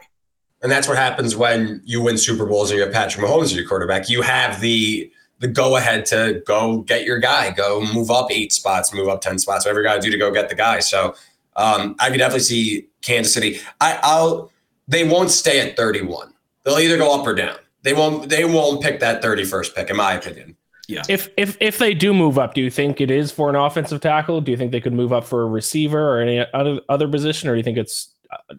And 0.63 0.73
that's 0.73 0.89
what 0.89 0.97
happens 0.97 1.37
when 1.37 1.83
you 1.85 2.03
win 2.03 2.19
Super 2.19 2.47
Bowls 2.47 2.71
and 2.71 2.79
you 2.79 2.85
have 2.85 2.93
Patrick 2.93 3.25
Mahomes 3.25 3.45
as 3.45 3.57
your 3.57 3.69
quarterback. 3.69 4.09
You 4.09 4.23
have 4.23 4.61
the 4.61 5.13
the 5.39 5.47
go 5.47 5.77
ahead 5.77 6.07
to 6.07 6.43
go 6.47 6.79
get 6.79 7.05
your 7.05 7.19
guy, 7.19 7.51
go 7.51 7.85
move 7.93 8.11
up 8.11 8.33
eight 8.33 8.53
spots, 8.53 8.93
move 8.95 9.07
up 9.07 9.21
ten 9.21 9.39
spots, 9.39 9.67
whatever 9.67 9.81
you 9.81 9.87
got 9.87 9.97
to 9.97 10.01
do 10.01 10.11
to 10.11 10.19
go 10.19 10.33
get 10.33 10.49
the 10.49 10.55
guy. 10.55 10.81
So 10.81 11.15
um, 11.55 11.95
I 12.01 12.09
could 12.11 12.19
definitely 12.19 12.41
see 12.41 12.89
Kansas 13.03 13.35
City. 13.35 13.61
I, 13.81 14.01
I'll 14.03 14.51
they 14.89 15.07
won't 15.07 15.31
stay 15.31 15.61
at 15.61 15.77
thirty 15.77 16.03
one 16.03 16.33
They'll 16.67 16.81
either 16.81 16.99
go 16.99 17.19
up 17.19 17.25
or 17.25 17.33
down. 17.33 17.57
They 17.83 17.95
won't. 17.95 18.29
They 18.29 18.45
won't 18.45 18.83
pick 18.83 18.99
that 18.99 19.23
thirty 19.23 19.45
first 19.45 19.75
pick, 19.75 19.89
in 19.89 19.97
my 19.97 20.15
opinion. 20.15 20.57
Yeah. 20.89 21.05
If 21.09 21.29
if 21.37 21.57
if 21.61 21.79
they 21.79 21.95
do 21.95 22.13
move 22.13 22.39
up, 22.39 22.55
do 22.55 22.61
you 22.61 22.71
think 22.71 23.01
it 23.01 23.11
is 23.11 23.31
for 23.31 23.49
an 23.49 23.55
offensive 23.55 24.01
tackle? 24.01 24.41
Do 24.41 24.51
you 24.51 24.57
think 24.57 24.73
they 24.73 24.81
could 24.81 24.93
move 24.93 25.13
up 25.13 25.25
for 25.25 25.43
a 25.43 25.47
receiver 25.47 26.17
or 26.17 26.21
any 26.21 26.45
other 26.53 26.81
other 26.89 27.07
position, 27.07 27.49
or 27.49 27.53
do 27.53 27.59
you 27.59 27.63
think 27.63 27.79
it's 27.79 28.11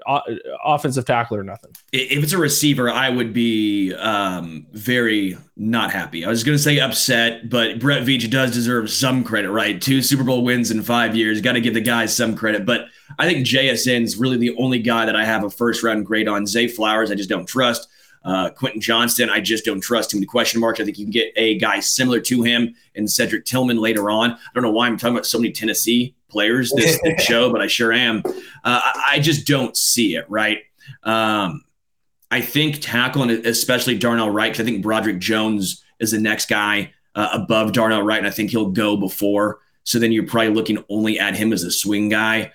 uh, 0.06 0.22
offensive 0.64 1.04
tackle 1.04 1.36
or 1.36 1.44
nothing? 1.44 1.72
If 1.92 2.24
it's 2.24 2.32
a 2.32 2.38
receiver, 2.38 2.90
I 2.90 3.10
would 3.10 3.34
be 3.34 3.94
um, 3.96 4.68
very 4.72 5.38
not 5.58 5.92
happy. 5.92 6.24
I 6.24 6.30
was 6.30 6.46
going 6.46 6.58
to 6.58 6.64
say 6.64 6.80
upset, 6.80 7.50
but 7.50 7.80
Brett 7.80 8.04
Veach 8.04 8.30
does 8.30 8.54
deserve 8.54 8.90
some 8.90 9.26
credit, 9.26 9.52
right? 9.52 9.82
Two 9.82 10.02
Super 10.02 10.24
Bowl 10.24 10.44
wins 10.44 10.72
in 10.72 10.82
five 10.84 11.16
years. 11.16 11.42
Got 11.42 11.54
to 11.54 11.62
give 11.62 11.74
the 11.74 11.82
guys 11.82 12.16
some 12.16 12.36
credit. 12.36 12.66
But 12.66 12.86
I 13.20 13.28
think 13.28 13.46
JSN 13.46 14.04
is 14.04 14.18
really 14.18 14.38
the 14.38 14.56
only 14.58 14.80
guy 14.80 15.06
that 15.06 15.16
I 15.16 15.26
have 15.26 15.44
a 15.44 15.50
first 15.50 15.84
round 15.84 16.06
grade 16.06 16.28
on. 16.28 16.46
Zay 16.48 16.68
Flowers, 16.68 17.12
I 17.12 17.16
just 17.16 17.30
don't 17.30 17.46
trust. 17.46 17.88
Uh, 18.28 18.50
Quentin 18.50 18.82
Johnston, 18.82 19.30
I 19.30 19.40
just 19.40 19.64
don't 19.64 19.80
trust 19.80 20.14
him. 20.14 20.20
The 20.20 20.26
question 20.26 20.60
marks. 20.60 20.82
I 20.82 20.84
think 20.84 21.00
you 21.00 21.06
can 21.06 21.12
get 21.12 21.32
a 21.38 21.58
guy 21.60 21.80
similar 21.80 22.20
to 22.20 22.44
him 22.44 22.76
in 22.94 23.08
Cedric 23.08 23.46
Tillman 23.46 23.78
later 23.78 24.10
on. 24.10 24.32
I 24.32 24.38
don't 24.54 24.64
know 24.64 24.72
why 24.72 24.88
I'm 24.88 24.98
talking 24.98 25.16
about 25.16 25.26
so 25.26 25.38
many 25.38 25.54
Tennessee 25.54 26.14
players 26.28 26.74
this, 26.76 27.00
this 27.04 27.24
show, 27.24 27.50
but 27.50 27.62
I 27.62 27.68
sure 27.68 27.94
am. 27.94 28.24
Uh, 28.26 28.82
I, 28.84 29.04
I, 29.14 29.20
just 29.22 29.48
don't 29.48 29.78
see 29.78 30.18
it, 30.18 30.30
right? 30.30 30.58
Um, 31.04 31.64
I 32.30 32.42
think 32.42 32.82
tackle, 32.82 33.22
and 33.22 33.32
especially 33.32 33.98
Darnell 33.98 34.30
Wright, 34.30 34.52
because 34.52 34.68
I 34.68 34.70
think 34.70 34.84
Broderick 34.84 35.20
Jones 35.20 35.86
is 36.00 36.12
the 36.12 36.20
next 36.20 36.50
guy 36.50 36.92
uh, 37.16 37.30
above 37.32 37.72
Darnell 37.72 38.02
Wright, 38.02 38.20
and 38.20 38.28
I 38.28 38.32
think 38.32 38.52
he'll 38.52 38.72
go 38.72 38.98
before. 38.98 39.60
So 39.86 40.00
then 40.00 40.12
you're 40.12 40.28
probably 40.28 40.54
looking 40.54 40.84
only 40.90 41.18
at 41.18 41.34
him 41.34 41.54
as 41.54 41.64
a 41.64 41.72
swing 41.72 42.10
guy. 42.10 42.52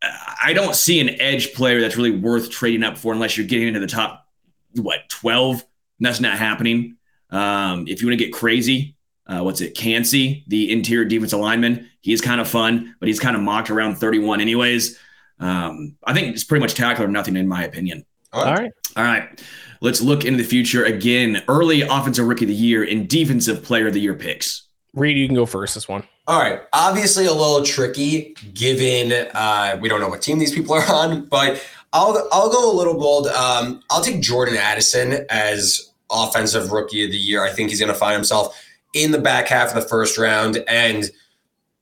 I 0.00 0.52
don't 0.52 0.76
see 0.76 1.00
an 1.00 1.20
edge 1.20 1.54
player 1.54 1.80
that's 1.80 1.96
really 1.96 2.16
worth 2.16 2.50
trading 2.50 2.84
up 2.84 2.96
for 2.96 3.12
unless 3.12 3.36
you're 3.36 3.48
getting 3.48 3.66
into 3.66 3.80
the 3.80 3.88
top 3.88 4.27
what 4.74 5.08
12 5.08 5.64
that's 6.00 6.20
not 6.20 6.38
happening. 6.38 6.96
Um, 7.30 7.86
if 7.88 8.00
you 8.00 8.08
want 8.08 8.18
to 8.18 8.24
get 8.24 8.32
crazy 8.32 8.94
uh, 9.26 9.40
what's 9.40 9.60
it 9.60 9.76
Kancey, 9.76 10.44
the 10.46 10.72
interior 10.72 11.04
defensive 11.04 11.38
lineman 11.38 11.88
he's 12.00 12.20
kind 12.20 12.40
of 12.40 12.48
fun 12.48 12.94
but 13.00 13.08
he's 13.08 13.20
kind 13.20 13.36
of 13.36 13.42
mocked 13.42 13.70
around 13.70 13.96
31 13.96 14.40
anyways. 14.40 14.98
Um, 15.40 15.96
i 16.04 16.12
think 16.12 16.34
it's 16.34 16.42
pretty 16.42 16.60
much 16.60 16.74
tackle 16.74 17.04
or 17.04 17.08
nothing 17.08 17.36
in 17.36 17.46
my 17.46 17.64
opinion. 17.64 18.04
All 18.32 18.44
right. 18.44 18.70
All 18.96 19.04
right 19.04 19.40
let's 19.80 20.00
look 20.00 20.24
into 20.24 20.42
the 20.42 20.48
future 20.48 20.84
again. 20.84 21.42
Early 21.48 21.82
offensive 21.82 22.26
rookie 22.26 22.44
of 22.44 22.48
the 22.48 22.54
year 22.54 22.84
and 22.84 23.08
defensive 23.08 23.62
player 23.62 23.88
of 23.88 23.94
the 23.94 24.00
year 24.00 24.14
picks. 24.14 24.64
Reed, 24.94 25.16
you 25.16 25.26
can 25.26 25.36
go 25.36 25.46
first 25.46 25.74
this 25.74 25.88
one. 25.88 26.02
All 26.26 26.40
right. 26.40 26.62
Obviously, 26.72 27.26
a 27.26 27.32
little 27.32 27.62
tricky 27.62 28.34
given 28.52 29.12
uh, 29.34 29.78
we 29.80 29.88
don't 29.88 30.00
know 30.00 30.08
what 30.08 30.22
team 30.22 30.38
these 30.38 30.52
people 30.52 30.74
are 30.74 30.86
on, 30.92 31.26
but 31.26 31.64
I'll 31.92 32.28
I'll 32.32 32.50
go 32.50 32.70
a 32.70 32.74
little 32.74 32.94
bold. 32.94 33.28
Um, 33.28 33.82
I'll 33.90 34.02
take 34.02 34.20
Jordan 34.20 34.56
Addison 34.56 35.26
as 35.30 35.90
offensive 36.10 36.72
rookie 36.72 37.04
of 37.04 37.10
the 37.10 37.16
year. 37.16 37.44
I 37.44 37.50
think 37.50 37.70
he's 37.70 37.80
going 37.80 37.92
to 37.92 37.98
find 37.98 38.14
himself 38.14 38.58
in 38.94 39.10
the 39.10 39.18
back 39.18 39.48
half 39.48 39.68
of 39.68 39.74
the 39.74 39.88
first 39.88 40.18
round, 40.18 40.64
and 40.68 41.10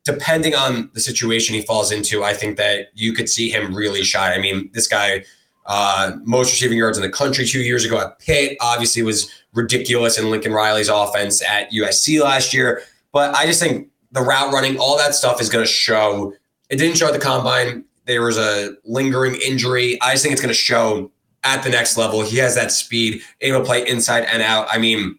depending 0.05 0.55
on 0.55 0.91
the 0.95 1.01
situation 1.01 1.55
he 1.55 1.63
falls 1.63 1.91
into, 1.91 2.23
I 2.23 2.35
think 2.35 2.57
that 2.57 2.89
you 2.95 3.13
could 3.13 3.29
see 3.29 3.51
him 3.51 3.75
really 3.75 4.03
shine. 4.05 4.33
I 4.33 4.39
mean, 4.39 4.71
this 4.73 4.89
guy. 4.89 5.25
Uh, 5.69 6.13
most 6.23 6.53
receiving 6.53 6.79
yards 6.79 6.97
in 6.97 7.03
the 7.03 7.11
country 7.11 7.45
two 7.45 7.59
years 7.59 7.85
ago 7.85 7.99
at 7.99 8.21
Pitt 8.21 8.57
obviously 8.61 9.03
was 9.03 9.29
ridiculous 9.53 10.17
in 10.17 10.31
Lincoln 10.31 10.53
Riley's 10.53 10.89
offense 10.89 11.43
at 11.43 11.73
USC 11.73 12.23
last 12.23 12.55
year. 12.55 12.83
But 13.11 13.35
I 13.35 13.47
just 13.47 13.59
think 13.59 13.89
the 14.13 14.21
route 14.21 14.53
running, 14.53 14.79
all 14.79 14.97
that 14.97 15.15
stuff 15.15 15.41
is 15.41 15.49
going 15.49 15.65
to 15.65 15.71
show. 15.71 16.35
It 16.71 16.77
didn't 16.77 16.97
show 16.97 17.09
at 17.09 17.15
the 17.15 17.19
combine. 17.19 17.85
There 18.07 18.23
was 18.23 18.39
a 18.39 18.77
lingering 18.85 19.37
injury. 19.37 20.01
I 20.01 20.13
just 20.13 20.23
think 20.23 20.33
it's 20.33 20.41
going 20.41 20.49
to 20.49 20.55
show 20.55 21.11
at 21.45 21.63
the 21.63 21.71
next 21.71 21.97
level. 21.97 22.23
He 22.23 22.39
has 22.39 22.55
that 22.55 22.73
speed, 22.73 23.23
able 23.41 23.61
to 23.61 23.65
play 23.65 23.87
inside 23.87 24.25
and 24.25 24.43
out. 24.43 24.67
I 24.71 24.79
mean, 24.79 25.19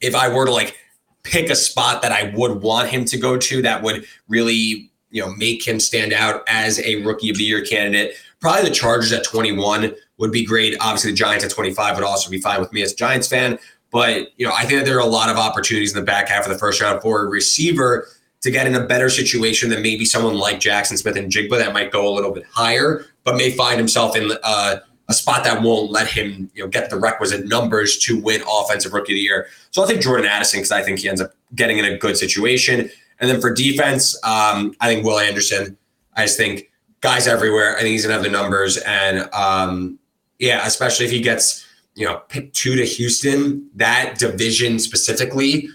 if 0.00 0.14
I 0.14 0.28
were 0.28 0.46
to 0.46 0.52
like 0.52 0.76
pick 1.22 1.50
a 1.50 1.54
spot 1.54 2.02
that 2.02 2.12
I 2.12 2.32
would 2.34 2.62
want 2.62 2.88
him 2.88 3.04
to 3.06 3.18
go 3.18 3.36
to, 3.36 3.62
that 3.62 3.82
would 3.82 4.04
really 4.28 4.90
you 5.10 5.22
know 5.22 5.32
make 5.34 5.66
him 5.66 5.78
stand 5.78 6.12
out 6.12 6.42
as 6.48 6.80
a 6.80 7.02
rookie 7.02 7.30
of 7.30 7.36
the 7.36 7.44
year 7.44 7.64
candidate. 7.64 8.14
Probably 8.40 8.68
the 8.68 8.74
Chargers 8.74 9.12
at 9.12 9.24
21 9.24 9.94
would 10.18 10.32
be 10.32 10.44
great. 10.44 10.76
Obviously, 10.80 11.12
the 11.12 11.16
Giants 11.16 11.44
at 11.44 11.50
25 11.50 11.96
would 11.96 12.04
also 12.04 12.30
be 12.30 12.40
fine 12.40 12.60
with 12.60 12.72
me 12.72 12.82
as 12.82 12.92
a 12.92 12.96
Giants 12.96 13.28
fan. 13.28 13.58
But 13.90 14.28
you 14.36 14.46
know, 14.46 14.52
I 14.56 14.64
think 14.64 14.80
that 14.80 14.84
there 14.84 14.96
are 14.96 15.00
a 15.00 15.06
lot 15.06 15.28
of 15.28 15.36
opportunities 15.36 15.94
in 15.94 16.00
the 16.00 16.04
back 16.04 16.28
half 16.28 16.44
of 16.44 16.52
the 16.52 16.58
first 16.58 16.80
round 16.80 17.02
for 17.02 17.24
a 17.24 17.28
receiver 17.28 18.08
to 18.42 18.50
get 18.50 18.66
in 18.66 18.74
a 18.74 18.84
better 18.84 19.08
situation 19.08 19.70
than 19.70 19.82
maybe 19.82 20.04
someone 20.04 20.34
like 20.34 20.60
Jackson 20.60 20.96
Smith-Njigba 20.96 21.58
that 21.58 21.72
might 21.72 21.90
go 21.90 22.08
a 22.08 22.12
little 22.12 22.32
bit 22.32 22.44
higher, 22.50 23.06
but 23.24 23.36
may 23.36 23.50
find 23.50 23.78
himself 23.78 24.16
in 24.16 24.32
uh, 24.42 24.76
a 25.08 25.14
spot 25.14 25.44
that 25.44 25.62
won't 25.62 25.90
let 25.90 26.08
him, 26.08 26.50
you 26.54 26.62
know, 26.62 26.68
get 26.68 26.90
the 26.90 26.98
requisite 26.98 27.46
numbers 27.46 27.98
to 27.98 28.20
win 28.20 28.42
Offensive 28.48 28.92
Rookie 28.92 29.12
of 29.12 29.16
the 29.16 29.20
Year. 29.20 29.46
So 29.70 29.82
I 29.82 29.86
think 29.86 30.02
Jordan 30.02 30.26
Addison 30.26 30.58
because 30.58 30.72
I 30.72 30.82
think 30.82 30.98
he 30.98 31.08
ends 31.08 31.20
up 31.20 31.32
getting 31.54 31.78
in 31.78 31.84
a 31.84 31.96
good 31.96 32.16
situation. 32.16 32.90
And 33.20 33.30
then 33.30 33.40
for 33.40 33.52
defense, 33.52 34.16
um, 34.24 34.74
I 34.80 34.88
think 34.88 35.04
Will 35.04 35.18
Anderson. 35.18 35.76
I 36.16 36.24
just 36.24 36.36
think 36.36 36.70
guys 37.00 37.26
everywhere. 37.28 37.76
I 37.76 37.80
think 37.80 37.92
he's 37.92 38.02
gonna 38.02 38.14
have 38.14 38.24
the 38.24 38.30
numbers, 38.30 38.76
and 38.78 39.32
um, 39.32 39.98
yeah, 40.38 40.66
especially 40.66 41.06
if 41.06 41.12
he 41.12 41.20
gets 41.20 41.64
you 41.94 42.06
know, 42.06 42.22
pick 42.28 42.52
two 42.52 42.74
to 42.76 42.84
Houston, 42.84 43.68
that 43.76 44.18
division 44.18 44.78
specifically, 44.78 45.68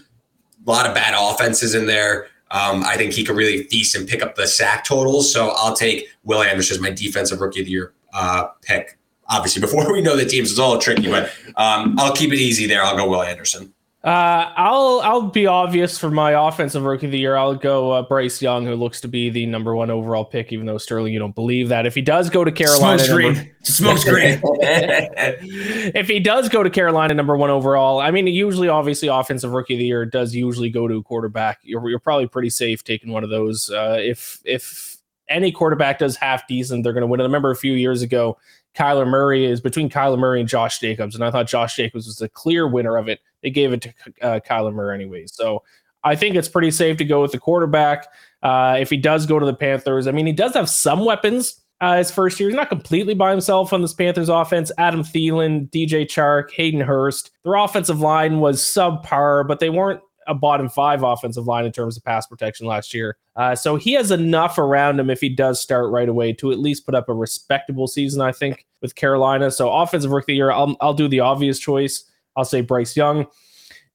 a 0.66 0.70
lot 0.70 0.86
of 0.86 0.94
bad 0.94 1.14
offenses 1.16 1.74
in 1.74 1.86
there. 1.86 2.26
Um, 2.50 2.82
I 2.84 2.96
think 2.96 3.12
he 3.12 3.24
could 3.24 3.36
really 3.36 3.64
feast 3.64 3.94
and 3.94 4.08
pick 4.08 4.22
up 4.22 4.34
the 4.34 4.46
sack 4.46 4.84
totals. 4.84 5.32
So 5.32 5.52
I'll 5.56 5.76
take 5.76 6.08
Will 6.24 6.42
Anderson 6.42 6.76
as 6.76 6.80
my 6.80 6.90
defensive 6.90 7.40
rookie 7.40 7.60
of 7.60 7.66
the 7.66 7.72
year 7.72 7.92
uh, 8.12 8.48
pick. 8.62 8.98
Obviously, 9.28 9.60
before 9.60 9.92
we 9.92 10.00
know 10.00 10.16
the 10.16 10.24
teams, 10.24 10.50
it's 10.50 10.58
all 10.58 10.78
tricky, 10.78 11.10
but 11.10 11.30
um, 11.56 11.96
I'll 11.98 12.14
keep 12.14 12.32
it 12.32 12.38
easy 12.38 12.66
there. 12.66 12.82
I'll 12.82 12.96
go 12.96 13.08
Will 13.08 13.22
Anderson. 13.22 13.74
Uh, 14.08 14.50
I'll 14.56 15.02
I'll 15.04 15.22
be 15.28 15.46
obvious 15.46 15.98
for 15.98 16.10
my 16.10 16.30
offensive 16.48 16.82
rookie 16.82 17.04
of 17.04 17.12
the 17.12 17.18
year. 17.18 17.36
I'll 17.36 17.54
go 17.54 17.90
uh, 17.90 18.00
Bryce 18.00 18.40
Young, 18.40 18.64
who 18.64 18.74
looks 18.74 19.02
to 19.02 19.08
be 19.08 19.28
the 19.28 19.44
number 19.44 19.76
one 19.76 19.90
overall 19.90 20.24
pick. 20.24 20.50
Even 20.50 20.64
though 20.64 20.78
Sterling, 20.78 21.12
you 21.12 21.18
don't 21.18 21.34
believe 21.34 21.68
that. 21.68 21.84
If 21.84 21.94
he 21.94 22.00
does 22.00 22.30
go 22.30 22.42
to 22.42 22.50
Carolina, 22.50 23.00
smoke 23.00 23.10
screen, 23.10 23.54
smoke 23.64 23.98
screen. 23.98 24.40
if 24.42 26.08
he 26.08 26.20
does 26.20 26.48
go 26.48 26.62
to 26.62 26.70
Carolina, 26.70 27.12
number 27.12 27.36
one 27.36 27.50
overall, 27.50 28.00
I 28.00 28.10
mean, 28.10 28.26
usually, 28.28 28.68
obviously, 28.68 29.08
offensive 29.08 29.52
rookie 29.52 29.74
of 29.74 29.78
the 29.78 29.84
year 29.84 30.06
does 30.06 30.34
usually 30.34 30.70
go 30.70 30.88
to 30.88 30.94
a 30.94 31.02
quarterback. 31.02 31.58
You're 31.62 31.86
you're 31.90 31.98
probably 31.98 32.28
pretty 32.28 32.48
safe 32.48 32.82
taking 32.82 33.12
one 33.12 33.24
of 33.24 33.28
those. 33.28 33.68
Uh, 33.68 33.98
if 34.00 34.40
if 34.46 34.96
any 35.28 35.52
quarterback 35.52 35.98
does 35.98 36.16
half 36.16 36.48
decent, 36.48 36.82
they're 36.82 36.94
going 36.94 37.02
to 37.02 37.08
win. 37.08 37.20
I 37.20 37.24
remember 37.24 37.50
a 37.50 37.56
few 37.56 37.74
years 37.74 38.00
ago, 38.00 38.38
Kyler 38.74 39.06
Murray 39.06 39.44
is 39.44 39.60
between 39.60 39.90
Kyler 39.90 40.18
Murray 40.18 40.40
and 40.40 40.48
Josh 40.48 40.78
Jacobs, 40.78 41.14
and 41.14 41.22
I 41.22 41.30
thought 41.30 41.46
Josh 41.46 41.76
Jacobs 41.76 42.06
was 42.06 42.16
the 42.16 42.30
clear 42.30 42.66
winner 42.66 42.96
of 42.96 43.06
it. 43.08 43.20
They 43.42 43.50
gave 43.50 43.72
it 43.72 43.82
to 43.82 43.94
uh, 44.22 44.40
Kyler 44.40 44.72
Murray 44.72 44.94
anyways, 44.94 45.34
so 45.34 45.62
I 46.04 46.16
think 46.16 46.36
it's 46.36 46.48
pretty 46.48 46.70
safe 46.70 46.96
to 46.98 47.04
go 47.04 47.22
with 47.22 47.32
the 47.32 47.38
quarterback. 47.38 48.06
Uh, 48.42 48.76
if 48.78 48.90
he 48.90 48.96
does 48.96 49.26
go 49.26 49.38
to 49.38 49.46
the 49.46 49.54
Panthers, 49.54 50.06
I 50.06 50.12
mean, 50.12 50.26
he 50.26 50.32
does 50.32 50.54
have 50.54 50.68
some 50.68 51.04
weapons. 51.04 51.60
Uh, 51.80 51.98
his 51.98 52.10
first 52.10 52.40
year, 52.40 52.48
he's 52.48 52.56
not 52.56 52.68
completely 52.68 53.14
by 53.14 53.30
himself 53.30 53.72
on 53.72 53.82
this 53.82 53.94
Panthers 53.94 54.28
offense. 54.28 54.72
Adam 54.78 55.02
Thielen, 55.02 55.70
DJ 55.70 56.04
Chark, 56.06 56.50
Hayden 56.52 56.80
Hurst. 56.80 57.30
Their 57.44 57.54
offensive 57.54 58.00
line 58.00 58.40
was 58.40 58.60
subpar, 58.60 59.46
but 59.46 59.60
they 59.60 59.70
weren't 59.70 60.00
a 60.26 60.34
bottom 60.34 60.68
five 60.68 61.02
offensive 61.02 61.46
line 61.46 61.64
in 61.64 61.72
terms 61.72 61.96
of 61.96 62.04
pass 62.04 62.26
protection 62.26 62.66
last 62.66 62.92
year. 62.92 63.16
Uh, 63.36 63.54
so 63.54 63.76
he 63.76 63.92
has 63.92 64.10
enough 64.10 64.58
around 64.58 65.00
him 65.00 65.08
if 65.08 65.20
he 65.20 65.28
does 65.28 65.60
start 65.60 65.90
right 65.90 66.08
away 66.08 66.32
to 66.34 66.52
at 66.52 66.58
least 66.58 66.84
put 66.84 66.94
up 66.94 67.08
a 67.08 67.14
respectable 67.14 67.86
season, 67.86 68.20
I 68.20 68.32
think, 68.32 68.66
with 68.82 68.94
Carolina. 68.94 69.50
So 69.50 69.72
offensive 69.72 70.10
rookie 70.10 70.34
year, 70.34 70.50
I'll, 70.50 70.76
I'll 70.80 70.94
do 70.94 71.08
the 71.08 71.20
obvious 71.20 71.58
choice. 71.58 72.04
I'll 72.38 72.44
say 72.44 72.60
Bryce 72.60 72.96
Young. 72.96 73.26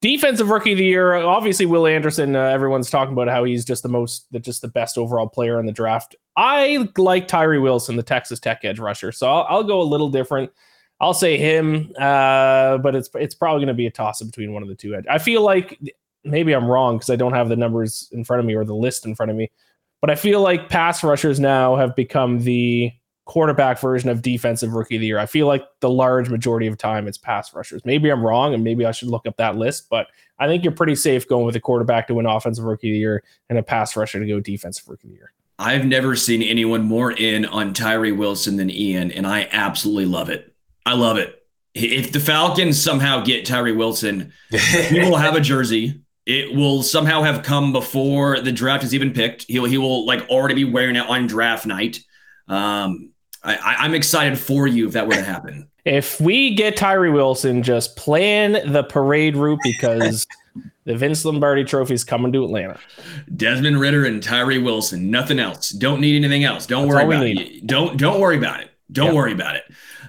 Defensive 0.02 0.50
rookie 0.50 0.74
of 0.74 0.78
the 0.78 0.84
year, 0.84 1.14
obviously 1.14 1.66
Will 1.66 1.88
Anderson. 1.88 2.36
Uh, 2.36 2.48
everyone's 2.48 2.90
talking 2.90 3.14
about 3.14 3.30
how 3.30 3.46
he's 3.46 3.64
just 3.64 3.84
the 3.84 3.90
most, 3.90 4.28
the, 4.32 4.40
just 4.40 4.62
the 4.62 4.68
best 4.68 4.98
overall 4.98 5.30
player 5.30 5.62
in 5.62 5.66
the 5.66 5.72
draft. 5.72 6.14
I 6.36 6.90
like 6.98 7.30
Tyree 7.30 7.60
Wilson, 7.60 7.96
the 7.96 8.04
Texas 8.04 8.42
Tech 8.42 8.66
edge 8.66 8.80
rusher. 8.80 9.14
So 9.14 9.32
I'll, 9.32 9.46
I'll 9.48 9.64
go 9.64 9.82
a 9.82 9.84
little 9.84 10.10
different. 10.10 10.52
I'll 11.00 11.14
say 11.14 11.38
him, 11.38 11.94
uh, 11.98 12.80
but 12.80 12.96
it's 12.96 13.10
it's 13.16 13.34
probably 13.34 13.60
going 13.60 13.68
to 13.68 13.74
be 13.74 13.88
a 13.88 13.92
toss 13.92 14.22
up 14.22 14.28
between 14.28 14.54
one 14.54 14.62
of 14.62 14.70
the 14.70 14.76
two 14.76 14.94
edge. 14.94 15.06
I 15.10 15.20
feel 15.20 15.42
like 15.42 15.80
maybe 16.26 16.54
I'm 16.54 16.68
wrong 16.68 16.98
because 16.98 17.10
I 17.10 17.16
don't 17.16 17.34
have 17.34 17.48
the 17.48 17.56
numbers 17.56 18.10
in 18.12 18.26
front 18.26 18.42
of 18.42 18.46
me 18.46 18.56
or 18.56 18.66
the 18.66 18.76
list 18.76 19.06
in 19.06 19.16
front 19.16 19.30
of 19.30 19.38
me, 19.38 19.52
but 20.02 20.10
I 20.10 20.16
feel 20.16 20.42
like 20.42 20.70
pass 20.70 21.04
rushers 21.04 21.40
now 21.40 21.78
have 21.78 21.96
become 21.96 22.40
the 22.40 22.92
quarterback 23.26 23.80
version 23.80 24.10
of 24.10 24.22
defensive 24.22 24.74
rookie 24.74 24.96
of 24.96 25.02
the 25.02 25.08
year. 25.08 25.20
I 25.20 25.26
feel 25.26 25.48
like 25.48 25.64
the 25.80 25.90
large 25.90 26.30
majority 26.30 26.68
of 26.68 26.78
time 26.78 27.08
it's 27.08 27.18
pass 27.18 27.54
rushers. 27.54 27.82
Maybe 27.86 28.10
I'm 28.10 28.24
wrong 28.24 28.54
and 28.54 28.64
maybe 28.64 28.86
I 28.86 28.92
should 28.92 29.08
look 29.08 29.26
up 29.26 29.38
that 29.38 29.56
list, 29.56 29.90
but 29.90 30.08
I 30.40 30.48
think 30.48 30.64
you're 30.64 30.74
pretty 30.74 30.96
safe 30.96 31.28
going 31.28 31.46
with 31.46 31.56
a 31.56 31.60
quarterback 31.60 32.08
to 32.08 32.16
win 32.16 32.26
offensive 32.26 32.66
rookie 32.66 32.90
of 32.90 32.94
the 32.94 33.00
year 33.00 33.24
and 33.50 33.58
a 33.58 33.64
pass 33.64 33.96
rusher 33.96 34.20
to 34.20 34.28
go 34.28 34.40
defensive 34.40 34.88
rookie 34.88 35.08
of 35.08 35.12
the 35.12 35.18
year. 35.18 35.32
I've 35.60 35.86
never 35.86 36.16
seen 36.16 36.42
anyone 36.42 36.84
more 36.84 37.12
in 37.12 37.46
on 37.46 37.74
Tyree 37.74 38.12
Wilson 38.12 38.58
than 38.58 38.70
Iain, 38.70 39.12
and 39.12 39.26
I 39.26 39.48
absolutely 39.52 40.08
love 40.08 40.30
it. 40.30 40.54
I 40.86 40.96
love 40.96 41.18
it. 41.18 41.40
If 41.76 42.12
the 42.12 42.20
Falcons 42.20 42.82
somehow 42.82 43.22
get 43.22 43.46
Tyree 43.46 43.72
Wilson, 43.72 44.34
he 44.50 45.00
will 45.00 45.16
have 45.16 45.36
a 45.36 45.42
jersey 45.42 46.04
it 46.26 46.56
will 46.56 46.84
somehow 46.84 47.22
have 47.24 47.44
come 47.44 47.74
before 47.74 48.40
the 48.40 48.52
draft 48.52 48.84
is 48.84 48.94
even 48.94 49.12
picked. 49.12 49.44
He'll 49.44 49.66
he 49.66 49.78
will 49.78 50.06
like 50.06 50.28
already 50.30 50.56
be 50.56 50.66
wearing 50.66 50.96
it 50.96 51.08
on 51.08 51.28
draft 51.28 51.66
night. 51.66 52.00
Um, 52.48 53.13
I, 53.44 53.86
am 53.86 53.94
excited 53.94 54.40
for 54.40 54.68
you 54.68 54.88
if 54.88 54.94
that 54.94 55.08
were 55.08 55.16
to 55.16 55.24
happen. 55.24 55.70
If 55.86 56.22
we 56.22 56.56
get 56.56 56.78
Tyree 56.78 57.10
Wilson, 57.10 57.62
just 57.62 57.96
plan 57.98 58.72
the 58.72 58.84
parade 58.84 59.36
route 59.36 59.60
because 59.64 60.26
the 60.86 60.96
Vince 60.96 61.26
Lombardi 61.26 61.64
Trophy 61.64 61.94
is 61.94 62.04
coming 62.04 62.32
to 62.32 62.44
Atlanta. 62.46 62.80
Desmond 63.36 63.80
Ridder 63.80 64.06
and 64.06 64.24
Tyree 64.24 64.60
Wilson, 64.60 65.12
nothing 65.12 65.40
else. 65.40 65.72
Don't 65.72 66.00
need 66.00 66.16
anything 66.16 66.44
else. 66.44 66.66
Don't 66.66 66.88
That's 66.88 67.06
worry 67.06 67.16
about 67.16 67.26
it. 67.26 67.68
Don't 67.68 67.98
don't 67.98 68.22
worry 68.22 68.38
about 68.38 68.62
it. 68.62 68.70
Don't 68.92 69.08
yep. 69.08 69.16
worry 69.16 69.34
about 69.34 69.56
it. 69.56 69.64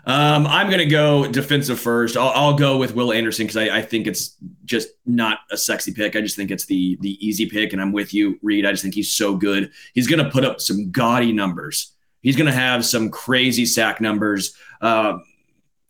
Um, 0.07 0.47
I'm 0.47 0.67
going 0.67 0.81
to 0.81 0.87
go 0.87 1.27
defensive 1.27 1.81
first. 1.81 2.17
I'll, 2.17 2.29
I'll, 2.31 2.55
go 2.55 2.77
with 2.77 2.95
Will 2.95 3.11
Anderson 3.11 3.47
because 3.47 3.57
I, 3.57 3.79
I, 3.79 3.83
think 3.83 4.07
it's 4.07 4.37
just 4.67 4.89
not 5.07 5.39
a 5.51 5.57
sexy 5.57 5.95
pick. 5.95 6.15
I 6.15 6.21
just 6.21 6.37
think 6.37 6.51
it's 6.51 6.67
the 6.67 6.99
the 7.01 7.27
easy 7.27 7.49
pick, 7.49 7.73
and 7.73 7.81
I'm 7.81 7.91
with 7.91 8.13
you, 8.13 8.39
Reed. 8.43 8.67
I 8.67 8.71
just 8.73 8.83
think 8.83 8.95
he's 8.95 9.13
so 9.13 9.35
good. 9.35 9.73
He's 9.95 10.07
going 10.07 10.23
to 10.23 10.31
put 10.31 10.45
up 10.45 10.61
some 10.61 10.91
gaudy 10.91 11.33
numbers. 11.33 11.94
He's 12.25 12.37
going 12.37 12.51
to 12.51 12.59
have 12.59 12.85
some 12.85 13.11
crazy 13.11 13.67
sack 13.67 14.01
numbers, 14.01 14.57
uh, 14.81 15.19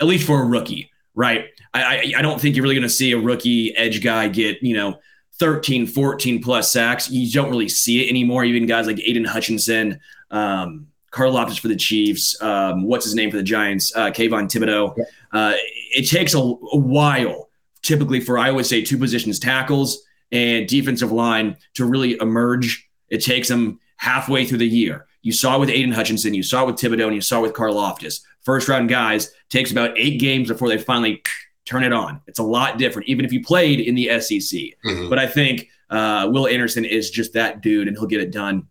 at 0.00 0.06
least 0.06 0.26
for 0.26 0.42
a 0.42 0.44
rookie, 0.44 0.90
right? 1.14 1.46
I, 1.72 1.82
I, 1.82 2.12
I 2.18 2.22
don't 2.22 2.40
think 2.40 2.56
you're 2.56 2.64
really 2.64 2.74
going 2.74 2.82
to 2.82 2.88
see 2.88 3.12
a 3.12 3.18
rookie 3.18 3.74
edge 3.76 4.02
guy 4.02 4.28
get 4.28 4.62
you 4.62 4.76
know 4.76 4.98
13, 5.38 5.86
14 5.86 6.42
plus 6.42 6.70
sacks. 6.72 7.08
You 7.08 7.30
don't 7.30 7.50
really 7.50 7.68
see 7.68 8.04
it 8.04 8.10
anymore. 8.10 8.44
Even 8.44 8.66
guys 8.66 8.86
like 8.86 9.00
Aidan 9.00 9.24
Hutchinson. 9.24 10.00
Um, 10.30 10.88
Karlaftis 11.12 11.60
for 11.60 11.68
the 11.68 11.76
Chiefs. 11.76 12.40
Um, 12.42 12.82
what's 12.82 13.04
his 13.04 13.14
name 13.14 13.30
for 13.30 13.36
the 13.36 13.42
Giants? 13.44 13.94
Uh, 13.94 14.10
Kayvon 14.10 14.50
Thibodeaux. 14.50 14.96
Yeah. 14.96 15.04
Uh, 15.32 15.52
it 15.96 16.10
takes 16.10 16.34
a, 16.34 16.38
a, 16.38 16.76
while, 16.76 17.50
typically 17.82 18.18
for 18.18 18.36
I 18.36 18.50
always 18.50 18.68
say 18.68 18.82
two 18.82 18.98
positions, 18.98 19.38
tackles 19.38 20.02
and 20.32 20.66
defensive 20.66 21.12
line, 21.12 21.56
to 21.74 21.86
really 21.86 22.18
emerge. 22.20 22.90
It 23.10 23.18
takes 23.18 23.46
them 23.46 23.78
halfway 23.96 24.44
through 24.44 24.58
the 24.58 24.68
year. 24.68 25.06
You 25.24 25.32
saw 25.32 25.56
it 25.56 25.60
with 25.60 25.70
Aidan 25.70 25.92
Hutchinson, 25.92 26.34
you 26.34 26.42
saw 26.42 26.62
it 26.62 26.66
with 26.66 26.76
Thibodeaux, 26.76 27.06
and 27.06 27.14
you 27.14 27.20
saw 27.20 27.38
it 27.38 27.42
with 27.42 27.54
Karlaftis. 27.54 28.20
First 28.42 28.68
round 28.68 28.88
guys 28.88 29.32
takes 29.48 29.72
about 29.72 29.98
eight 29.98 30.20
games 30.20 30.48
before 30.48 30.68
they 30.68 30.78
finally 30.78 31.22
turn 31.64 31.82
it 31.82 31.92
on. 31.92 32.20
It's 32.26 32.38
a 32.38 32.44
lot 32.44 32.78
different, 32.78 33.08
even 33.08 33.24
if 33.24 33.32
you 33.32 33.42
played 33.42 33.80
in 33.80 33.94
the 33.94 34.20
SEC. 34.20 34.60
Mm-hmm. 34.84 35.08
But 35.08 35.18
I 35.18 35.26
think 35.26 35.68
uh, 35.90 36.28
Will 36.30 36.46
Anderson 36.46 36.84
is 36.84 37.10
just 37.10 37.32
that 37.32 37.62
dude, 37.62 37.88
and 37.88 37.96
he'll 37.96 38.06
get 38.06 38.20
it 38.20 38.30
done. 38.30 38.68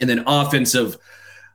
And 0.00 0.08
then 0.08 0.24
offensive 0.26 0.96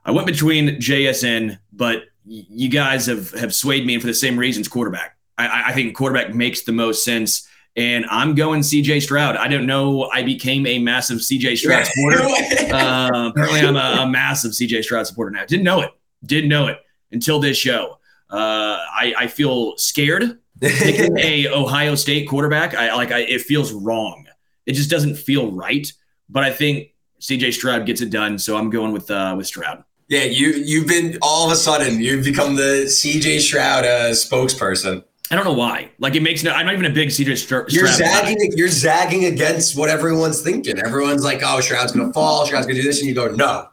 I 0.08 0.10
went 0.10 0.26
between 0.26 0.80
JSN, 0.80 1.58
but 1.70 2.04
you 2.24 2.70
guys 2.70 3.04
have 3.06 3.30
have 3.32 3.54
swayed 3.54 3.86
me 3.86 3.94
in 3.94 4.00
for 4.00 4.06
the 4.06 4.14
same 4.14 4.38
reasons. 4.38 4.66
Quarterback. 4.66 5.16
I, 5.36 5.64
I 5.66 5.72
think 5.72 5.94
quarterback 5.94 6.34
makes 6.34 6.62
the 6.62 6.72
most 6.72 7.04
sense. 7.04 7.46
And 7.78 8.04
I'm 8.10 8.34
going 8.34 8.60
CJ 8.62 9.02
Stroud. 9.02 9.36
I 9.36 9.46
don't 9.46 9.64
know. 9.64 10.10
I 10.10 10.24
became 10.24 10.66
a 10.66 10.80
massive 10.80 11.18
CJ 11.18 11.58
Stroud 11.58 11.86
supporter. 11.86 12.22
uh, 12.74 13.30
apparently, 13.30 13.60
I'm 13.60 13.76
a, 13.76 14.02
a, 14.02 14.06
massive 14.08 14.50
CJ 14.50 14.82
Stroud 14.82 15.06
supporter 15.06 15.30
now. 15.30 15.44
Didn't 15.46 15.62
know 15.62 15.82
it. 15.82 15.92
Didn't 16.26 16.50
know 16.50 16.66
it 16.66 16.78
until 17.12 17.38
this 17.38 17.56
show. 17.56 17.98
Uh, 18.28 18.78
I, 18.92 19.14
I 19.16 19.26
feel 19.28 19.76
scared 19.78 20.40
picking 20.60 21.16
a 21.20 21.46
Ohio 21.48 21.94
State 21.94 22.28
quarterback. 22.28 22.74
I 22.74 22.94
like. 22.96 23.12
I, 23.12 23.20
it 23.20 23.42
feels 23.42 23.72
wrong. 23.72 24.26
It 24.66 24.72
just 24.72 24.90
doesn't 24.90 25.14
feel 25.14 25.52
right. 25.52 25.90
But 26.28 26.42
I 26.42 26.50
think 26.50 26.94
CJ 27.20 27.52
Stroud 27.52 27.86
gets 27.86 28.00
it 28.00 28.10
done. 28.10 28.38
So 28.38 28.56
I'm 28.56 28.70
going 28.70 28.92
with 28.92 29.08
uh, 29.08 29.34
with 29.36 29.46
Stroud. 29.46 29.84
Yeah, 30.08 30.24
you 30.24 30.48
you've 30.48 30.88
been 30.88 31.16
all 31.22 31.46
of 31.46 31.52
a 31.52 31.56
sudden 31.56 32.00
you've 32.00 32.24
become 32.24 32.56
the 32.56 32.86
CJ 32.86 33.38
Stroud 33.38 33.84
uh, 33.84 34.10
spokesperson. 34.10 35.04
I 35.30 35.36
don't 35.36 35.44
know 35.44 35.52
why. 35.52 35.90
Like 35.98 36.14
it 36.14 36.22
makes 36.22 36.42
no. 36.42 36.52
I'm 36.52 36.66
not 36.66 36.74
even 36.74 36.86
a 36.86 36.90
big 36.90 37.08
CJ 37.08 37.36
Stroud. 37.36 37.72
You're 37.72 37.86
zagging. 37.86 38.38
Guy. 38.38 38.56
You're 38.56 38.68
zagging 38.68 39.26
against 39.26 39.76
what 39.76 39.90
everyone's 39.90 40.40
thinking. 40.42 40.78
Everyone's 40.78 41.24
like, 41.24 41.40
"Oh, 41.44 41.60
Stroud's 41.60 41.92
gonna 41.92 42.12
fall. 42.12 42.46
Stroud's 42.46 42.66
gonna 42.66 42.80
do 42.80 42.84
this," 42.84 43.00
and 43.00 43.08
you 43.08 43.14
go, 43.14 43.28
"No." 43.28 43.68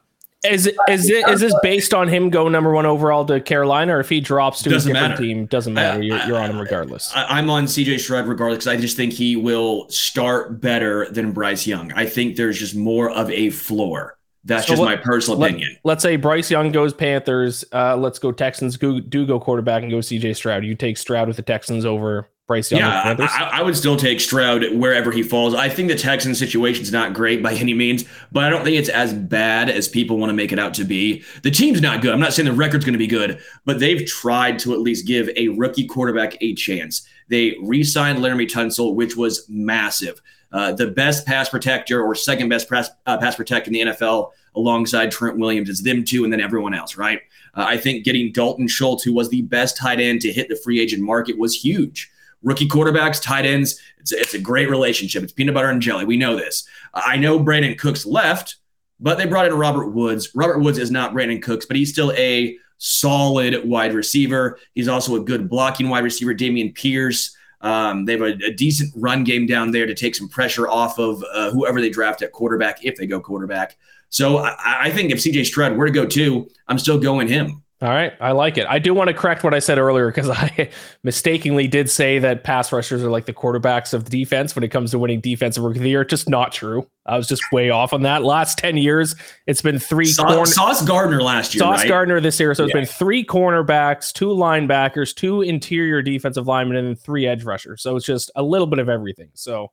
Is 0.46 0.68
it 0.68 0.76
is 0.90 1.10
it 1.10 1.28
is 1.28 1.40
this 1.40 1.56
based 1.64 1.94
on 1.94 2.08
him 2.08 2.30
go 2.30 2.48
number 2.50 2.72
one 2.72 2.86
overall 2.86 3.26
to 3.26 3.40
Carolina, 3.40 3.98
or 3.98 4.00
if 4.00 4.10
he 4.10 4.20
drops 4.20 4.62
to 4.64 4.70
doesn't 4.70 4.92
a 4.92 4.94
different 4.94 5.12
matter. 5.14 5.24
team, 5.24 5.46
doesn't 5.48 5.74
matter. 5.74 6.02
You're, 6.02 6.20
you're 6.26 6.38
on 6.38 6.52
him 6.52 6.60
regardless. 6.60 7.12
I, 7.16 7.40
am 7.40 7.50
on 7.50 7.66
CJ 7.66 8.00
Stroud 8.00 8.28
regardless 8.28 8.58
because 8.58 8.68
I 8.68 8.78
just 8.78 8.96
think 8.96 9.14
he 9.14 9.36
will 9.36 9.90
start 9.90 10.62
better 10.62 11.10
than 11.10 11.32
Bryce 11.32 11.66
Young. 11.66 11.92
I 11.94 12.06
think 12.06 12.36
there's 12.36 12.60
just 12.60 12.76
more 12.76 13.10
of 13.10 13.32
a 13.32 13.50
floor. 13.50 14.15
That's 14.46 14.68
so 14.68 14.74
just 14.74 14.84
my 14.84 14.96
personal 14.96 15.40
let, 15.40 15.52
opinion. 15.52 15.78
Let's 15.84 16.04
say 16.04 16.16
Bryce 16.18 16.52
Young 16.52 16.72
goes 16.72 16.94
Panthers. 16.94 17.66
Uh, 17.74 17.98
let's 17.98 18.20
go 18.20 18.32
Texans. 18.32 18.78
Go, 18.78 19.00
do 19.00 19.26
go 19.26 19.40
quarterback 19.40 19.82
and 19.82 19.92
go 19.92 19.98
CJ 19.98 20.36
Stroud. 20.36 20.64
You 20.64 20.76
take 20.76 20.98
Stroud 20.98 21.28
with 21.28 21.38
the 21.38 21.44
Texans 21.44 21.84
over 21.84 22.30
Bryce 22.48 22.72
Young. 22.72 22.82
Yeah, 22.82 23.16
I, 23.20 23.60
I, 23.60 23.62
would 23.64 23.76
still 23.76 23.98
take 23.98 24.20
Stroud 24.20 24.64
wherever 24.76 25.12
he 25.12 25.24
falls. 25.24 25.56
I 25.56 25.68
think 25.68 25.90
the 25.90 25.96
Texans 25.96 26.38
situation 26.38 26.84
is 26.84 26.92
not 26.92 27.14
great 27.14 27.42
by 27.42 27.54
any 27.56 27.74
means, 27.74 28.06
but 28.32 28.44
I 28.44 28.50
don't 28.50 28.64
think 28.64 28.78
it's 28.78 28.90
as 28.90 29.14
bad 29.16 29.68
as 29.70 29.88
people 29.88 30.18
want 30.20 30.30
to 30.30 30.36
make 30.36 30.52
it 30.52 30.60
out 30.60 30.76
to 30.76 30.84
be. 30.84 31.24
The 31.42 31.50
team's 31.50 31.82
not 31.82 32.02
good. 32.02 32.14
I'm 32.14 32.20
not 32.20 32.34
saying 32.34 32.46
the 32.46 32.54
record's 32.54 32.86
going 32.86 32.94
to 32.94 33.00
be 33.00 33.08
good, 33.08 33.42
but 33.66 33.80
they've 33.80 34.06
tried 34.06 34.60
to 34.60 34.74
at 34.74 34.80
least 34.80 35.08
give 35.08 35.28
a 35.36 35.50
rookie 35.50 35.88
quarterback 35.88 36.38
a 36.42 36.54
chance. 36.54 37.08
They 37.30 37.56
re-signed 37.64 38.20
Laremy 38.20 38.48
Tunsil, 38.48 38.94
which 38.94 39.18
was 39.18 39.46
massive. 39.50 40.22
Uh, 40.56 40.72
the 40.72 40.88
best 40.88 41.26
pass 41.26 41.50
protector 41.50 42.02
or 42.02 42.16
second 42.16 42.48
best 42.48 42.70
pass, 42.70 42.90
uh, 43.08 43.18
pass 43.18 43.36
protector 43.36 43.68
in 43.68 43.74
the 43.74 43.82
NFL 43.82 44.32
alongside 44.56 45.12
Trent 45.12 45.38
Williams. 45.38 45.70
It's 45.70 45.84
them 45.84 46.06
two 46.06 46.24
and 46.24 46.32
then 46.32 46.40
everyone 46.40 46.74
else, 46.74 46.96
right? 46.96 47.20
Uh, 47.56 47.66
I 47.68 47.76
think 47.76 48.06
getting 48.06 48.32
Dalton 48.32 48.70
Schultz, 48.70 49.04
who 49.04 49.12
was 49.12 49.28
the 49.28 49.42
best 49.42 49.76
tight 49.76 50.00
end 50.00 50.22
to 50.22 50.32
hit 50.32 50.48
the 50.48 50.56
free 50.56 50.80
agent 50.80 51.04
market, 51.04 51.38
was 51.38 51.62
huge. 51.62 52.10
Rookie 52.42 52.70
quarterbacks, 52.70 53.22
tight 53.22 53.46
ends, 53.46 53.82
it's, 54.00 54.14
it's 54.14 54.34
a 54.34 54.40
great 54.40 54.70
relationship. 54.70 55.24
It's 55.24 55.34
peanut 55.34 55.56
butter 55.56 55.70
and 55.70 55.82
jelly. 55.82 56.06
We 56.06 56.16
know 56.16 56.38
this. 56.38 56.66
I 56.94 57.18
know 57.18 57.38
Brandin 57.38 57.78
Cooks 57.78 58.06
left, 58.06 58.56
but 58.98 59.18
they 59.18 59.26
brought 59.26 59.48
in 59.48 59.54
Robert 59.56 59.90
Woods. 59.90 60.34
Robert 60.36 60.60
Woods 60.60 60.78
is 60.78 60.90
not 60.90 61.14
Brandin 61.14 61.42
Cooks, 61.42 61.66
but 61.66 61.76
he's 61.76 61.92
still 61.92 62.14
a 62.14 62.58
solid 62.78 63.68
wide 63.68 63.94
receiver. 63.94 64.58
He's 64.74 64.88
also 64.88 65.18
a 65.18 65.20
good 65.20 65.50
blocking 65.50 65.90
wide 65.90 66.06
receiver. 66.06 66.34
Dameon 66.34 66.74
Pierce. 66.74 67.36
Um, 67.66 68.06
they 68.06 68.12
have 68.12 68.22
a, 68.22 68.38
a, 68.46 68.52
decent 68.52 68.94
run 68.96 69.24
game 69.24 69.48
down 69.48 69.72
there 69.72 69.88
to 69.88 69.96
take 69.96 70.14
some 70.14 70.30
pressure 70.30 70.70
off 70.70 71.00
of 71.00 71.24
uh, 71.34 71.50
whoever 71.50 71.82
they 71.82 71.90
draft 71.90 72.22
at 72.22 72.32
quarterback 72.32 72.86
if 72.86 72.96
they 72.96 73.08
go 73.08 73.20
quarterback. 73.20 73.76
So 74.10 74.38
I, 74.38 74.56
I 74.60 74.92
think 74.92 75.12
if 75.12 75.18
CJ 75.18 75.48
Stroud 75.48 75.76
were 75.76 75.88
to 75.88 75.92
go 75.92 76.06
two, 76.06 76.48
I'm 76.68 76.78
still 76.78 77.00
going 77.00 77.28
him. 77.28 77.64
All 77.82 77.90
right, 77.90 78.14
I 78.22 78.32
like 78.32 78.58
it. 78.58 78.66
I 78.70 78.80
do 78.80 78.94
want 78.94 79.10
to 79.10 79.14
correct 79.14 79.44
what 79.44 79.54
I 79.54 79.60
said 79.60 79.78
earlier 79.78 80.08
because 80.08 80.30
I 80.32 80.70
mistakenly 81.04 81.68
did 81.68 81.90
say 81.90 82.20
that 82.20 82.46
pass 82.46 82.72
rushers 82.72 83.04
are 83.04 83.10
like 83.10 83.26
the 83.26 83.34
quarterbacks 83.34 83.94
of 83.94 84.06
the 84.06 84.10
defense 84.10 84.56
when 84.56 84.64
it 84.64 84.70
comes 84.70 84.92
to 84.92 85.00
winning 85.00 85.20
defensive 85.20 85.62
rookie 85.62 85.80
of 85.80 85.84
the 85.84 85.90
year. 85.90 86.06
Just 86.06 86.30
not 86.30 86.54
true. 86.54 86.88
I 87.06 87.18
was 87.18 87.28
just 87.28 87.44
way 87.52 87.72
off 87.72 87.92
on 87.92 88.04
that. 88.04 88.24
Last 88.24 88.58
ten 88.58 88.78
years, 88.78 89.14
it's 89.46 89.62
been 89.62 89.78
three. 89.78 90.06
Sa- 90.06 90.24
corner- 90.24 90.46
Sauce 90.46 90.86
Gardner 90.86 91.22
last 91.22 91.54
year. 91.54 91.60
Sauce 91.60 91.82
right? 91.82 91.90
Gardner 91.90 92.22
this 92.22 92.40
year. 92.40 92.56
So 92.56 92.64
it's 92.64 92.74
yeah. 92.74 92.80
been 92.80 92.88
three 92.88 93.26
cornerbacks, 93.26 94.14
two 94.14 94.30
linebackers, 94.30 95.14
two 95.14 95.42
interior 95.42 96.02
defensive 96.02 96.48
linemen, 96.48 96.78
and 96.78 96.88
then 96.88 96.96
three 96.96 97.28
edge 97.28 97.44
rushers. 97.44 97.82
So 97.82 97.98
it's 97.98 98.06
just 98.06 98.32
a 98.38 98.42
little 98.42 98.68
bit 98.68 98.80
of 98.80 98.88
everything. 98.88 99.32
So 99.34 99.72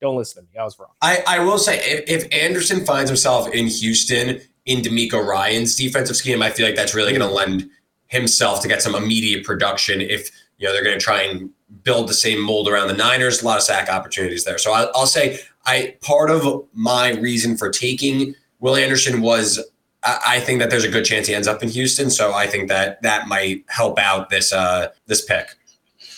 don't 0.00 0.16
listen 0.16 0.42
to 0.42 0.50
me. 0.50 0.58
I 0.58 0.64
was 0.64 0.78
wrong. 0.78 0.90
I, 1.00 1.22
I 1.26 1.38
will 1.38 1.58
say 1.58 1.78
if, 1.78 2.24
if 2.24 2.32
Anderson 2.32 2.84
finds 2.84 3.08
himself 3.08 3.48
in 3.52 3.68
Houston 3.68 4.40
in 4.66 4.80
DeMeco 4.80 5.24
Ryans' 5.24 5.76
defensive 5.76 6.16
scheme, 6.16 6.42
I 6.42 6.50
feel 6.50 6.66
like 6.66 6.76
that's 6.76 6.94
really 6.94 7.12
going 7.12 7.28
to 7.28 7.34
lend 7.34 7.68
himself 8.08 8.60
to 8.62 8.68
get 8.68 8.82
some 8.82 8.94
immediate 8.94 9.44
production. 9.44 10.00
If 10.00 10.30
you 10.58 10.66
know 10.66 10.72
they're 10.72 10.84
going 10.84 10.98
to 10.98 11.04
try 11.04 11.22
and 11.22 11.50
build 11.82 12.08
the 12.08 12.14
same 12.14 12.40
mold 12.40 12.68
around 12.68 12.88
the 12.88 12.94
Niners, 12.94 13.42
a 13.42 13.44
lot 13.44 13.56
of 13.56 13.62
sack 13.62 13.88
opportunities 13.88 14.44
there. 14.44 14.58
So 14.58 14.72
I, 14.72 14.82
I'll 14.94 15.06
say 15.06 15.40
I 15.66 15.96
part 16.00 16.30
of 16.30 16.64
my 16.74 17.12
reason 17.12 17.56
for 17.56 17.70
taking 17.70 18.34
Will 18.60 18.76
Anderson 18.76 19.20
was 19.20 19.60
I 20.04 20.40
think 20.40 20.58
that 20.58 20.68
there's 20.68 20.84
a 20.84 20.90
good 20.90 21.04
chance 21.04 21.28
he 21.28 21.34
ends 21.34 21.46
up 21.46 21.62
in 21.62 21.68
Houston. 21.68 22.10
So 22.10 22.32
I 22.32 22.46
think 22.46 22.68
that 22.68 23.00
that 23.02 23.28
might 23.28 23.64
help 23.68 23.98
out 23.98 24.30
this 24.30 24.52
uh 24.52 24.88
this 25.06 25.24
pick. 25.24 25.54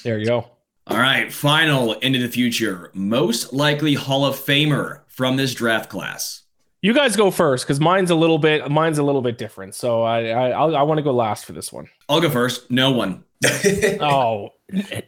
There 0.03 0.19
you 0.19 0.27
go. 0.27 0.49
All 0.87 0.99
right, 0.99 1.33
final 1.33 1.95
into 1.95 2.19
the 2.19 2.29
future. 2.29 2.91
Most 2.93 3.55
likely 3.55 3.95
Hall 3.95 4.27
of 4.27 4.37
Famer 4.37 5.01
from 5.07 5.37
this 5.37 5.55
draft 5.55 5.89
class. 5.89 6.44
You 6.85 6.93
guys 6.93 7.17
go 7.17 7.31
first 7.31 7.65
because 7.65 7.81
mine's 7.81 8.11
a 8.11 8.15
little 8.15 8.37
bit 8.37 8.71
mine's 8.71 8.99
a 8.99 9.03
little 9.03 9.23
bit 9.23 9.39
different. 9.39 9.75
So 9.75 10.03
I 10.03 10.27
I, 10.29 10.49
I 10.51 10.83
want 10.83 10.99
to 10.99 11.03
go 11.03 11.15
last 11.15 11.47
for 11.47 11.55
this 11.55 11.73
one. 11.73 11.89
I'll 12.11 12.21
go 12.21 12.29
first. 12.29 12.71
No 12.71 12.91
one. 12.91 13.25
oh, 14.03 14.51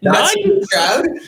nine, 0.00 0.64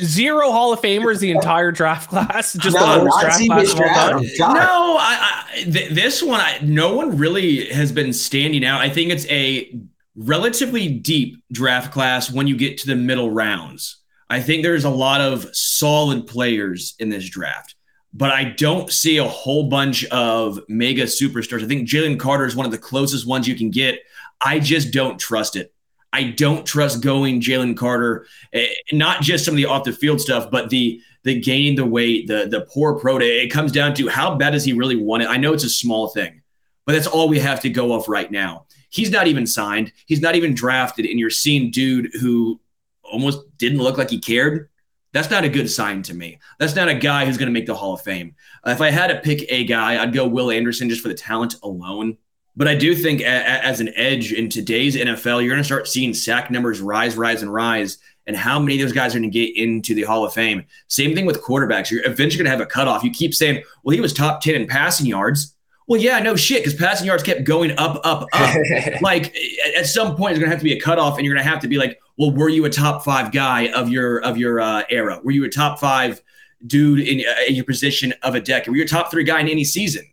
zero 0.03 0.51
Hall 0.51 0.73
of 0.73 0.81
Famers 0.81 1.21
the 1.21 1.33
entire 1.33 1.71
draft 1.71 2.09
class. 2.09 2.55
Just 2.55 2.75
no, 2.75 2.99
the 2.99 3.05
worst 3.05 3.21
draft 3.21 3.47
class 3.47 3.73
of 3.75 3.81
all 3.81 4.21
time. 4.39 4.55
No, 4.55 4.97
I, 4.99 5.45
I 5.53 5.63
th- 5.65 5.91
this 5.91 6.23
one, 6.23 6.41
I, 6.41 6.59
no 6.63 6.95
one 6.97 7.19
really 7.19 7.67
has 7.67 7.93
been 7.93 8.15
standing 8.15 8.65
out. 8.65 8.81
I 8.81 8.89
think 8.89 9.11
it's 9.11 9.27
a 9.27 9.79
relatively 10.17 10.89
deep 10.89 11.45
draft 11.53 11.93
class 11.93 12.33
when 12.33 12.47
you 12.47 12.57
get 12.57 12.79
to 12.79 12.87
the 12.87 12.97
middle 12.97 13.31
rounds. 13.31 13.99
I 14.31 14.41
think 14.41 14.63
there's 14.63 14.85
a 14.85 14.91
lot 14.91 15.21
of 15.21 15.55
solid 15.55 16.27
players 16.27 16.95
in 16.99 17.11
this 17.11 17.29
draft, 17.29 17.75
but 18.13 18.31
I 18.31 18.45
don't 18.45 18.91
see 18.91 19.19
a 19.19 19.25
whole 19.25 19.69
bunch 19.69 20.05
of 20.07 20.61
mega 20.69 21.05
superstars. 21.05 21.63
I 21.63 21.67
think 21.67 21.89
Jalen 21.89 22.19
Carter 22.19 22.47
is 22.47 22.57
one 22.57 22.67
of 22.67 22.73
the 22.73 22.79
closest 22.79 23.27
ones 23.27 23.47
you 23.47 23.55
can 23.55 23.71
get. 23.71 24.01
I 24.41 24.59
just 24.61 24.93
don't 24.93 25.19
trust 25.19 25.57
it. 25.57 25.73
I 26.13 26.31
don't 26.31 26.65
trust 26.65 27.03
going 27.03 27.41
Jalen 27.41 27.77
Carter, 27.77 28.27
eh, 28.53 28.69
not 28.93 29.21
just 29.21 29.45
some 29.45 29.53
of 29.53 29.57
the 29.57 29.67
off 29.67 29.85
the 29.85 29.93
field 29.93 30.21
stuff, 30.21 30.51
but 30.51 30.71
the 30.71 31.03
the 31.25 31.39
gaining 31.39 31.77
the 31.77 31.85
weight, 31.85 32.27
the 32.27 32.47
the 32.47 32.63
poor 32.63 32.99
pro 32.99 33.19
day. 33.19 33.43
It 33.43 33.49
comes 33.49 33.73
down 33.73 33.95
to 33.95 34.09
how 34.09 34.35
bad 34.37 34.51
does 34.51 34.65
he 34.65 34.73
really 34.73 34.97
want 34.97 35.23
it? 35.23 35.29
I 35.29 35.37
know 35.37 35.53
it's 35.53 35.65
a 35.65 35.71
small 35.71 36.09
thing, 36.09 36.43
but 36.87 36.93
that's 36.93 37.07
all 37.07 37.29
we 37.29 37.39
have 37.41 37.61
to 37.61 37.71
go 37.71 37.93
off 37.93 38.09
right 38.09 38.31
now. 38.31 38.67
He's 38.89 39.11
not 39.11 39.27
even 39.27 39.47
signed. 39.47 39.93
He's 40.07 40.23
not 40.23 40.35
even 40.35 40.55
drafted, 40.55 41.05
and 41.05 41.19
you're 41.19 41.29
seeing 41.29 41.71
dude 41.71 42.11
who 42.19 42.59
almost 43.03 43.41
didn't 43.59 43.81
look 43.81 43.99
like 43.99 44.11
he 44.11 44.19
cared, 44.19 44.71
that's 45.19 45.31
not 45.31 45.43
a 45.43 45.49
good 45.49 45.69
sign 45.69 46.03
to 46.05 46.15
me. 46.15 46.39
That's 46.61 46.77
not 46.77 46.89
a 46.89 46.95
guy 46.95 47.27
who's 47.27 47.37
going 47.37 47.49
to 47.49 47.53
make 47.53 47.67
the 47.67 47.75
Hall 47.75 47.95
of 47.95 48.03
Fame. 48.03 48.37
Uh, 48.65 48.71
if 48.71 48.81
I 48.81 48.91
had 48.91 49.09
to 49.09 49.19
pick 49.19 49.45
a 49.49 49.65
guy, 49.65 50.01
I'd 50.01 50.13
go 50.13 50.29
Will 50.29 50.53
Anderson 50.53 50.89
just 50.89 51.03
for 51.03 51.09
the 51.09 51.15
talent 51.15 51.57
alone. 51.65 52.17
But 52.55 52.69
I 52.69 52.77
do 52.77 52.95
think 52.95 53.21
a, 53.21 53.25
a, 53.25 53.65
as 53.65 53.81
an 53.81 53.91
edge 53.97 54.33
in 54.33 54.49
today's 54.49 54.95
NFL, 54.95 55.41
you're 55.41 55.49
going 55.49 55.59
to 55.59 55.65
start 55.65 55.89
seeing 55.89 56.15
sack 56.15 56.53
numbers 56.53 56.81
rise, 56.81 57.17
rise, 57.17 57.43
and 57.43 57.53
rise. 57.53 57.99
And 58.29 58.37
how 58.37 58.61
many 58.61 58.81
of 58.81 58.87
those 58.87 58.93
guys 58.93 59.13
are 59.15 59.19
going 59.19 59.29
to 59.29 59.47
get 59.47 59.57
into 59.57 59.93
the 59.93 60.03
Hall 60.03 60.25
of 60.25 60.33
Fame? 60.33 60.65
Same 60.87 61.17
thing 61.17 61.27
with 61.27 61.43
quarterbacks. 61.43 61.91
You're 61.91 62.07
eventually 62.07 62.45
going 62.45 62.53
to 62.53 62.57
have 62.57 62.61
a 62.61 62.67
cutoff. 62.67 63.03
You 63.03 63.11
keep 63.11 63.35
saying, 63.35 63.65
well, 63.83 63.95
he 63.95 64.01
was 64.01 64.13
top 64.13 64.41
10 64.41 64.55
in 64.55 64.67
passing 64.69 65.07
yards. 65.07 65.53
Well, 65.89 66.01
yeah, 66.01 66.21
no 66.21 66.37
shit, 66.37 66.63
because 66.63 66.79
passing 66.79 67.07
yards 67.07 67.25
kept 67.25 67.43
going 67.43 67.73
up, 67.79 68.01
up, 68.05 68.29
up. 68.33 68.57
like 69.01 69.35
at 69.77 69.87
some 69.87 70.15
point, 70.15 70.35
there's 70.35 70.39
going 70.39 70.51
to 70.51 70.55
have 70.55 70.61
to 70.61 70.65
be 70.65 70.75
a 70.75 70.81
cutoff, 70.81 71.17
and 71.17 71.25
you're 71.25 71.35
going 71.35 71.45
to 71.45 71.51
have 71.51 71.63
to 71.63 71.69
be 71.69 71.79
like, 71.79 71.99
well, 72.19 72.33
were 72.33 72.49
you 72.49 72.65
a 72.65 72.71
top 72.71 73.05
five 73.05 73.31
guy 73.33 73.69
of 73.69 73.89
your 73.89 74.19
of 74.19 74.37
your 74.37 74.61
uh, 74.61 74.83
era? 74.91 75.21
Were 75.23 75.31
you 75.31 75.45
a 75.45 75.49
top 75.49 75.79
five 75.79 76.21
dude 76.67 77.01
in, 77.01 77.25
uh, 77.27 77.35
in 77.49 77.55
your 77.55 77.65
position 77.65 78.13
of 78.23 78.35
a 78.35 78.41
decade? 78.41 78.69
Were 78.69 78.77
you 78.77 78.85
a 78.85 78.89
top 78.89 79.11
three 79.11 79.23
guy 79.23 79.41
in 79.41 79.49
any 79.49 79.65
season? 79.65 80.05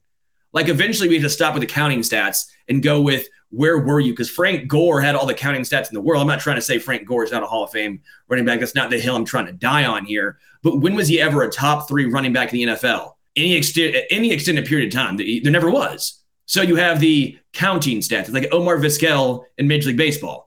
Like 0.53 0.69
eventually, 0.69 1.09
we 1.09 1.15
have 1.15 1.23
to 1.23 1.29
stop 1.29 1.55
with 1.55 1.61
the 1.61 1.67
counting 1.67 1.99
stats 2.01 2.45
and 2.69 2.83
go 2.83 3.01
with 3.01 3.27
where 3.49 3.79
were 3.79 3.99
you? 3.99 4.13
Because 4.13 4.29
Frank 4.29 4.67
Gore 4.67 5.01
had 5.01 5.15
all 5.15 5.25
the 5.25 5.33
counting 5.33 5.63
stats 5.63 5.89
in 5.89 5.95
the 5.95 6.01
world. 6.01 6.21
I'm 6.21 6.27
not 6.27 6.39
trying 6.39 6.57
to 6.57 6.61
say 6.61 6.77
Frank 6.77 7.07
Gore 7.07 7.23
is 7.23 7.31
not 7.31 7.41
a 7.41 7.47
Hall 7.47 7.63
of 7.63 7.71
Fame 7.71 8.01
running 8.27 8.45
back. 8.45 8.59
That's 8.59 8.75
not 8.75 8.89
the 8.89 8.99
hill 8.99 9.15
I'm 9.15 9.25
trying 9.25 9.47
to 9.47 9.53
die 9.53 9.85
on 9.85 10.05
here. 10.05 10.37
But 10.61 10.81
when 10.81 10.95
was 10.95 11.07
he 11.07 11.19
ever 11.19 11.41
a 11.41 11.49
top 11.49 11.87
three 11.87 12.05
running 12.05 12.33
back 12.33 12.53
in 12.53 12.59
the 12.59 12.75
NFL? 12.75 13.13
Any 13.35 13.55
extent, 13.55 13.95
any 14.11 14.31
extended 14.31 14.65
period 14.65 14.87
of 14.87 14.93
time, 14.93 15.17
there 15.17 15.51
never 15.51 15.71
was. 15.71 16.21
So 16.45 16.61
you 16.61 16.75
have 16.75 16.99
the 16.99 17.37
counting 17.53 17.99
stats, 17.99 18.31
like 18.31 18.47
Omar 18.51 18.77
Vizquel 18.77 19.45
in 19.57 19.67
Major 19.67 19.87
League 19.87 19.97
Baseball 19.97 20.44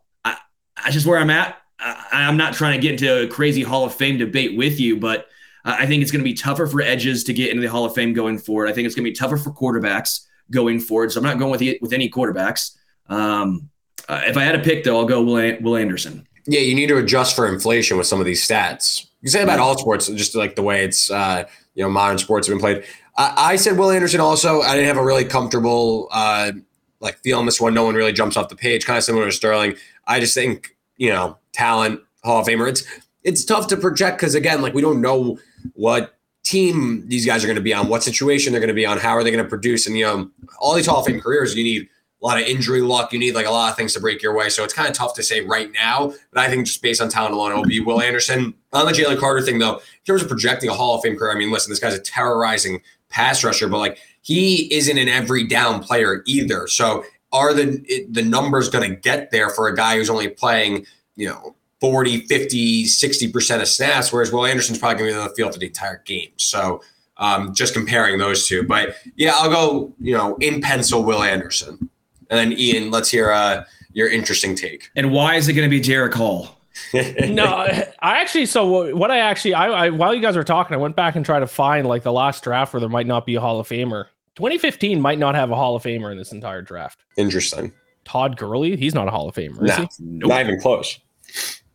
that's 0.82 0.94
just 0.94 1.06
where 1.06 1.18
I'm 1.18 1.30
at. 1.30 1.56
I, 1.80 2.22
am 2.22 2.36
not 2.36 2.54
trying 2.54 2.80
to 2.80 2.82
get 2.82 2.92
into 2.92 3.24
a 3.24 3.28
crazy 3.28 3.62
Hall 3.62 3.84
of 3.84 3.94
Fame 3.94 4.18
debate 4.18 4.56
with 4.56 4.80
you, 4.80 4.96
but 4.98 5.28
I 5.64 5.86
think 5.86 6.02
it's 6.02 6.10
going 6.10 6.20
to 6.20 6.28
be 6.28 6.34
tougher 6.34 6.66
for 6.66 6.80
edges 6.80 7.24
to 7.24 7.32
get 7.32 7.50
into 7.50 7.62
the 7.62 7.68
Hall 7.68 7.84
of 7.84 7.94
Fame 7.94 8.12
going 8.12 8.38
forward. 8.38 8.68
I 8.68 8.72
think 8.72 8.86
it's 8.86 8.94
going 8.94 9.04
to 9.04 9.10
be 9.10 9.14
tougher 9.14 9.36
for 9.36 9.50
quarterbacks 9.50 10.26
going 10.50 10.80
forward. 10.80 11.12
So 11.12 11.20
I'm 11.20 11.24
not 11.24 11.38
going 11.38 11.50
with 11.50 11.60
the, 11.60 11.78
with 11.80 11.92
any 11.92 12.08
quarterbacks. 12.08 12.76
Um, 13.08 13.68
uh, 14.08 14.22
if 14.26 14.36
I 14.36 14.42
had 14.42 14.54
a 14.54 14.60
pick, 14.60 14.84
though, 14.84 14.98
I'll 14.98 15.04
go 15.04 15.22
Will, 15.22 15.56
Will 15.60 15.76
Anderson. 15.76 16.26
Yeah, 16.46 16.60
you 16.60 16.74
need 16.74 16.88
to 16.88 16.96
adjust 16.96 17.36
for 17.36 17.46
inflation 17.46 17.98
with 17.98 18.06
some 18.06 18.20
of 18.20 18.26
these 18.26 18.46
stats. 18.46 19.06
You 19.20 19.28
say 19.28 19.42
about 19.42 19.58
all 19.58 19.76
sports, 19.76 20.06
just 20.08 20.34
like 20.34 20.56
the 20.56 20.62
way 20.62 20.84
it's 20.84 21.10
uh, 21.10 21.44
you 21.74 21.82
know 21.82 21.90
modern 21.90 22.18
sports 22.18 22.46
have 22.46 22.54
been 22.54 22.60
played. 22.60 22.84
I, 23.16 23.34
I 23.36 23.56
said 23.56 23.76
Will 23.76 23.90
Anderson 23.90 24.20
also. 24.20 24.62
I 24.62 24.74
didn't 24.74 24.86
have 24.86 24.96
a 24.96 25.04
really 25.04 25.24
comfortable 25.24 26.08
uh, 26.10 26.52
like 27.00 27.18
on 27.34 27.46
this 27.46 27.60
one. 27.60 27.74
No 27.74 27.84
one 27.84 27.94
really 27.94 28.12
jumps 28.12 28.36
off 28.36 28.48
the 28.48 28.56
page. 28.56 28.84
Kind 28.84 28.98
of 28.98 29.04
similar 29.04 29.26
to 29.26 29.32
Sterling. 29.32 29.74
I 30.06 30.20
just 30.20 30.34
think 30.34 30.76
you 30.96 31.10
know 31.10 31.38
talent 31.52 32.00
Hall 32.24 32.40
of 32.40 32.46
Famer. 32.46 32.68
It's 32.68 32.84
it's 33.24 33.44
tough 33.44 33.66
to 33.68 33.76
project 33.76 34.18
because 34.18 34.34
again, 34.34 34.62
like 34.62 34.74
we 34.74 34.82
don't 34.82 35.00
know 35.00 35.38
what 35.74 36.14
team 36.44 37.06
these 37.08 37.26
guys 37.26 37.44
are 37.44 37.46
going 37.46 37.56
to 37.56 37.62
be 37.62 37.74
on, 37.74 37.88
what 37.88 38.02
situation 38.02 38.52
they're 38.52 38.60
going 38.60 38.68
to 38.68 38.74
be 38.74 38.86
on, 38.86 38.98
how 38.98 39.10
are 39.10 39.22
they 39.22 39.30
going 39.30 39.42
to 39.42 39.48
produce, 39.48 39.86
and 39.86 39.98
you 39.98 40.04
know 40.04 40.30
all 40.60 40.74
these 40.74 40.86
Hall 40.86 41.00
of 41.00 41.06
Fame 41.06 41.20
careers, 41.20 41.54
you 41.54 41.64
need 41.64 41.88
a 42.20 42.26
lot 42.26 42.40
of 42.40 42.46
injury 42.48 42.80
luck. 42.80 43.12
You 43.12 43.18
need 43.18 43.34
like 43.34 43.46
a 43.46 43.50
lot 43.50 43.70
of 43.70 43.76
things 43.76 43.94
to 43.94 44.00
break 44.00 44.22
your 44.22 44.34
way. 44.34 44.48
So 44.48 44.64
it's 44.64 44.74
kind 44.74 44.88
of 44.88 44.94
tough 44.94 45.14
to 45.14 45.22
say 45.22 45.42
right 45.42 45.70
now. 45.72 46.12
But 46.32 46.40
I 46.40 46.48
think 46.48 46.66
just 46.66 46.82
based 46.82 47.00
on 47.00 47.08
talent 47.08 47.34
alone, 47.34 47.52
it'll 47.52 47.64
be 47.64 47.80
Will 47.80 48.00
Anderson. 48.00 48.54
On 48.72 48.86
the 48.86 48.92
Jalen 48.92 49.18
Carter 49.18 49.40
thing, 49.40 49.58
though, 49.58 49.76
in 49.76 50.04
terms 50.06 50.22
of 50.22 50.28
projecting 50.28 50.68
a 50.68 50.74
Hall 50.74 50.96
of 50.96 51.02
Fame 51.02 51.16
career, 51.16 51.32
I 51.32 51.38
mean, 51.38 51.52
listen, 51.52 51.70
this 51.70 51.78
guy's 51.78 51.94
a 51.94 52.00
terrorizing 52.00 52.82
pass 53.08 53.44
rusher, 53.44 53.68
but 53.68 53.78
like 53.78 53.98
he 54.22 54.72
isn't 54.74 54.98
an 54.98 55.08
every 55.08 55.46
down 55.46 55.82
player 55.82 56.22
either. 56.26 56.66
So 56.66 57.04
are 57.32 57.52
the 57.52 58.06
the 58.10 58.22
numbers 58.22 58.68
going 58.68 58.88
to 58.88 58.96
get 58.96 59.30
there 59.30 59.50
for 59.50 59.68
a 59.68 59.76
guy 59.76 59.96
who's 59.96 60.10
only 60.10 60.28
playing, 60.28 60.86
you 61.16 61.28
know, 61.28 61.54
40, 61.80 62.26
50, 62.26 62.84
60% 62.84 63.60
of 63.60 63.68
snaps, 63.68 64.12
whereas 64.12 64.32
Will 64.32 64.44
Anderson's 64.46 64.78
probably 64.78 64.98
going 64.98 65.10
to 65.10 65.14
be 65.14 65.20
on 65.20 65.28
the 65.28 65.34
field 65.34 65.52
for 65.52 65.60
the 65.60 65.66
entire 65.66 66.02
game. 66.04 66.30
So 66.36 66.82
um, 67.18 67.54
just 67.54 67.72
comparing 67.74 68.18
those 68.18 68.48
two. 68.48 68.64
But 68.64 68.96
yeah, 69.16 69.32
I'll 69.34 69.50
go, 69.50 69.94
you 70.00 70.16
know, 70.16 70.36
in 70.36 70.60
pencil, 70.60 71.04
Will 71.04 71.22
Anderson. 71.22 71.90
And 72.30 72.52
then 72.52 72.58
Iain, 72.58 72.90
let's 72.90 73.10
hear 73.10 73.30
uh, 73.30 73.64
your 73.92 74.08
interesting 74.08 74.54
take. 74.54 74.90
And 74.96 75.12
why 75.12 75.36
is 75.36 75.48
it 75.48 75.54
going 75.54 75.68
to 75.68 75.70
be 75.70 75.80
Derick 75.80 76.14
Hall? 76.14 76.57
No, 76.94 77.44
I 78.00 78.20
actually. 78.20 78.46
So 78.46 78.94
what 78.94 79.10
I 79.10 79.18
actually, 79.18 79.54
I, 79.54 79.86
I 79.86 79.90
while 79.90 80.14
you 80.14 80.20
guys 80.20 80.36
were 80.36 80.44
talking, 80.44 80.74
I 80.74 80.78
went 80.78 80.96
back 80.96 81.16
and 81.16 81.24
tried 81.24 81.40
to 81.40 81.46
find 81.46 81.86
like 81.86 82.02
the 82.02 82.12
last 82.12 82.42
draft 82.44 82.72
where 82.72 82.80
there 82.80 82.88
might 82.88 83.06
not 83.06 83.26
be 83.26 83.34
a 83.34 83.40
Hall 83.40 83.60
of 83.60 83.68
Famer. 83.68 84.06
2015 84.36 85.00
might 85.00 85.18
not 85.18 85.34
have 85.34 85.50
a 85.50 85.56
Hall 85.56 85.76
of 85.76 85.82
Famer 85.82 86.12
in 86.12 86.18
this 86.18 86.32
entire 86.32 86.62
draft. 86.62 87.04
Interesting. 87.16 87.72
Todd 88.04 88.36
Gurley, 88.36 88.76
he's 88.76 88.94
not 88.94 89.08
a 89.08 89.10
Hall 89.10 89.28
of 89.28 89.34
Famer. 89.34 89.60
No, 89.60 89.88
nope. 89.98 90.28
not 90.28 90.40
even 90.40 90.60
close. 90.60 90.98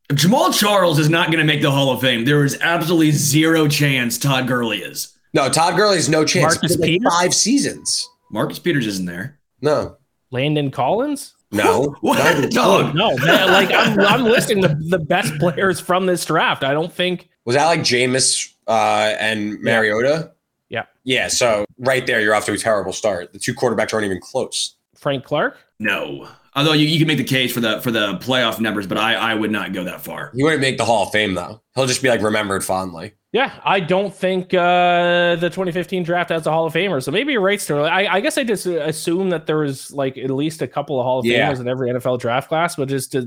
Jamaal 0.10 0.58
Charles 0.58 1.00
is 1.00 1.10
not 1.10 1.28
going 1.28 1.40
to 1.40 1.46
make 1.46 1.62
the 1.62 1.72
Hall 1.72 1.92
of 1.92 2.02
Fame. 2.02 2.26
There 2.26 2.44
is 2.44 2.58
absolutely 2.62 3.12
zero 3.12 3.68
chance 3.68 4.18
Todd 4.18 4.48
Gurley 4.48 4.80
is. 4.80 5.18
No, 5.34 5.50
Todd 5.50 5.76
Gurley 5.76 5.98
is 5.98 6.10
no 6.10 6.24
chance. 6.24 6.56
Marcus 6.56 6.78
Peters? 6.78 7.12
Five 7.12 7.34
seasons. 7.34 8.08
Marcus 8.32 8.60
Peters 8.60 8.88
isn't 8.88 9.06
there. 9.06 9.40
No. 9.62 9.98
Landon 10.32 10.72
Collins? 10.72 11.36
No. 11.54 11.96
what? 12.02 12.52
Dog. 12.52 12.96
No, 12.96 13.16
man, 13.18 13.52
like 13.52 13.72
I'm, 13.72 14.00
I'm 14.00 14.24
listing 14.24 14.62
the, 14.62 14.76
the 14.90 15.00
best 15.00 15.38
players 15.40 15.80
from 15.80 16.06
this 16.06 16.26
draft. 16.26 16.64
I 16.64 16.74
don't 16.74 16.92
think. 16.92 17.30
Was 17.46 17.56
that 17.56 17.66
like 17.66 17.82
Jameis 17.82 18.54
uh, 18.68 19.16
and 19.20 19.62
Mariota? 19.62 20.32
Yeah. 20.70 20.86
Yeah. 21.04 21.28
So 21.28 21.66
right 21.78 22.06
there, 22.08 22.22
you're 22.22 22.34
off 22.34 22.46
to 22.46 22.54
a 22.54 22.58
terrible 22.58 22.94
start. 22.94 23.34
The 23.34 23.40
two 23.40 23.54
quarterbacks 23.54 23.94
aren't 23.94 24.06
even 24.06 24.20
close. 24.20 24.76
Frank 24.96 25.26
Clark? 25.26 25.58
No. 25.80 26.28
Although 26.56 26.74
you, 26.74 26.88
you 26.88 27.00
can 27.00 27.08
make 27.08 27.18
the 27.18 27.24
case 27.24 27.52
for 27.52 27.60
the 27.60 27.82
for 27.82 27.92
the 27.92 28.14
playoff 28.18 28.60
numbers, 28.60 28.88
but 28.88 28.98
I, 28.98 29.16
I 29.16 29.34
would 29.34 29.52
not 29.52 29.74
go 29.74 29.84
that 29.84 30.02
far. 30.02 30.32
He 30.36 30.44
wouldn't 30.44 30.62
make 30.62 30.78
the 30.78 30.86
Hall 30.86 31.04
of 31.04 31.12
Fame 31.12 31.34
though. 31.34 31.62
He'll 31.76 31.88
just 31.88 32.02
be 32.02 32.10
like 32.10 32.22
remembered 32.22 32.64
fondly. 32.64 33.14
Yeah, 33.34 33.52
I 33.66 33.80
don't 33.80 34.14
think 34.14 34.54
uh, 34.54 35.36
the 35.38 35.50
2015 35.50 36.04
draft 36.04 36.30
has 36.30 36.46
a 36.46 36.52
Hall 36.52 36.68
of 36.68 36.74
Famer. 36.74 37.02
So 37.02 37.12
maybe 37.12 37.34
you're 37.34 37.42
right, 37.42 37.60
Sterling. 37.60 37.92
I, 37.92 38.06
I 38.14 38.20
guess 38.20 38.38
I 38.38 38.44
just 38.44 38.68
assume 38.68 39.32
that 39.32 39.48
there 39.48 39.58
was 39.58 39.92
like 39.92 40.20
at 40.20 40.30
least 40.30 40.62
a 40.62 40.68
couple 40.68 41.00
of 41.00 41.04
Hall 41.04 41.18
of 41.18 41.26
Yeah. 41.26 41.52
Famers 41.52 41.60
in 41.60 41.68
every 41.68 41.90
NFL 41.92 42.20
draft 42.20 42.48
class, 42.48 42.76
but 42.76 42.88
just 42.88 43.12
to, 43.14 43.22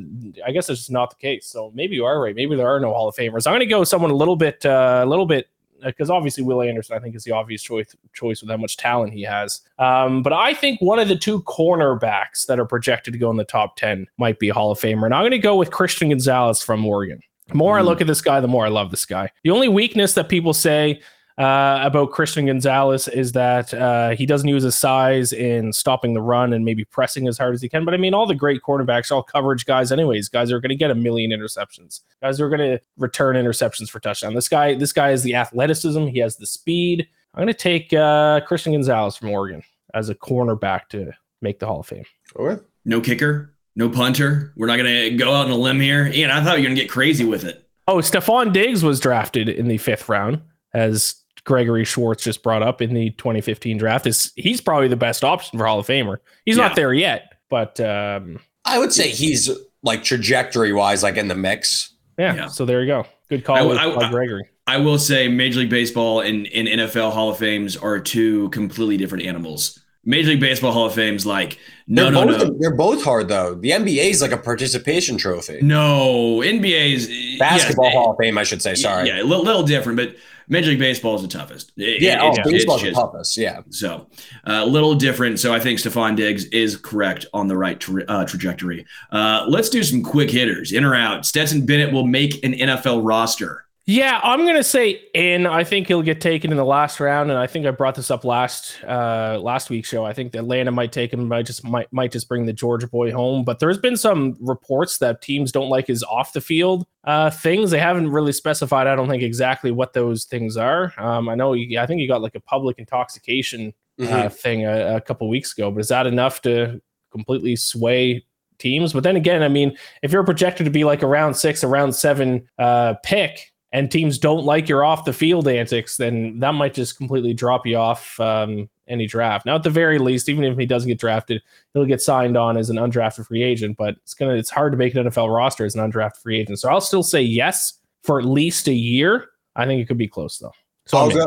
I 0.46 0.52
guess 0.52 0.70
it's 0.70 0.78
just 0.78 0.92
not 0.92 1.10
the 1.10 1.16
case. 1.16 1.46
So 1.46 1.72
maybe 1.74 1.96
you 1.96 2.04
are 2.04 2.20
right. 2.20 2.36
Maybe 2.36 2.54
there 2.54 2.68
are 2.68 2.78
no 2.78 2.92
Hall 2.92 3.08
of 3.08 3.16
Famers. 3.16 3.48
I'm 3.48 3.50
going 3.50 3.60
to 3.60 3.66
go 3.66 3.82
someone 3.82 4.12
a 4.12 4.14
little 4.14 4.36
bit, 4.36 4.64
uh, 4.64 5.02
a 5.04 5.06
little 5.06 5.26
bit, 5.26 5.48
because 5.84 6.08
obviously 6.08 6.44
Will 6.44 6.62
Anderson, 6.62 6.96
I 6.96 7.00
think, 7.00 7.16
is 7.16 7.24
the 7.24 7.32
obvious 7.32 7.60
choice 7.60 7.96
choice 8.12 8.42
with 8.42 8.50
how 8.50 8.58
much 8.58 8.76
talent 8.76 9.12
he 9.12 9.22
has. 9.22 9.62
Um, 9.80 10.22
but 10.22 10.32
I 10.32 10.54
think 10.54 10.80
one 10.80 11.00
of 11.00 11.08
the 11.08 11.16
two 11.16 11.42
cornerbacks 11.42 12.46
that 12.46 12.60
are 12.60 12.64
projected 12.64 13.12
to 13.14 13.18
go 13.18 13.28
in 13.32 13.38
the 13.38 13.44
top 13.44 13.74
10 13.74 14.06
might 14.18 14.38
be 14.38 14.50
a 14.50 14.54
Hall 14.54 14.70
of 14.70 14.78
Famer, 14.78 15.04
and 15.06 15.14
I'm 15.14 15.22
going 15.22 15.32
to 15.32 15.38
go 15.38 15.56
with 15.56 15.72
Christian 15.72 16.10
Gonzalez 16.10 16.62
from 16.62 16.86
Oregon. 16.86 17.20
The 17.48 17.54
more 17.54 17.78
I 17.78 17.82
look 17.82 18.00
at 18.00 18.06
this 18.06 18.20
guy, 18.20 18.40
the 18.40 18.48
more 18.48 18.66
I 18.66 18.68
love 18.68 18.90
this 18.90 19.04
guy. 19.04 19.30
The 19.44 19.50
only 19.50 19.68
weakness 19.68 20.14
that 20.14 20.28
people 20.28 20.52
say 20.52 21.00
uh, 21.38 21.80
about 21.82 22.12
Christian 22.12 22.46
Gonzalez 22.46 23.08
is 23.08 23.32
that 23.32 23.72
uh, 23.74 24.10
he 24.10 24.26
doesn't 24.26 24.48
use 24.48 24.62
his 24.62 24.74
size 24.74 25.32
in 25.32 25.72
stopping 25.72 26.14
the 26.14 26.22
run 26.22 26.52
and 26.52 26.64
maybe 26.64 26.84
pressing 26.84 27.28
as 27.28 27.36
hard 27.36 27.54
as 27.54 27.60
he 27.60 27.68
can. 27.68 27.84
But 27.84 27.94
I 27.94 27.98
mean, 27.98 28.14
all 28.14 28.26
the 28.26 28.34
great 28.34 28.62
quarterbacks, 28.62 29.12
all 29.12 29.22
coverage 29.22 29.66
guys, 29.66 29.92
anyways, 29.92 30.28
guys 30.28 30.50
are 30.50 30.60
going 30.60 30.70
to 30.70 30.76
get 30.76 30.90
a 30.90 30.94
million 30.94 31.30
interceptions. 31.30 32.00
Guys 32.22 32.40
are 32.40 32.48
going 32.48 32.60
to 32.60 32.80
return 32.96 33.36
interceptions 33.36 33.90
for 33.90 34.00
touchdown. 34.00 34.34
This 34.34 34.48
guy, 34.48 34.74
this 34.74 34.92
guy 34.92 35.10
is 35.10 35.22
the 35.22 35.34
athleticism. 35.34 36.06
He 36.06 36.20
has 36.20 36.36
the 36.36 36.46
speed. 36.46 37.06
I'm 37.34 37.42
going 37.42 37.52
to 37.52 37.54
take 37.54 37.92
uh, 37.92 38.40
Christian 38.46 38.72
Gonzalez 38.72 39.16
from 39.16 39.30
Oregon 39.30 39.62
as 39.92 40.08
a 40.08 40.14
cornerback 40.14 40.88
to 40.90 41.12
make 41.42 41.58
the 41.58 41.66
Hall 41.66 41.80
of 41.80 41.86
Fame. 41.86 42.04
Okay. 42.34 42.62
No 42.86 43.00
kicker, 43.00 43.54
no 43.76 43.88
punter. 43.88 44.52
We're 44.56 44.66
not 44.66 44.76
going 44.78 45.10
to 45.10 45.10
go 45.16 45.32
out 45.32 45.46
on 45.46 45.52
a 45.52 45.56
limb 45.56 45.78
here. 45.80 46.06
Iain, 46.06 46.30
I 46.30 46.42
thought 46.42 46.56
you 46.58 46.62
were 46.64 46.68
going 46.68 46.76
to 46.76 46.82
get 46.82 46.90
crazy 46.90 47.24
with 47.24 47.44
it. 47.44 47.62
Oh, 47.86 47.96
Stefon 47.98 48.52
Diggs 48.52 48.82
was 48.82 48.98
drafted 48.98 49.48
in 49.48 49.68
the 49.68 49.78
fifth 49.78 50.08
round, 50.08 50.40
as 50.74 51.14
Gregory 51.44 51.84
Schwartz 51.84 52.24
just 52.24 52.42
brought 52.42 52.62
up 52.62 52.82
in 52.82 52.94
the 52.94 53.10
2015 53.10 53.78
draft. 53.78 54.06
Is 54.06 54.32
he's 54.34 54.60
probably 54.60 54.88
the 54.88 54.96
best 54.96 55.22
option 55.22 55.58
for 55.58 55.66
Hall 55.66 55.78
of 55.78 55.86
Famer. 55.86 56.16
He's 56.44 56.56
Yeah. 56.56 56.66
not 56.68 56.74
there 56.76 56.92
yet, 56.92 57.34
but 57.48 57.78
um, 57.80 58.40
I 58.64 58.78
would 58.80 58.92
say 58.92 59.08
he's 59.10 59.48
like 59.84 60.02
trajectory 60.02 60.72
wise, 60.72 61.04
like 61.04 61.16
in 61.16 61.28
the 61.28 61.36
mix. 61.36 61.92
yeah, 62.18 62.34
Yeah. 62.34 62.46
So 62.48 62.64
there 62.64 62.80
you 62.80 62.88
go. 62.88 63.06
Good 63.28 63.44
call, 63.44 63.56
I- 63.56 63.62
with, 63.62 63.78
I- 63.78 63.94
by 63.94 64.06
I- 64.06 64.10
Gregory. 64.10 64.48
I 64.68 64.78
will 64.78 64.98
say 64.98 65.28
Major 65.28 65.60
League 65.60 65.70
Baseball 65.70 66.22
and, 66.22 66.48
and 66.48 66.66
NFL 66.66 67.12
Hall 67.12 67.30
of 67.30 67.38
Fames 67.38 67.76
are 67.76 68.00
two 68.00 68.48
completely 68.48 68.96
different 68.96 69.24
animals. 69.24 69.78
Major 70.06 70.30
League 70.30 70.40
Baseball 70.40 70.72
Hall 70.72 70.86
of 70.86 70.94
Fame's 70.94 71.26
like, 71.26 71.58
no, 71.88 72.04
they're 72.04 72.12
no, 72.12 72.26
both 72.26 72.48
no. 72.48 72.56
they're 72.58 72.74
both 72.74 73.04
hard 73.04 73.28
though. 73.28 73.54
The 73.56 73.70
NBA 73.70 74.10
is 74.10 74.22
like 74.22 74.32
a 74.32 74.36
participation 74.38 75.18
trophy. 75.18 75.60
No, 75.62 76.38
NBA's 76.38 77.38
Basketball 77.38 77.86
yes, 77.86 77.94
Hall 77.94 78.12
of 78.12 78.16
Fame, 78.18 78.38
I 78.38 78.44
should 78.44 78.62
say. 78.62 78.74
Sorry. 78.74 79.08
Yeah, 79.08 79.20
a 79.20 79.24
little, 79.24 79.44
little 79.44 79.62
different, 79.64 79.96
but 79.96 80.16
Major 80.48 80.70
League 80.70 80.78
Baseball 80.78 81.16
is 81.16 81.22
the 81.22 81.28
toughest. 81.28 81.72
It- 81.76 82.00
Yeah, 82.00 82.18
it- 82.18 82.22
oh, 82.22 82.32
it's- 82.32 82.46
baseball's 82.48 82.82
the 82.82 82.92
toughest. 82.92 83.36
Yeah. 83.36 83.60
So 83.70 84.06
a 84.44 84.64
little 84.64 84.94
different. 84.94 85.40
So 85.40 85.52
I 85.52 85.58
think 85.58 85.80
Stefon 85.80 86.14
Diggs 86.14 86.44
is 86.46 86.76
correct 86.76 87.26
on 87.34 87.48
the 87.48 87.56
right 87.56 87.78
tra- 87.80 88.04
uh, 88.06 88.24
trajectory. 88.24 88.86
Uh, 89.10 89.44
let's 89.48 89.68
do 89.68 89.82
some 89.82 90.02
quick 90.04 90.30
hitters. 90.30 90.70
In 90.72 90.84
or 90.84 90.94
out. 90.94 91.26
Stetson 91.26 91.66
Bennett 91.66 91.92
will 91.92 92.06
make 92.06 92.42
an 92.44 92.54
NFL 92.54 93.00
roster. 93.04 93.65
Yeah, 93.88 94.18
I'm 94.24 94.44
gonna 94.44 94.64
say 94.64 95.00
in. 95.14 95.46
I 95.46 95.62
think 95.62 95.86
he'll 95.86 96.02
get 96.02 96.20
taken 96.20 96.50
in 96.50 96.56
the 96.56 96.64
last 96.64 96.98
round, 96.98 97.30
and 97.30 97.38
I 97.38 97.46
think 97.46 97.66
I 97.66 97.70
brought 97.70 97.94
this 97.94 98.10
up 98.10 98.24
last 98.24 98.82
uh 98.82 99.38
last 99.40 99.70
week's 99.70 99.88
show. 99.88 100.04
I 100.04 100.12
think 100.12 100.34
Atlanta 100.34 100.72
might 100.72 100.90
take 100.90 101.12
him. 101.12 101.28
Might 101.28 101.46
just 101.46 101.62
might 101.62 101.92
might 101.92 102.10
just 102.10 102.28
bring 102.28 102.46
the 102.46 102.52
Georgia 102.52 102.88
boy 102.88 103.12
home. 103.12 103.44
But 103.44 103.60
there's 103.60 103.78
been 103.78 103.96
some 103.96 104.36
reports 104.40 104.98
that 104.98 105.22
teams 105.22 105.52
don't 105.52 105.68
like 105.68 105.86
his 105.86 106.02
off 106.02 106.32
the 106.32 106.40
field 106.40 106.84
uh 107.04 107.30
things. 107.30 107.70
They 107.70 107.78
haven't 107.78 108.10
really 108.10 108.32
specified. 108.32 108.88
I 108.88 108.96
don't 108.96 109.08
think 109.08 109.22
exactly 109.22 109.70
what 109.70 109.92
those 109.92 110.24
things 110.24 110.56
are. 110.56 110.92
Um, 110.98 111.28
I 111.28 111.36
know. 111.36 111.52
He, 111.52 111.78
I 111.78 111.86
think 111.86 112.00
he 112.00 112.08
got 112.08 112.22
like 112.22 112.34
a 112.34 112.40
public 112.40 112.80
intoxication 112.80 113.72
Mhm. 114.00 114.12
uh, 114.12 114.28
thing 114.28 114.66
a, 114.66 114.96
a 114.96 115.00
couple 115.00 115.28
weeks 115.28 115.52
ago. 115.52 115.70
But 115.70 115.78
is 115.80 115.88
that 115.88 116.08
enough 116.08 116.42
to 116.42 116.82
completely 117.12 117.54
sway 117.54 118.26
teams? 118.58 118.92
But 118.92 119.04
then 119.04 119.14
again, 119.14 119.44
I 119.44 119.48
mean, 119.48 119.78
if 120.02 120.10
you're 120.10 120.24
projected 120.24 120.64
to 120.64 120.70
be 120.72 120.82
like 120.84 121.02
a 121.02 121.06
round 121.06 121.36
six, 121.36 121.62
a 121.62 121.68
round 121.68 121.94
seven 121.94 122.46
uh, 122.58 122.94
pick, 123.04 123.52
and 123.76 123.90
teams 123.90 124.16
don't 124.16 124.46
like 124.46 124.70
your 124.70 124.86
off 124.86 125.04
the 125.04 125.12
field 125.12 125.46
antics, 125.46 125.98
then 125.98 126.38
that 126.38 126.52
might 126.52 126.72
just 126.72 126.96
completely 126.96 127.34
drop 127.34 127.66
you 127.66 127.76
off 127.76 128.18
um, 128.20 128.70
any 128.88 129.06
draft. 129.06 129.44
Now, 129.44 129.56
at 129.56 129.64
the 129.64 129.70
very 129.70 129.98
least, 129.98 130.30
even 130.30 130.44
if 130.44 130.56
he 130.56 130.64
doesn't 130.64 130.88
get 130.88 130.98
drafted, 130.98 131.42
he'll 131.74 131.84
get 131.84 132.00
signed 132.00 132.38
on 132.38 132.56
as 132.56 132.70
an 132.70 132.76
undrafted 132.76 133.26
free 133.26 133.42
agent. 133.42 133.76
But 133.76 133.96
it's 134.02 134.14
gonna 134.14 134.32
it's 134.32 134.48
hard 134.48 134.72
to 134.72 134.78
make 134.78 134.94
an 134.94 135.04
NFL 135.04 135.34
roster 135.34 135.66
as 135.66 135.74
an 135.74 135.92
undrafted 135.92 136.22
free 136.22 136.40
agent. 136.40 136.58
So 136.58 136.70
I'll 136.70 136.80
still 136.80 137.02
say 137.02 137.20
yes 137.20 137.74
for 138.02 138.18
at 138.18 138.24
least 138.24 138.66
a 138.66 138.72
year. 138.72 139.28
I 139.56 139.66
think 139.66 139.82
it 139.82 139.88
could 139.88 139.98
be 139.98 140.08
close 140.08 140.38
though. 140.38 140.54
So 140.86 140.96
I'll 140.96 141.10
go. 141.10 141.26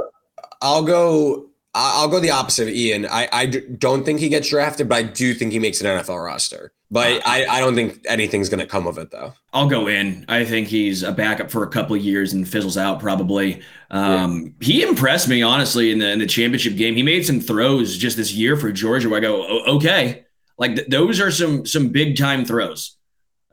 I'll 0.63 0.83
go. 0.83 1.49
I'll 1.81 2.07
go 2.07 2.19
the 2.19 2.31
opposite 2.31 2.63
of 2.63 2.73
Ian. 2.73 3.05
I, 3.05 3.27
I 3.31 3.45
don't 3.45 4.03
think 4.03 4.19
he 4.19 4.29
gets 4.29 4.49
drafted, 4.49 4.89
but 4.89 4.95
I 4.97 5.03
do 5.03 5.33
think 5.33 5.51
he 5.51 5.59
makes 5.59 5.81
an 5.81 5.87
NFL 5.87 6.23
roster. 6.23 6.71
But 6.91 7.21
I, 7.25 7.45
I 7.45 7.59
don't 7.59 7.75
think 7.75 7.99
anything's 8.07 8.49
going 8.49 8.61
to 8.61 8.65
come 8.65 8.87
of 8.87 8.97
it, 8.97 9.11
though. 9.11 9.33
I'll 9.53 9.69
go 9.69 9.87
in. 9.87 10.25
I 10.27 10.43
think 10.43 10.67
he's 10.67 11.03
a 11.03 11.11
backup 11.11 11.51
for 11.51 11.61
a 11.63 11.67
couple 11.69 11.95
of 11.95 12.01
years 12.01 12.33
and 12.33 12.47
fizzles 12.47 12.77
out 12.77 12.99
probably. 12.99 13.61
Um, 13.91 14.55
He 14.59 14.81
impressed 14.81 15.27
me 15.27 15.43
honestly 15.43 15.91
in 15.91 15.99
the 15.99 16.09
in 16.11 16.17
the 16.19 16.25
championship 16.25 16.75
game. 16.75 16.95
He 16.95 17.03
made 17.03 17.25
some 17.25 17.39
throws 17.39 17.95
just 17.97 18.17
this 18.17 18.33
year 18.33 18.57
for 18.57 18.71
Georgia. 18.71 19.07
Where 19.07 19.19
I 19.19 19.21
go, 19.21 19.43
"O- 19.47 19.75
okay, 19.75 20.25
like 20.57 20.75
th- 20.75 20.87
those 20.87 21.19
are 21.19 21.29
some 21.31 21.65
some 21.65 21.89
big 21.89 22.17
time 22.17 22.43
throws. 22.43 22.95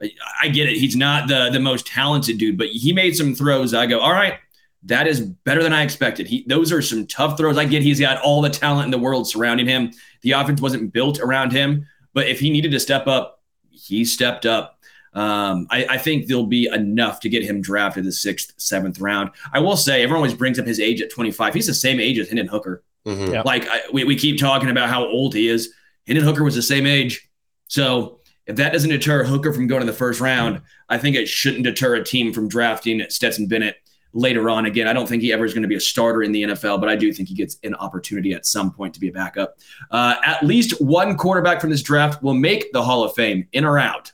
I, 0.02 0.10
I 0.44 0.48
get 0.48 0.68
it. 0.70 0.78
He's 0.78 0.96
not 0.96 1.28
the 1.28 1.50
the 1.50 1.60
most 1.60 1.86
talented 1.86 2.38
dude, 2.38 2.56
but 2.56 2.68
he 2.68 2.92
made 2.94 3.16
some 3.16 3.34
throws. 3.34 3.74
I 3.74 3.86
go, 3.86 4.00
all 4.00 4.12
right, 4.12 4.38
that 4.84 5.06
is 5.06 5.20
better 5.20 5.62
than 5.62 5.72
I 5.72 5.82
expected. 5.82 6.26
He 6.26 6.44
those 6.46 6.72
are 6.72 6.82
some 6.82 7.06
tough 7.06 7.36
throws. 7.36 7.58
I 7.58 7.64
get 7.64 7.82
he's 7.82 8.00
got 8.00 8.22
all 8.22 8.40
the 8.40 8.50
talent 8.50 8.86
in 8.86 8.90
the 8.90 8.98
world 8.98 9.28
surrounding 9.28 9.66
him. 9.66 9.92
The 10.22 10.32
offense 10.32 10.60
wasn't 10.60 10.92
built 10.92 11.20
around 11.20 11.52
him, 11.52 11.86
but 12.12 12.28
if 12.28 12.40
he 12.40 12.50
needed 12.50 12.70
to 12.72 12.80
step 12.80 13.06
up, 13.06 13.42
he 13.70 14.04
stepped 14.04 14.46
up. 14.46 14.78
Um, 15.12 15.66
I, 15.70 15.86
I, 15.86 15.98
think 15.98 16.26
there'll 16.26 16.46
be 16.46 16.66
enough 16.66 17.20
to 17.20 17.30
get 17.30 17.42
him 17.42 17.62
drafted 17.62 18.04
the 18.04 18.12
sixth, 18.12 18.52
seventh 18.58 19.00
round. 19.00 19.30
I 19.50 19.60
will 19.60 19.78
say, 19.78 20.02
everyone 20.02 20.18
always 20.18 20.34
brings 20.34 20.58
up 20.58 20.66
his 20.66 20.78
age 20.78 21.00
at 21.00 21.10
25. 21.10 21.54
He's 21.54 21.66
the 21.66 21.72
same 21.72 22.00
age 22.00 22.18
as 22.18 22.28
Hendon 22.28 22.48
Hooker. 22.48 22.84
Mm-hmm. 23.06 23.32
Yep. 23.32 23.44
Like 23.46 23.66
I, 23.66 23.80
we, 23.94 24.04
we 24.04 24.14
keep 24.14 24.38
talking 24.38 24.68
about 24.68 24.90
how 24.90 25.06
old 25.06 25.34
he 25.34 25.48
is. 25.48 25.72
Hendon 26.06 26.22
Hooker 26.22 26.44
was 26.44 26.54
the 26.54 26.60
same 26.60 26.86
age. 26.86 27.30
So 27.68 28.20
if 28.46 28.56
that 28.56 28.74
doesn't 28.74 28.90
deter 28.90 29.24
Hooker 29.24 29.54
from 29.54 29.66
going 29.66 29.80
to 29.80 29.86
the 29.86 29.96
first 29.96 30.20
round, 30.20 30.60
I 30.90 30.98
think 30.98 31.16
it 31.16 31.28
shouldn't 31.28 31.64
deter 31.64 31.94
a 31.94 32.04
team 32.04 32.34
from 32.34 32.46
drafting 32.46 33.02
Stetson 33.08 33.46
Bennett 33.46 33.76
later 34.16 34.50
on. 34.50 34.66
Again, 34.66 34.88
I 34.88 34.92
don't 34.92 35.08
think 35.08 35.22
he 35.22 35.32
ever 35.32 35.44
is 35.44 35.52
going 35.52 35.62
to 35.62 35.68
be 35.68 35.76
a 35.76 35.80
starter 35.80 36.22
in 36.22 36.32
the 36.32 36.42
NFL, 36.42 36.80
but 36.80 36.88
I 36.88 36.96
do 36.96 37.12
think 37.12 37.28
he 37.28 37.34
gets 37.34 37.58
an 37.62 37.74
opportunity 37.74 38.32
at 38.32 38.46
some 38.46 38.72
point 38.72 38.94
to 38.94 39.00
be 39.00 39.08
a 39.08 39.12
backup. 39.12 39.58
Uh, 39.90 40.16
at 40.24 40.42
least 40.42 40.80
one 40.80 41.16
quarterback 41.16 41.60
from 41.60 41.70
this 41.70 41.82
draft 41.82 42.22
will 42.22 42.34
make 42.34 42.72
the 42.72 42.82
Hall 42.82 43.04
of 43.04 43.14
Fame, 43.14 43.46
in 43.52 43.64
or 43.64 43.78
out. 43.78 44.12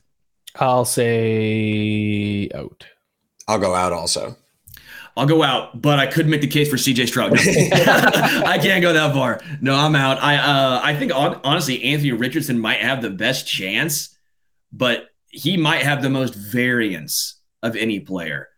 I'll 0.57 0.85
say 0.85 2.51
out. 2.55 2.85
I'll 3.49 3.59
go 3.59 3.75
out 3.75 3.93
also. 3.93 4.37
I'll 5.17 5.27
go 5.27 5.43
out, 5.43 5.81
but 5.81 5.99
I 5.99 6.07
could 6.07 6.27
make 6.27 6.41
the 6.41 6.47
case 6.47 6.71
for 6.71 6.77
CJ 6.77 7.09
Stroud. 7.09 7.33
No. 7.33 7.39
I 8.47 8.59
can't 8.59 8.81
go 8.81 8.93
that 8.95 9.13
far. 9.13 9.41
No, 9.61 9.75
I'm 9.75 9.95
out. 9.95 10.23
I 10.23 10.37
uh, 10.37 10.81
I 10.83 10.97
think 10.97 11.13
honestly, 11.15 11.83
Anthony 11.85 12.13
Richardson 12.13 12.59
might 12.59 12.81
have 12.81 13.03
the 13.03 13.11
best 13.11 13.47
chance, 13.47 14.17
but 14.73 15.11
he 15.29 15.57
might 15.57 15.83
have 15.83 16.03
the 16.03 16.09
most 16.09 16.35
variance 16.35 17.41
of 17.63 17.77
any 17.77 18.01
player 18.01 18.49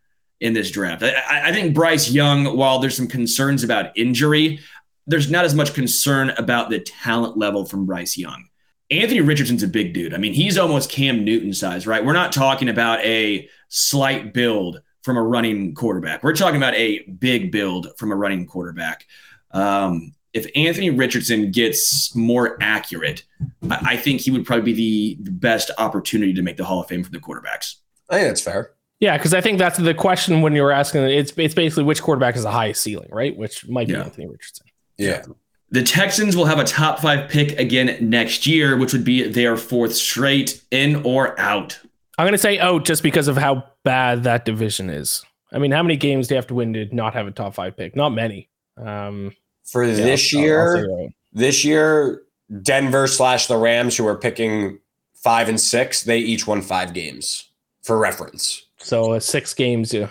in 0.45 0.53
this 0.53 0.71
draft. 0.71 1.03
I, 1.03 1.49
I 1.49 1.53
think 1.53 1.75
Bryce 1.75 2.11
Young, 2.11 2.55
while 2.55 2.79
there's 2.79 2.97
some 2.97 3.09
concerns 3.09 3.65
about 3.65 3.97
injury, 3.97 4.61
there's 5.07 5.31
not 5.31 5.47
as 5.47 5.55
much 5.55 5.73
concern 5.73 6.31
about 6.37 6.69
the 6.69 6.81
talent 6.81 7.39
level 7.39 7.65
from 7.65 7.87
Bryce 7.87 8.19
Young. 8.19 8.45
Anthony 8.91 9.23
Richardson's 9.23 9.63
a 9.63 9.69
big 9.69 9.95
dude. 9.95 10.13
I 10.13 10.19
mean, 10.19 10.35
he's 10.35 10.59
almost 10.59 10.91
Cam 10.91 11.25
Newton 11.25 11.55
size, 11.55 11.87
right? 11.87 12.05
We're 12.05 12.13
not 12.13 12.31
talking 12.31 12.69
about 12.69 13.01
a 13.01 13.49
slight 13.71 14.35
build 14.35 14.83
from 15.03 15.17
a 15.17 15.23
running 15.23 15.75
quarterback. 15.75 16.23
We're 16.23 16.37
talking 16.37 16.59
about 16.59 16.75
a 16.75 17.01
big 17.05 17.51
build 17.51 17.89
from 17.97 18.13
a 18.13 18.15
running 18.15 18.47
quarterback. 18.47 19.07
Um, 19.51 20.13
if 20.35 20.47
Anthony 20.55 20.91
Richardson 20.91 21.53
gets 21.53 22.15
more 22.15 22.59
accurate, 22.61 23.25
I, 23.71 23.79
I 23.93 23.97
think 23.97 24.21
he 24.21 24.31
would 24.31 24.45
probably 24.45 24.75
be 24.75 25.17
the, 25.23 25.31
best 25.31 25.71
opportunity 25.79 26.35
to 26.35 26.43
make 26.43 26.59
the 26.59 26.65
Hall 26.65 26.83
of 26.83 26.89
Fame 26.89 27.03
for 27.03 27.11
the 27.11 27.19
quarterbacks. 27.19 27.77
I 28.11 28.17
think 28.17 28.29
that's 28.29 28.43
fair. 28.43 28.75
Yeah, 29.05 29.19
because 29.19 29.35
I 29.35 29.43
think 29.43 29.59
that's 29.59 29.77
the 29.77 29.93
question 29.93 30.41
when 30.41 30.55
you 30.55 30.63
were 30.63 30.73
asking. 30.73 31.03
It's 31.03 31.31
it's 31.37 31.53
basically 31.53 31.85
which 31.85 32.01
quarterback 32.01 32.37
is 32.37 32.43
the 32.43 32.51
highest 32.51 32.81
ceiling, 32.81 33.11
right? 33.13 33.37
Which 33.37 33.69
might 33.69 33.87
be 33.87 33.93
yeah. 33.93 34.05
Anthony 34.05 34.27
Richardson. 34.27 34.67
Yeah. 34.97 35.25
The 35.71 35.83
Texans 35.83 36.35
will 36.35 36.47
have 36.47 36.59
a 36.59 36.65
top 36.65 37.01
five 37.01 37.29
pick 37.29 37.59
again 37.59 37.99
next 38.01 38.47
year, 38.47 38.79
which 38.79 38.95
would 38.95 39.05
be 39.05 39.29
their 39.29 39.59
fourth 39.59 39.95
straight 39.95 40.63
in 40.71 41.03
or 41.05 41.39
out. 41.39 41.79
I'm 42.17 42.25
going 42.25 42.33
to 42.33 42.39
say 42.39 42.59
out 42.59 42.87
just 42.87 43.03
because 43.03 43.29
of 43.29 43.37
how 43.37 43.65
bad 43.83 44.23
that 44.23 44.47
division 44.47 44.89
is. 44.89 45.23
I 45.53 45.59
mean, 45.59 45.71
how 45.71 45.83
many 45.83 45.99
games 45.99 46.29
do 46.29 46.35
you 46.35 46.37
have 46.37 46.47
to 46.47 46.55
win 46.55 46.73
to 46.73 46.87
not 46.95 47.13
have 47.13 47.27
a 47.27 47.31
top 47.31 47.55
five 47.55 47.77
pick? 47.77 47.95
Not 47.95 48.09
many. 48.09 48.49
Um, 48.79 49.33
For 49.65 49.85
yeah, 49.85 49.97
this 49.97 50.35
I'll, 50.35 50.41
year, 50.41 50.89
I'll 50.89 51.09
this 51.35 51.63
year, 51.63 52.23
Denver 52.63 53.07
slash 53.07 53.49
the 53.49 53.59
Rams, 53.59 53.99
who 53.99 54.07
are 54.07 54.17
picking 54.17 54.79
five 55.13 55.51
and 55.51 55.61
six, 55.61 56.05
they 56.05 56.21
each 56.21 56.47
won 56.47 56.63
five 56.63 56.95
games 56.95 57.51
for 57.83 57.99
reference. 57.99 58.64
So 58.85 59.13
uh, 59.13 59.21
six 59.21 59.55
games, 59.55 59.93
yeah. 59.93 60.09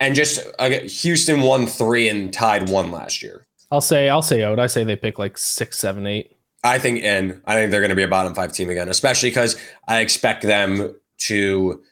And 0.00 0.14
just 0.14 0.46
uh, 0.58 0.70
Houston 0.70 1.40
won 1.40 1.66
three 1.66 2.08
and 2.08 2.32
tied 2.32 2.68
one 2.68 2.92
last 2.92 3.22
year. 3.22 3.46
I'll 3.70 3.80
say 3.80 4.08
I'll 4.08 4.22
say 4.22 4.44
out. 4.44 4.58
I 4.58 4.66
say 4.66 4.84
they 4.84 4.96
pick 4.96 5.18
like 5.18 5.36
six, 5.36 5.78
seven, 5.78 6.06
eight. 6.06 6.36
I 6.64 6.78
think 6.78 7.02
in. 7.02 7.40
I 7.46 7.54
think 7.54 7.70
they're 7.70 7.80
going 7.80 7.90
to 7.90 7.96
be 7.96 8.02
a 8.02 8.08
bottom 8.08 8.34
five 8.34 8.52
team 8.52 8.70
again, 8.70 8.88
especially 8.88 9.30
because 9.30 9.56
I 9.86 10.00
expect 10.00 10.42
them 10.42 10.94
to, 11.22 11.82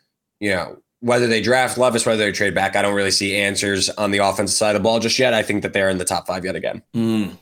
you 0.40 0.50
know, 0.50 0.78
whether 1.00 1.26
they 1.26 1.40
draft 1.40 1.78
Levis, 1.78 2.04
whether 2.06 2.24
they 2.24 2.32
trade 2.32 2.54
back. 2.54 2.76
I 2.76 2.82
don't 2.82 2.94
really 2.94 3.10
see 3.10 3.36
answers 3.36 3.90
on 3.90 4.10
the 4.10 4.18
offensive 4.18 4.56
side 4.56 4.74
of 4.74 4.82
the 4.82 4.84
ball 4.84 4.98
just 4.98 5.18
yet. 5.18 5.34
I 5.34 5.42
think 5.42 5.62
that 5.62 5.72
they're 5.72 5.90
in 5.90 5.98
the 5.98 6.04
top 6.04 6.26
five 6.26 6.44
yet 6.44 6.56
again. 6.56 6.82
Mm. 6.94 7.36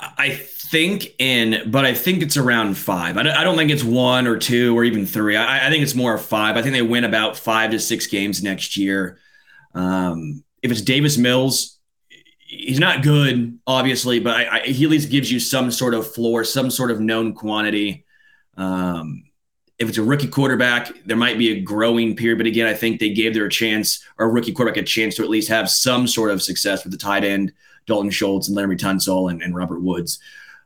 I 0.00 0.42
think 0.72 1.14
in, 1.18 1.70
but 1.70 1.84
I 1.84 1.92
think 1.92 2.22
it's 2.22 2.38
around 2.38 2.78
five. 2.78 3.18
I 3.18 3.44
don't, 3.44 3.58
think 3.58 3.70
it's 3.70 3.84
one 3.84 4.26
or 4.26 4.38
two 4.38 4.76
or 4.76 4.84
even 4.84 5.04
three. 5.04 5.36
I, 5.36 5.66
I, 5.66 5.70
think 5.70 5.82
it's 5.82 5.94
more 5.94 6.14
of 6.14 6.22
five. 6.22 6.56
I 6.56 6.62
think 6.62 6.72
they 6.72 6.80
win 6.80 7.04
about 7.04 7.36
five 7.36 7.72
to 7.72 7.78
six 7.78 8.06
games 8.06 8.42
next 8.42 8.78
year. 8.78 9.18
Um, 9.74 10.42
if 10.62 10.70
it's 10.70 10.80
Davis 10.80 11.18
Mills, 11.18 11.78
he's 12.38 12.78
not 12.78 13.02
good, 13.02 13.58
obviously, 13.66 14.18
but 14.18 14.34
I, 14.34 14.56
I, 14.56 14.60
he 14.60 14.84
at 14.84 14.90
least 14.90 15.10
gives 15.10 15.30
you 15.30 15.40
some 15.40 15.70
sort 15.70 15.92
of 15.92 16.10
floor, 16.10 16.42
some 16.42 16.70
sort 16.70 16.90
of 16.90 17.00
known 17.00 17.34
quantity. 17.34 18.06
Um, 18.56 19.24
if 19.78 19.90
it's 19.90 19.98
a 19.98 20.02
rookie 20.02 20.28
quarterback, 20.28 20.90
there 21.04 21.18
might 21.18 21.36
be 21.36 21.50
a 21.50 21.60
growing 21.60 22.16
period. 22.16 22.38
But 22.38 22.46
again, 22.46 22.66
I 22.66 22.72
think 22.72 22.98
they 22.98 23.12
gave 23.12 23.34
their 23.34 23.50
chance, 23.50 24.02
or 24.18 24.30
rookie 24.30 24.52
quarterback, 24.52 24.82
a 24.82 24.86
chance 24.86 25.16
to 25.16 25.22
at 25.22 25.28
least 25.28 25.50
have 25.50 25.68
some 25.68 26.06
sort 26.06 26.30
of 26.30 26.42
success 26.42 26.82
with 26.82 26.92
the 26.92 26.98
tight 26.98 27.24
end, 27.24 27.52
Dalton 27.86 28.10
Schultz 28.10 28.48
and 28.48 28.56
Laremy 28.56 28.78
Tunsil 28.78 29.30
and, 29.30 29.42
and 29.42 29.54
Robert 29.54 29.82
Woods. 29.82 30.18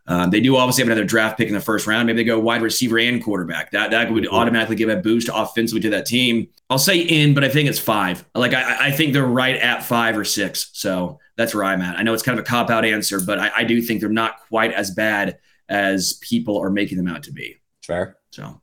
Um, 0.08 0.30
they 0.30 0.40
do 0.40 0.56
obviously 0.56 0.82
have 0.82 0.88
another 0.88 1.04
draft 1.04 1.36
pick 1.36 1.48
in 1.48 1.54
the 1.54 1.60
first 1.60 1.86
round. 1.86 2.06
Maybe 2.06 2.18
they 2.18 2.24
go 2.24 2.38
wide 2.38 2.62
receiver 2.62 2.98
and 2.98 3.22
quarterback. 3.22 3.72
That 3.72 3.90
that 3.90 4.10
would 4.10 4.28
automatically 4.28 4.76
give 4.76 4.88
a 4.88 4.96
boost 4.96 5.28
offensively 5.32 5.80
to 5.80 5.90
that 5.90 6.06
team. 6.06 6.48
I'll 6.70 6.78
say 6.78 6.98
in, 6.98 7.34
but 7.34 7.44
I 7.44 7.48
think 7.48 7.68
it's 7.68 7.78
five. 7.78 8.24
Like 8.34 8.54
I, 8.54 8.88
I 8.88 8.90
think 8.92 9.12
they're 9.12 9.24
right 9.24 9.56
at 9.56 9.82
five 9.82 10.16
or 10.16 10.24
six. 10.24 10.70
So 10.72 11.18
that's 11.36 11.54
where 11.54 11.64
I'm 11.64 11.82
at. 11.82 11.96
I 11.96 12.02
know 12.02 12.14
it's 12.14 12.22
kind 12.22 12.38
of 12.38 12.44
a 12.44 12.48
cop 12.48 12.70
out 12.70 12.84
answer, 12.84 13.20
but 13.20 13.38
I, 13.38 13.50
I 13.56 13.64
do 13.64 13.80
think 13.82 14.00
they're 14.00 14.08
not 14.08 14.40
quite 14.48 14.72
as 14.72 14.90
bad 14.92 15.38
as 15.68 16.14
people 16.22 16.58
are 16.62 16.70
making 16.70 16.98
them 16.98 17.08
out 17.08 17.24
to 17.24 17.32
be. 17.32 17.56
Fair. 17.82 18.16
So 18.30 18.60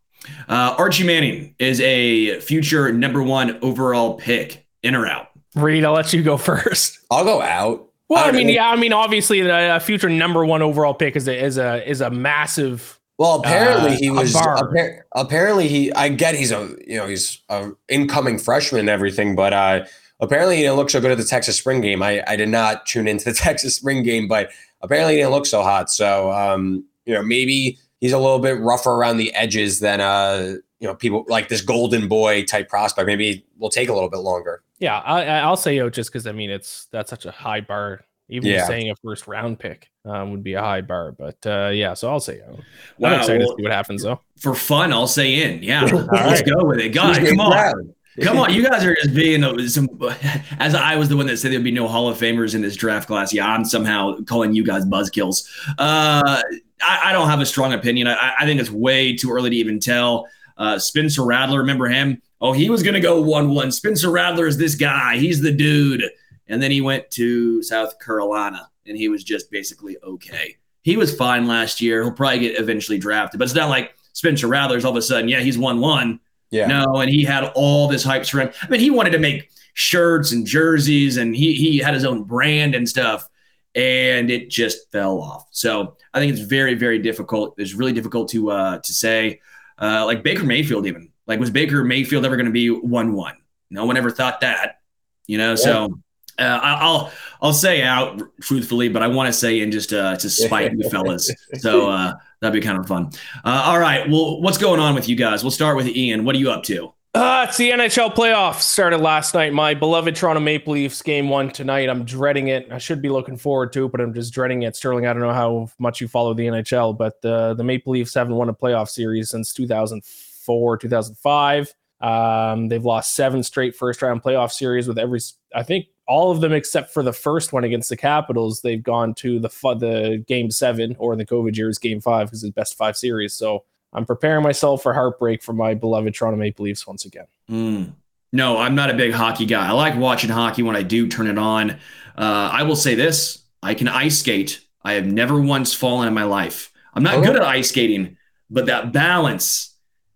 uh, 0.47 0.75
Archie 0.77 1.03
Manning 1.03 1.55
is 1.59 1.81
a 1.81 2.39
future 2.39 2.91
number 2.93 3.21
one 3.21 3.59
overall 3.61 4.15
pick. 4.15 4.65
In 4.81 4.95
or 4.95 5.07
out? 5.07 5.29
Reed, 5.55 5.85
I'll 5.85 5.93
let 5.93 6.11
you 6.11 6.21
go 6.23 6.35
first. 6.37 6.99
I'll 7.09 7.23
go 7.23 7.41
out. 7.41 7.89
Well, 8.13 8.27
I 8.27 8.31
mean, 8.31 8.49
yeah, 8.49 8.69
I 8.69 8.75
mean, 8.75 8.93
obviously, 8.93 9.39
a 9.41 9.79
future 9.79 10.09
number 10.09 10.45
one 10.45 10.61
overall 10.61 10.93
pick 10.93 11.15
is 11.15 11.27
a 11.27 11.43
is 11.43 11.57
a 11.57 11.87
is 11.89 12.01
a 12.01 12.09
massive. 12.09 12.99
Well, 13.17 13.39
apparently 13.39 13.93
uh, 13.93 13.97
he 13.97 14.09
was. 14.11 14.33
Appar- 14.33 15.01
apparently 15.13 15.67
he. 15.67 15.91
I 15.93 16.09
get 16.09 16.35
he's 16.35 16.51
a 16.51 16.75
you 16.85 16.97
know 16.97 17.07
he's 17.07 17.41
a 17.49 17.71
incoming 17.89 18.37
freshman 18.37 18.81
and 18.81 18.89
everything, 18.89 19.35
but 19.35 19.53
uh, 19.53 19.85
apparently 20.19 20.57
he 20.57 20.61
didn't 20.61 20.77
look 20.77 20.89
so 20.89 21.01
good 21.01 21.11
at 21.11 21.17
the 21.17 21.23
Texas 21.23 21.57
spring 21.57 21.81
game. 21.81 22.03
I 22.03 22.23
I 22.27 22.35
did 22.35 22.49
not 22.49 22.85
tune 22.85 23.07
into 23.07 23.25
the 23.25 23.33
Texas 23.33 23.75
spring 23.75 24.03
game, 24.03 24.27
but 24.27 24.49
apparently 24.81 25.15
he 25.15 25.19
didn't 25.21 25.31
look 25.31 25.45
so 25.45 25.63
hot. 25.63 25.89
So 25.89 26.31
um, 26.31 26.85
you 27.05 27.13
know 27.13 27.23
maybe 27.23 27.79
he's 28.03 28.11
a 28.11 28.19
little 28.19 28.39
bit 28.39 28.59
rougher 28.59 28.91
around 28.91 29.15
the 29.15 29.33
edges 29.33 29.79
than 29.79 30.01
uh 30.01 30.55
you 30.79 30.87
know 30.87 30.93
people 30.93 31.25
like 31.29 31.47
this 31.47 31.61
golden 31.61 32.09
boy 32.09 32.43
type 32.43 32.67
prospect. 32.67 33.07
Maybe 33.07 33.45
will 33.57 33.69
take 33.69 33.87
a 33.87 33.93
little 33.93 34.09
bit 34.09 34.19
longer. 34.19 34.61
Yeah, 34.79 34.99
I, 34.99 35.47
will 35.49 35.55
say 35.55 35.79
out 35.79 35.93
just 35.93 36.11
because 36.11 36.27
I 36.27 36.33
mean 36.33 36.51
it's 36.51 36.87
that's 36.91 37.09
such 37.09 37.25
a 37.25 37.31
high 37.31 37.61
bar. 37.61 38.01
Even 38.29 38.51
yeah. 38.51 38.67
saying 38.67 38.89
a 38.89 38.95
first 39.03 39.27
round 39.27 39.59
pick 39.59 39.89
um, 40.05 40.31
would 40.31 40.43
be 40.43 40.53
a 40.53 40.61
high 40.61 40.81
bar, 40.81 41.11
but 41.11 41.37
uh, 41.45 41.69
yeah, 41.73 41.93
so 41.93 42.09
I'll 42.09 42.19
say 42.19 42.41
out. 42.41 42.59
Wow, 42.97 43.09
I'm 43.09 43.19
excited 43.19 43.39
well, 43.39 43.49
to 43.49 43.55
see 43.57 43.63
what 43.63 43.71
happens 43.71 44.03
though. 44.03 44.19
For 44.37 44.55
fun, 44.55 44.91
I'll 44.91 45.07
say 45.07 45.43
in. 45.43 45.61
Yeah, 45.61 45.83
let's 45.83 46.41
right. 46.41 46.45
go 46.45 46.65
with 46.65 46.79
it, 46.79 46.89
guys. 46.89 47.19
Come 47.19 47.39
on. 47.39 47.93
Come 48.21 48.37
on, 48.37 48.53
you 48.53 48.67
guys 48.67 48.83
are 48.83 48.95
just 48.95 49.13
being 49.13 49.67
some. 49.67 49.89
As 50.59 50.75
I 50.75 50.95
was 50.95 51.09
the 51.09 51.17
one 51.17 51.27
that 51.27 51.37
said 51.37 51.51
there'd 51.51 51.63
be 51.63 51.71
no 51.71 51.87
Hall 51.87 52.07
of 52.07 52.17
Famers 52.17 52.55
in 52.55 52.61
this 52.61 52.75
draft 52.75 53.07
class. 53.07 53.33
Yeah, 53.33 53.47
I'm 53.47 53.65
somehow 53.65 54.19
calling 54.21 54.53
you 54.53 54.63
guys 54.63 54.85
buzzkills. 54.85 55.47
Uh, 55.77 56.41
I, 56.81 57.01
I, 57.05 57.13
don't 57.13 57.29
have 57.29 57.39
a 57.39 57.45
strong 57.45 57.73
opinion. 57.73 58.07
I, 58.07 58.33
I, 58.39 58.45
think 58.45 58.59
it's 58.59 58.69
way 58.69 59.15
too 59.15 59.31
early 59.31 59.49
to 59.49 59.55
even 59.55 59.79
tell. 59.79 60.27
Uh, 60.57 60.77
Spencer 60.77 61.23
Rattler, 61.23 61.59
remember 61.59 61.87
him? 61.87 62.21
oh, 62.43 62.51
he 62.51 62.69
was 62.69 62.83
going 62.83 62.93
to 62.93 62.99
go 62.99 63.21
1 63.21 63.49
1. 63.49 63.71
Spencer 63.71 64.11
Rattler 64.11 64.45
is 64.45 64.57
this 64.57 64.75
guy. 64.75 65.17
He's 65.17 65.41
the 65.41 65.51
dude. 65.51 66.03
And 66.47 66.61
then 66.61 66.69
he 66.69 66.81
went 66.81 67.09
to 67.11 67.63
South 67.63 67.97
Carolina 67.99 68.69
and 68.85 68.97
he 68.97 69.07
was 69.07 69.23
just 69.23 69.49
basically 69.49 69.97
okay. 70.03 70.57
He 70.81 70.97
was 70.97 71.15
fine 71.15 71.47
last 71.47 71.79
year. 71.79 72.03
He'll 72.03 72.11
probably 72.11 72.39
get 72.39 72.59
eventually 72.59 72.99
drafted, 72.99 73.39
but 73.39 73.45
it's 73.45 73.55
not 73.55 73.69
like 73.69 73.95
Spencer 74.11 74.47
Rattler's 74.47 74.83
all 74.83 74.91
of 74.91 74.97
a 74.97 75.01
sudden, 75.01 75.29
yeah, 75.29 75.39
he's 75.39 75.57
1 75.57 75.79
1. 75.79 76.19
Yeah. 76.53 76.67
No, 76.67 76.97
and 76.97 77.09
he 77.09 77.23
had 77.25 77.51
all 77.55 77.87
this 77.87 78.03
hype 78.03 78.25
for 78.25 78.39
him. 78.39 78.51
I 78.61 78.67
mean, 78.69 78.79
he 78.79 78.89
wanted 78.89 79.11
to 79.11 79.19
make 79.19 79.49
shirts 79.73 80.31
and 80.31 80.45
jerseys 80.45 81.17
and 81.17 81.35
he, 81.35 81.53
he 81.53 81.79
had 81.79 81.93
his 81.93 82.05
own 82.05 82.23
brand 82.23 82.75
and 82.75 82.87
stuff 82.87 83.27
and 83.75 84.29
it 84.29 84.49
just 84.49 84.91
fell 84.91 85.19
off. 85.19 85.47
So 85.51 85.97
I 86.13 86.19
think 86.19 86.31
it's 86.31 86.41
very, 86.41 86.75
very 86.75 86.99
difficult. 86.99 87.55
It's 87.57 87.73
really 87.73 87.93
difficult 87.93 88.29
to 88.29 88.51
uh, 88.51 88.77
to 88.77 88.93
say. 88.93 89.41
Uh, 89.81 90.05
like 90.05 90.21
Baker 90.21 90.43
Mayfield, 90.45 90.85
even 90.85 91.09
like, 91.25 91.39
was 91.39 91.49
Baker 91.49 91.83
Mayfield 91.83 92.23
ever 92.25 92.37
going 92.37 92.45
to 92.45 92.51
be 92.51 92.69
one 92.69 93.13
one? 93.13 93.35
No 93.71 93.85
one 93.85 93.97
ever 93.97 94.11
thought 94.11 94.41
that, 94.41 94.81
you 95.25 95.39
know. 95.39 95.49
Yeah. 95.49 95.55
So 95.55 95.99
uh, 96.39 96.59
I'll 96.61 97.11
I'll 97.41 97.53
say 97.53 97.81
out 97.81 98.21
truthfully, 98.41 98.89
but 98.89 99.01
I 99.01 99.07
want 99.07 99.27
to 99.27 99.33
say 99.33 99.61
in 99.61 99.71
just 99.71 99.93
uh, 99.93 100.15
to 100.17 100.29
spite 100.29 100.73
you 100.73 100.89
fellas. 100.89 101.31
So 101.59 101.89
uh, 101.89 102.13
that'd 102.39 102.59
be 102.59 102.65
kind 102.65 102.79
of 102.79 102.87
fun. 102.87 103.11
Uh, 103.43 103.63
all 103.65 103.79
right, 103.79 104.09
well, 104.09 104.41
what's 104.41 104.57
going 104.57 104.79
on 104.79 104.95
with 104.95 105.09
you 105.09 105.15
guys? 105.15 105.43
We'll 105.43 105.51
start 105.51 105.75
with 105.75 105.87
Iain. 105.87 106.25
What 106.25 106.35
are 106.35 106.39
you 106.39 106.51
up 106.51 106.63
to? 106.63 106.93
Uh, 107.15 107.45
it's 107.47 107.57
the 107.57 107.69
NHL 107.69 108.15
playoffs 108.15 108.61
started 108.61 108.97
last 108.97 109.35
night. 109.35 109.53
My 109.53 109.75
beloved 109.75 110.15
Toronto 110.15 110.39
Maple 110.39 110.73
Leafs 110.73 110.99
game 111.03 111.29
one 111.29 111.51
tonight. 111.51 111.87
I'm 111.87 112.05
dreading 112.05 112.47
it. 112.47 112.67
I 112.71 112.79
should 112.79 113.03
be 113.03 113.09
looking 113.09 113.37
forward 113.37 113.71
to 113.73 113.85
it, 113.85 113.91
but 113.91 114.01
I'm 114.01 114.15
just 114.15 114.33
dreading 114.33 114.63
it. 114.63 114.75
Sterling, 114.75 115.05
I 115.05 115.13
don't 115.13 115.21
know 115.21 115.31
how 115.31 115.69
much 115.77 116.01
you 116.01 116.07
follow 116.07 116.33
the 116.33 116.47
NHL, 116.47 116.97
but 116.97 117.21
the 117.21 117.53
the 117.53 117.63
Maple 117.63 117.93
Leafs 117.93 118.15
haven't 118.15 118.33
won 118.33 118.49
a 118.49 118.53
playoff 118.53 118.89
series 118.89 119.29
since 119.29 119.53
2004 119.53 120.33
2004, 120.43 120.77
2005. 120.77 121.73
Um, 122.01 122.67
they've 122.67 122.83
lost 122.83 123.15
seven 123.15 123.43
straight 123.43 123.75
first 123.75 124.01
round 124.01 124.21
playoff 124.21 124.51
series 124.51 124.87
with 124.87 124.99
every, 124.99 125.19
I 125.55 125.63
think 125.63 125.85
all 126.07 126.31
of 126.31 126.41
them 126.41 126.51
except 126.51 126.93
for 126.93 127.03
the 127.03 127.13
first 127.13 127.53
one 127.53 127.63
against 127.63 127.89
the 127.89 127.97
Capitals. 127.97 128.61
They've 128.61 128.81
gone 128.81 129.13
to 129.15 129.39
the 129.39 129.49
the 129.79 130.23
game 130.27 130.51
seven 130.51 130.95
or 130.99 131.13
in 131.13 131.19
the 131.19 131.25
COVID 131.25 131.55
years 131.55 131.77
game 131.77 132.01
five 132.01 132.27
because 132.27 132.43
it's 132.43 132.53
best 132.53 132.75
five 132.75 132.97
series. 132.97 133.33
So 133.33 133.63
I'm 133.93 134.05
preparing 134.05 134.43
myself 134.43 134.83
for 134.83 134.93
heartbreak 134.93 135.43
for 135.43 135.53
my 135.53 135.73
beloved 135.73 136.13
Toronto 136.13 136.37
Maple 136.37 136.65
Leafs 136.65 136.85
once 136.85 137.05
again. 137.05 137.27
Mm. 137.49 137.93
No, 138.31 138.57
I'm 138.57 138.75
not 138.75 138.89
a 138.89 138.95
big 138.95 139.13
hockey 139.13 139.45
guy. 139.45 139.67
I 139.67 139.71
like 139.71 139.95
watching 139.95 140.29
hockey 140.29 140.63
when 140.63 140.75
I 140.75 140.81
do 140.81 141.07
turn 141.07 141.27
it 141.27 141.37
on. 141.37 141.71
Uh, 142.17 142.49
I 142.51 142.63
will 142.63 142.75
say 142.75 142.95
this: 142.95 143.43
I 143.61 143.73
can 143.73 143.87
ice 143.87 144.19
skate. 144.19 144.61
I 144.83 144.93
have 144.93 145.05
never 145.05 145.39
once 145.39 145.73
fallen 145.73 146.07
in 146.07 146.13
my 146.13 146.23
life. 146.23 146.71
I'm 146.93 147.03
not 147.03 147.15
oh. 147.15 147.23
good 147.23 147.35
at 147.35 147.43
ice 147.43 147.69
skating, 147.69 148.17
but 148.49 148.65
that 148.65 148.91
balance 148.91 149.73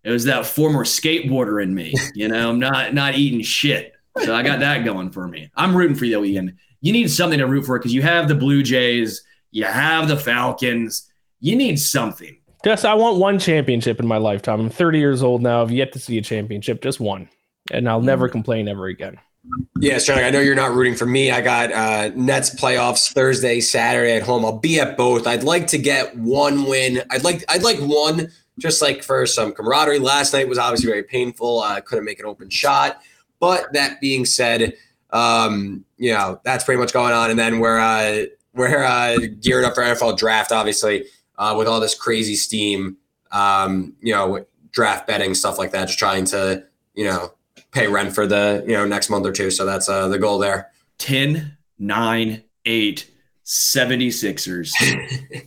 it 0.08 0.12
was 0.12 0.24
that 0.24 0.46
former 0.46 0.86
skateboarder 0.86 1.62
in 1.62 1.76
me. 1.76 1.94
You 2.16 2.30
know, 2.30 2.50
I'm 2.50 2.60
not 2.60 2.94
not 2.94 3.16
eating 3.16 3.42
shit. 3.42 3.94
So 4.24 4.36
I 4.36 4.44
got 4.44 4.60
that 4.60 4.84
going 4.86 5.12
for 5.12 5.28
me. 5.28 5.50
I'm 5.56 5.76
rooting 5.76 5.96
for 5.96 6.06
you, 6.06 6.14
though, 6.14 6.24
Iain. 6.24 6.58
You 6.82 6.94
need 6.94 7.10
something 7.10 7.40
to 7.40 7.48
root 7.48 7.66
for 7.66 7.78
because 7.80 7.94
you 7.94 8.02
have 8.02 8.28
the 8.28 8.36
Blue 8.36 8.64
Jays, 8.64 9.24
you 9.52 9.66
have 9.66 10.08
the 10.08 10.18
Falcons. 10.18 11.12
You 11.40 11.56
need 11.56 11.80
something. 11.80 12.38
Just 12.64 12.86
I 12.86 12.94
want 12.96 13.18
one 13.18 13.40
championship 13.40 14.00
in 14.00 14.08
my 14.08 14.18
lifetime. 14.18 14.60
I'm 14.60 14.70
30 14.70 15.00
years 15.00 15.24
old 15.24 15.42
now. 15.42 15.62
I've 15.62 15.72
yet 15.72 15.94
to 15.94 16.00
see 16.00 16.18
a 16.18 16.22
championship, 16.22 16.82
just 16.82 17.00
one, 17.00 17.30
and 17.72 17.88
I'll 17.88 18.02
never 18.02 18.28
mm. 18.28 18.32
complain 18.32 18.68
ever 18.68 18.88
again. 18.88 19.18
Yeah, 19.80 19.98
Sterling. 20.00 20.26
I 20.26 20.30
know 20.30 20.40
you're 20.40 20.56
not 20.56 20.74
rooting 20.74 20.96
for 20.96 21.06
me. 21.06 21.32
I 21.32 21.42
got 21.42 21.72
uh, 21.72 22.10
Nets 22.16 22.54
playoffs 22.56 23.14
Thursday, 23.14 23.62
Saturday 23.62 24.18
at 24.18 24.24
home. 24.24 24.44
I'll 24.44 24.58
be 24.58 24.80
at 24.80 24.98
both. 24.98 25.28
I'd 25.28 25.44
like 25.44 25.68
to 25.68 25.78
get 25.78 26.16
one 26.18 26.66
win. 26.66 27.02
I'd 27.12 27.24
like 27.24 27.46
I'd 27.48 27.64
like 27.64 27.78
one 27.80 28.30
just 28.60 28.82
like 28.82 29.04
for 29.04 29.26
some 29.26 29.54
camaraderie. 29.54 30.00
Last 30.00 30.34
night 30.34 30.50
was 30.50 30.58
obviously 30.58 30.90
very 30.90 31.04
painful. 31.04 31.62
I 31.62 31.78
uh, 31.78 31.82
couldn't 31.82 32.06
make 32.06 32.20
an 32.20 32.26
open 32.26 32.50
shot. 32.50 33.02
But 33.40 33.74
that 33.74 34.02
being 34.02 34.26
said, 34.26 34.74
um, 35.12 35.86
you 35.98 36.14
know, 36.14 36.40
that's 36.44 36.64
pretty 36.64 36.80
much 36.80 36.94
going 36.94 37.14
on. 37.14 37.30
And 37.30 37.40
then 37.40 37.60
we're 37.60 37.80
uh, 37.80 38.26
we're 38.54 38.84
uh, 38.84 39.18
geared 39.40 39.66
up 39.66 39.76
for 39.76 39.84
NFL 39.84 40.18
draft, 40.18 40.52
obviously, 40.52 41.06
uh, 41.38 41.56
with 41.58 41.68
all 41.68 41.80
this 41.80 41.96
crazy 41.96 42.36
steam, 42.36 42.98
um, 43.32 43.96
you 44.02 44.14
know, 44.14 44.46
draft 44.72 45.08
betting, 45.08 45.34
stuff 45.34 45.58
like 45.58 45.72
that, 45.72 45.86
just 45.86 46.00
trying 46.00 46.26
to, 46.26 46.64
you 46.96 47.06
know, 47.06 47.34
pay 47.72 47.88
rent 47.88 48.14
for 48.14 48.26
the, 48.26 48.64
you 48.68 48.74
know, 48.74 48.86
next 48.86 49.10
month 49.10 49.26
or 49.26 49.32
two. 49.32 49.52
So 49.52 49.66
that's 49.66 49.88
uh, 49.88 50.08
the 50.08 50.20
goal 50.20 50.40
there. 50.40 50.72
10, 50.98 51.58
9, 51.80 52.44
8, 52.66 53.12
76ers. 53.46 54.74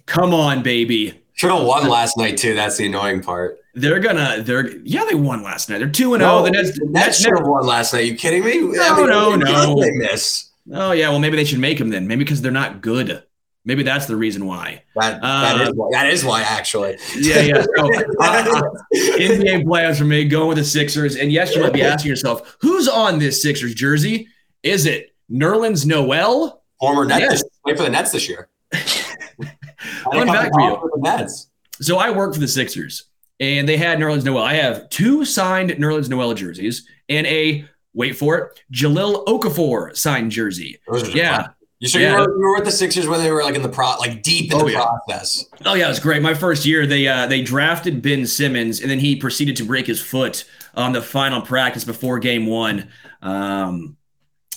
Come 0.07 0.33
on, 0.33 0.63
baby. 0.63 1.21
Should 1.35 1.51
have 1.51 1.65
won 1.65 1.89
last 1.89 2.17
night 2.17 2.37
too. 2.37 2.55
That's 2.55 2.77
the 2.77 2.87
annoying 2.87 3.23
part. 3.23 3.60
They're 3.75 4.01
gonna. 4.01 4.43
They're 4.43 4.77
yeah. 4.79 5.05
They 5.09 5.15
won 5.15 5.43
last 5.43 5.69
night. 5.69 5.79
They're 5.79 5.89
two 5.89 6.15
and 6.15 6.23
zero. 6.23 6.39
Oh. 6.39 6.43
The 6.45 6.51
Nets. 6.51 6.79
The 6.79 6.87
Nets 6.87 7.21
should 7.21 7.37
have 7.37 7.47
won 7.47 7.67
last 7.67 7.93
night. 7.93 8.07
You 8.07 8.17
kidding 8.17 8.45
me? 8.45 8.61
No, 8.61 8.83
I 8.83 8.97
mean, 8.97 9.09
no, 9.09 9.37
no. 9.37 9.81
They 9.81 9.93
miss. 9.93 10.51
Oh 10.73 10.93
yeah. 10.93 11.09
Well, 11.11 11.21
maybe 11.21 11.37
they 11.37 11.45
should 11.45 11.61
make 11.61 11.79
them 11.79 11.91
then. 11.91 12.07
Maybe 12.07 12.25
because 12.25 12.43
they're 12.43 12.53
not 12.53 12.81
good. 12.81 13.23
Maybe 13.65 13.83
that's 13.83 14.07
the 14.07 14.17
reason 14.17 14.47
why. 14.47 14.85
That, 14.97 15.21
that, 15.21 15.61
uh, 15.61 15.63
is, 15.65 15.75
why, 15.75 15.89
that 15.93 16.07
is 16.07 16.25
why, 16.25 16.41
actually. 16.43 16.97
Yeah, 17.17 17.41
yeah. 17.41 17.65
So, 17.77 17.85
uh, 17.85 18.25
uh, 18.25 18.63
NBA 18.93 19.65
playoffs 19.65 19.99
for 19.99 20.05
me, 20.05 20.25
going 20.25 20.49
with 20.49 20.57
the 20.57 20.65
Sixers. 20.65 21.17
And 21.17 21.31
yes, 21.31 21.55
you 21.55 21.61
might 21.61 21.75
be 21.75 21.83
asking 21.83 22.09
yourself, 22.09 22.57
who's 22.61 22.89
on 22.89 23.19
this 23.19 23.43
Sixers 23.43 23.75
jersey? 23.75 24.29
Is 24.63 24.87
it 24.87 25.15
Nerlens 25.31 25.85
Noel? 25.85 26.63
Former 26.81 27.05
Nets. 27.05 27.21
Yes. 27.21 27.45
Play 27.63 27.77
for 27.77 27.83
the 27.83 27.91
Nets 27.91 28.13
this 28.13 28.29
year. 28.29 28.49
Fun 28.73 30.27
fact 30.27 30.55
for 30.55 30.61
you. 30.63 31.29
So 31.83 31.99
I 31.99 32.11
work 32.11 32.33
for 32.33 32.41
the 32.41 32.49
Sixers, 32.49 33.05
and 33.41 33.69
they 33.69 33.77
had 33.77 33.99
Nerlens 33.99 34.25
Noel. 34.25 34.45
I 34.45 34.55
have 34.55 34.89
two 34.91 35.25
signed 35.25 35.71
Nerlens 35.71 36.09
Noel 36.09 36.35
jerseys 36.35 36.87
and 37.09 37.27
a 37.27 37.65
wait 37.95 38.13
for 38.17 38.39
it, 38.39 38.61
Jahlil 38.73 39.25
Okafor 39.27 39.97
signed 39.97 40.31
jersey. 40.31 40.79
Yeah. 41.13 41.49
You 41.81 41.89
sure 41.89 42.03
yeah. 42.03 42.13
you, 42.13 42.19
were, 42.19 42.39
you 42.39 42.47
were 42.47 42.55
with 42.57 42.67
the 42.67 42.73
Sixers 42.73 43.09
when 43.09 43.23
they 43.23 43.31
were 43.31 43.43
like 43.43 43.55
in 43.55 43.63
the 43.63 43.69
pro, 43.69 43.97
like 43.99 44.23
deep 44.23 44.53
in 44.53 44.61
oh, 44.61 44.67
the 44.67 44.73
yeah. 44.73 44.85
process? 44.85 45.47
Oh 45.65 45.73
yeah, 45.73 45.87
it 45.87 45.89
was 45.89 45.99
great. 45.99 46.21
My 46.21 46.35
first 46.35 46.67
year, 46.67 46.87
they 46.87 47.09
uh, 47.09 47.27
they 47.27 47.41
drafted 47.41 48.03
Ben 48.03 48.27
Simmons, 48.27 48.83
and 48.83 48.91
then 48.91 48.99
he 48.99 49.17
proceeded 49.17 49.57
to 49.57 49.65
break 49.65 49.87
his 49.87 49.99
foot 49.99 50.45
on 50.75 50.93
the 50.93 51.01
final 51.01 51.41
practice 51.41 51.85
before 51.85 52.19
Game 52.19 52.45
One. 52.45 52.91
Um, 53.23 53.97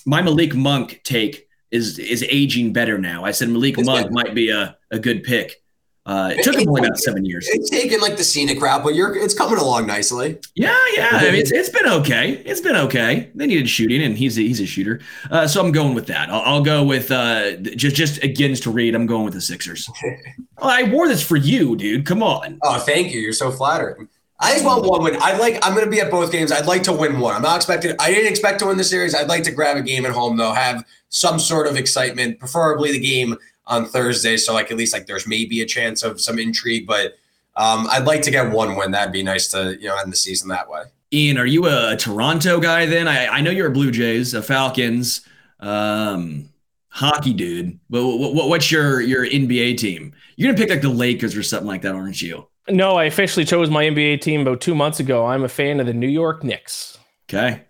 my 0.05 0.21
Malik 0.21 0.53
Monk 0.53 0.99
take 1.05 1.47
is 1.71 1.97
is 1.97 2.25
aging 2.27 2.73
better 2.73 2.97
now. 2.97 3.23
I 3.23 3.31
said 3.31 3.47
Malik 3.47 3.77
it's 3.77 3.87
Monk 3.87 4.11
might 4.11 4.35
be 4.35 4.49
a, 4.49 4.77
a 4.91 4.99
good 4.99 5.23
pick. 5.23 5.62
Uh, 6.05 6.33
it 6.35 6.43
took 6.43 6.55
him 6.55 6.67
only 6.67 6.81
about 6.81 6.97
seven 6.97 7.23
years. 7.23 7.47
It's 7.49 7.69
taken 7.69 8.01
like 8.01 8.17
the 8.17 8.25
scenic 8.25 8.61
route, 8.61 8.83
but 8.83 8.93
you're 8.93 9.15
it's 9.15 9.33
coming 9.33 9.57
along 9.57 9.87
nicely. 9.87 10.37
Yeah, 10.53 10.77
yeah. 10.97 11.09
I 11.13 11.31
mean, 11.31 11.35
it's, 11.35 11.51
it's 11.51 11.69
been 11.69 11.87
okay. 11.87 12.31
It's 12.45 12.59
been 12.59 12.75
okay. 12.75 13.31
They 13.35 13.47
needed 13.47 13.69
shooting, 13.69 14.03
and 14.03 14.17
he's 14.17 14.37
a, 14.37 14.41
he's 14.41 14.59
a 14.59 14.65
shooter. 14.65 14.99
Uh, 15.31 15.47
so 15.47 15.63
I'm 15.63 15.71
going 15.71 15.93
with 15.93 16.07
that. 16.07 16.29
I'll, 16.29 16.41
I'll 16.41 16.63
go 16.63 16.83
with 16.83 17.09
uh, 17.09 17.55
just 17.55 17.95
just 17.95 18.21
against 18.21 18.63
to 18.63 18.71
read. 18.71 18.95
I'm 18.95 19.05
going 19.05 19.23
with 19.23 19.33
the 19.33 19.41
Sixers. 19.41 19.89
well, 20.57 20.69
I 20.69 20.83
wore 20.83 21.07
this 21.07 21.25
for 21.25 21.37
you, 21.37 21.77
dude. 21.77 22.05
Come 22.05 22.21
on. 22.21 22.59
Oh, 22.63 22.79
thank 22.79 23.13
you. 23.13 23.21
You're 23.21 23.31
so 23.31 23.49
flattering. 23.49 24.09
I 24.41 24.51
just 24.51 24.65
want 24.65 24.83
one 24.85 25.03
win. 25.03 25.15
I'd 25.21 25.39
like. 25.39 25.65
I'm 25.65 25.73
going 25.73 25.85
to 25.85 25.91
be 25.91 26.01
at 26.01 26.11
both 26.11 26.33
games. 26.33 26.51
I'd 26.51 26.65
like 26.65 26.83
to 26.83 26.91
win 26.91 27.21
one. 27.21 27.33
I'm 27.33 27.43
not 27.43 27.55
expecting. 27.55 27.95
I 27.97 28.11
didn't 28.11 28.29
expect 28.29 28.59
to 28.59 28.65
win 28.65 28.75
the 28.75 28.83
series. 28.83 29.15
I'd 29.15 29.29
like 29.29 29.43
to 29.43 29.51
grab 29.51 29.77
a 29.77 29.81
game 29.81 30.05
at 30.05 30.11
home 30.11 30.35
though. 30.35 30.51
Have 30.51 30.83
some 31.07 31.39
sort 31.39 31.67
of 31.67 31.77
excitement, 31.77 32.39
preferably 32.39 32.91
the 32.91 32.99
game 32.99 33.37
on 33.65 33.85
Thursday. 33.85 34.37
So 34.37 34.53
like 34.53 34.71
at 34.71 34.77
least 34.77 34.93
like 34.93 35.07
there's 35.07 35.27
maybe 35.27 35.61
a 35.61 35.65
chance 35.65 36.03
of 36.03 36.19
some 36.19 36.39
intrigue, 36.39 36.87
but 36.87 37.17
um, 37.55 37.87
I'd 37.89 38.05
like 38.05 38.21
to 38.23 38.31
get 38.31 38.51
one 38.51 38.75
win. 38.75 38.91
That'd 38.91 39.13
be 39.13 39.23
nice 39.23 39.47
to 39.49 39.77
you 39.79 39.87
know 39.87 39.97
end 39.97 40.11
the 40.11 40.17
season 40.17 40.49
that 40.49 40.69
way. 40.69 40.83
Iain, 41.13 41.37
are 41.37 41.45
you 41.45 41.67
a 41.67 41.95
Toronto 41.95 42.59
guy 42.59 42.85
then? 42.85 43.07
I, 43.07 43.27
I 43.27 43.41
know 43.41 43.51
you're 43.51 43.67
a 43.67 43.71
Blue 43.71 43.91
Jays, 43.91 44.33
a 44.33 44.41
Falcons, 44.41 45.21
um, 45.59 46.49
hockey 46.87 47.33
dude. 47.33 47.79
But 47.89 48.05
what, 48.05 48.33
what, 48.33 48.49
what's 48.49 48.71
your 48.71 49.01
your 49.01 49.25
NBA 49.25 49.77
team? 49.77 50.13
You're 50.35 50.51
gonna 50.51 50.57
pick 50.57 50.71
like 50.71 50.81
the 50.81 50.89
Lakers 50.89 51.37
or 51.37 51.43
something 51.43 51.67
like 51.67 51.83
that, 51.83 51.95
aren't 51.95 52.21
you? 52.21 52.47
No, 52.69 52.95
I 52.95 53.05
officially 53.05 53.45
chose 53.45 53.69
my 53.69 53.83
NBA 53.83 54.21
team 54.21 54.41
about 54.41 54.61
two 54.61 54.73
months 54.73 54.99
ago. 54.99 55.25
I'm 55.25 55.43
a 55.43 55.49
fan 55.49 55.79
of 55.79 55.85
the 55.85 55.93
New 55.93 56.07
York 56.07 56.43
Knicks. 56.43 56.97
Okay. 57.29 57.63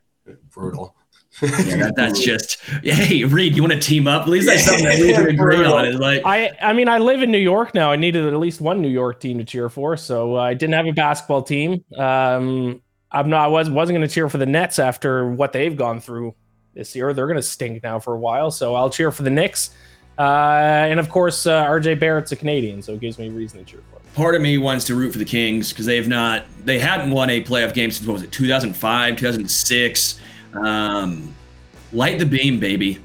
Brutal 0.51 0.95
yeah, 1.65 1.77
that, 1.77 1.93
that's 1.95 2.19
just 2.21 2.61
hey 2.83 3.23
Reed, 3.25 3.55
you 3.55 3.63
want 3.63 3.73
to 3.73 3.79
team 3.79 4.07
up? 4.07 4.23
At 4.23 4.29
least 4.29 4.47
that's 4.47 4.65
something 4.65 4.85
that 4.85 4.99
we 4.99 5.13
can 5.13 5.27
agree 5.27 5.65
on. 5.65 5.85
Is 5.85 5.99
like 5.99 6.21
I 6.25 6.51
I 6.61 6.73
mean 6.73 6.87
I 6.87 6.99
live 6.99 7.21
in 7.21 7.31
New 7.31 7.37
York 7.37 7.73
now. 7.73 7.91
I 7.91 7.97
needed 7.97 8.25
at 8.25 8.39
least 8.39 8.61
one 8.61 8.81
New 8.81 8.89
York 8.89 9.19
team 9.19 9.37
to 9.39 9.43
cheer 9.43 9.69
for, 9.69 9.97
so 9.97 10.37
uh, 10.37 10.41
I 10.41 10.53
didn't 10.53 10.73
have 10.73 10.87
a 10.87 10.91
basketball 10.91 11.43
team. 11.43 11.83
Um, 11.97 12.81
I'm 13.11 13.29
not 13.29 13.45
I 13.45 13.47
was 13.47 13.69
wasn't 13.69 13.97
going 13.97 14.07
to 14.07 14.13
cheer 14.13 14.29
for 14.29 14.37
the 14.37 14.45
Nets 14.45 14.79
after 14.79 15.29
what 15.29 15.53
they've 15.53 15.75
gone 15.75 15.99
through 15.99 16.33
this 16.73 16.95
year. 16.95 17.13
They're 17.13 17.27
going 17.27 17.37
to 17.37 17.43
stink 17.43 17.83
now 17.83 17.99
for 17.99 18.13
a 18.13 18.19
while, 18.19 18.49
so 18.49 18.75
I'll 18.75 18.89
cheer 18.89 19.11
for 19.11 19.23
the 19.23 19.29
Knicks. 19.29 19.71
Uh, 20.17 20.85
and 20.89 20.99
of 20.99 21.09
course, 21.09 21.45
uh, 21.45 21.65
RJ 21.65 21.99
Barrett's 21.99 22.31
a 22.31 22.35
Canadian, 22.35 22.81
so 22.81 22.93
it 22.93 22.99
gives 22.99 23.17
me 23.17 23.29
reason 23.29 23.59
to 23.59 23.65
cheer 23.65 23.81
for. 23.91 23.99
Part 24.15 24.35
of 24.35 24.41
me 24.41 24.59
wants 24.59 24.85
to 24.85 24.95
root 24.95 25.11
for 25.11 25.17
the 25.17 25.25
Kings 25.25 25.69
because 25.69 25.87
they 25.87 25.95
have 25.95 26.07
not, 26.07 26.45
they 26.63 26.77
hadn't 26.77 27.09
won 27.09 27.31
a 27.31 27.43
playoff 27.43 27.73
game 27.73 27.89
since 27.89 28.07
what 28.07 28.13
was 28.13 28.23
it, 28.23 28.31
2005, 28.31 29.15
2006. 29.15 30.19
Um, 30.53 31.33
light 31.91 32.19
the 32.19 32.25
beam, 32.25 32.59
baby. 32.59 32.99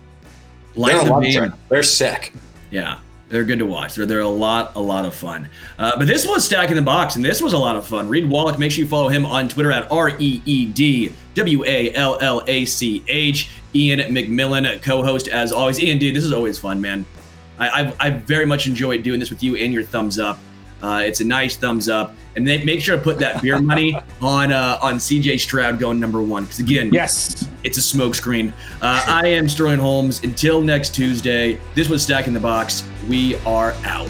Light 0.75 0.93
they're 0.93 1.05
the 1.05 1.21
beam. 1.21 1.55
They're 1.69 1.83
sick. 1.83 2.33
Yeah, 2.71 2.99
they're 3.29 3.45
good 3.45 3.59
to 3.59 3.67
watch. 3.67 3.95
They're 3.95 4.07
they're 4.07 4.21
a 4.21 4.29
lot 4.29 4.73
a 4.77 4.81
lot 4.81 5.05
of 5.05 5.15
fun. 5.15 5.49
Uh, 5.79 5.97
but 5.99 6.07
this 6.07 6.27
was 6.27 6.45
stacking 6.45 6.77
the 6.77 6.83
box, 6.83 7.17
and 7.17 7.25
this 7.25 7.41
was 7.41 7.53
a 7.53 7.59
lot 7.59 7.77
of 7.77 7.87
fun. 7.87 8.09
Reed 8.09 8.29
Wallach, 8.29 8.59
make 8.59 8.73
sure 8.73 8.85
you 8.85 8.89
follow 8.89 9.09
him 9.09 9.27
on 9.27 9.49
Twitter 9.49 9.73
at 9.73 9.91
R 9.91 10.11
E 10.19 10.43
E 10.45 10.67
D 10.67 11.13
W 11.35 11.65
A 11.65 11.93
L 11.95 12.19
L 12.21 12.43
A 12.47 12.65
C 12.65 13.05
H. 13.09 13.51
Iain 13.75 13.99
MacMillan, 13.99 14.81
co-host 14.83 15.29
as 15.29 15.53
always. 15.53 15.79
Iain, 15.79 15.99
dude, 15.99 16.17
this 16.17 16.25
is 16.25 16.33
always 16.33 16.59
fun, 16.59 16.81
man. 16.81 17.05
I, 17.59 17.69
I've, 17.69 17.97
I've 18.01 18.23
very 18.23 18.47
much 18.47 18.67
enjoyed 18.67 19.03
doing 19.03 19.21
this 19.21 19.31
with 19.31 19.43
you 19.43 19.57
and 19.57 19.73
your 19.73 19.83
thumbs 19.83 20.19
up. 20.19 20.39
Uh, 20.83 21.03
it's 21.05 21.21
a 21.21 21.25
nice 21.25 21.57
thumbs 21.57 21.89
up, 21.89 22.15
and 22.37 22.47
they 22.47 22.63
make 22.65 22.81
sure 22.81 22.97
to 22.97 23.03
put 23.03 23.19
that 23.19 23.43
beer 23.43 23.61
money 23.61 23.97
on 24.23 24.53
uh, 24.53 24.79
on 24.81 24.95
CJ 24.95 25.41
Stroud 25.41 25.79
going 25.79 25.99
number 25.99 26.23
one 26.23 26.45
because 26.45 26.61
again, 26.61 26.93
yes, 26.93 27.49
it's 27.65 27.79
a 27.79 27.81
smokescreen. 27.81 28.53
Uh, 28.81 29.05
I 29.07 29.29
am 29.29 29.49
Sterling 29.49 29.81
Holmes. 29.81 30.23
Until 30.23 30.61
next 30.61 30.95
Tuesday, 30.95 31.61
this 31.75 31.89
was 31.89 32.03
Stacking 32.03 32.35
the 32.35 32.41
Box. 32.41 32.85
We 33.09 33.37
are 33.47 33.73
out. 33.85 34.09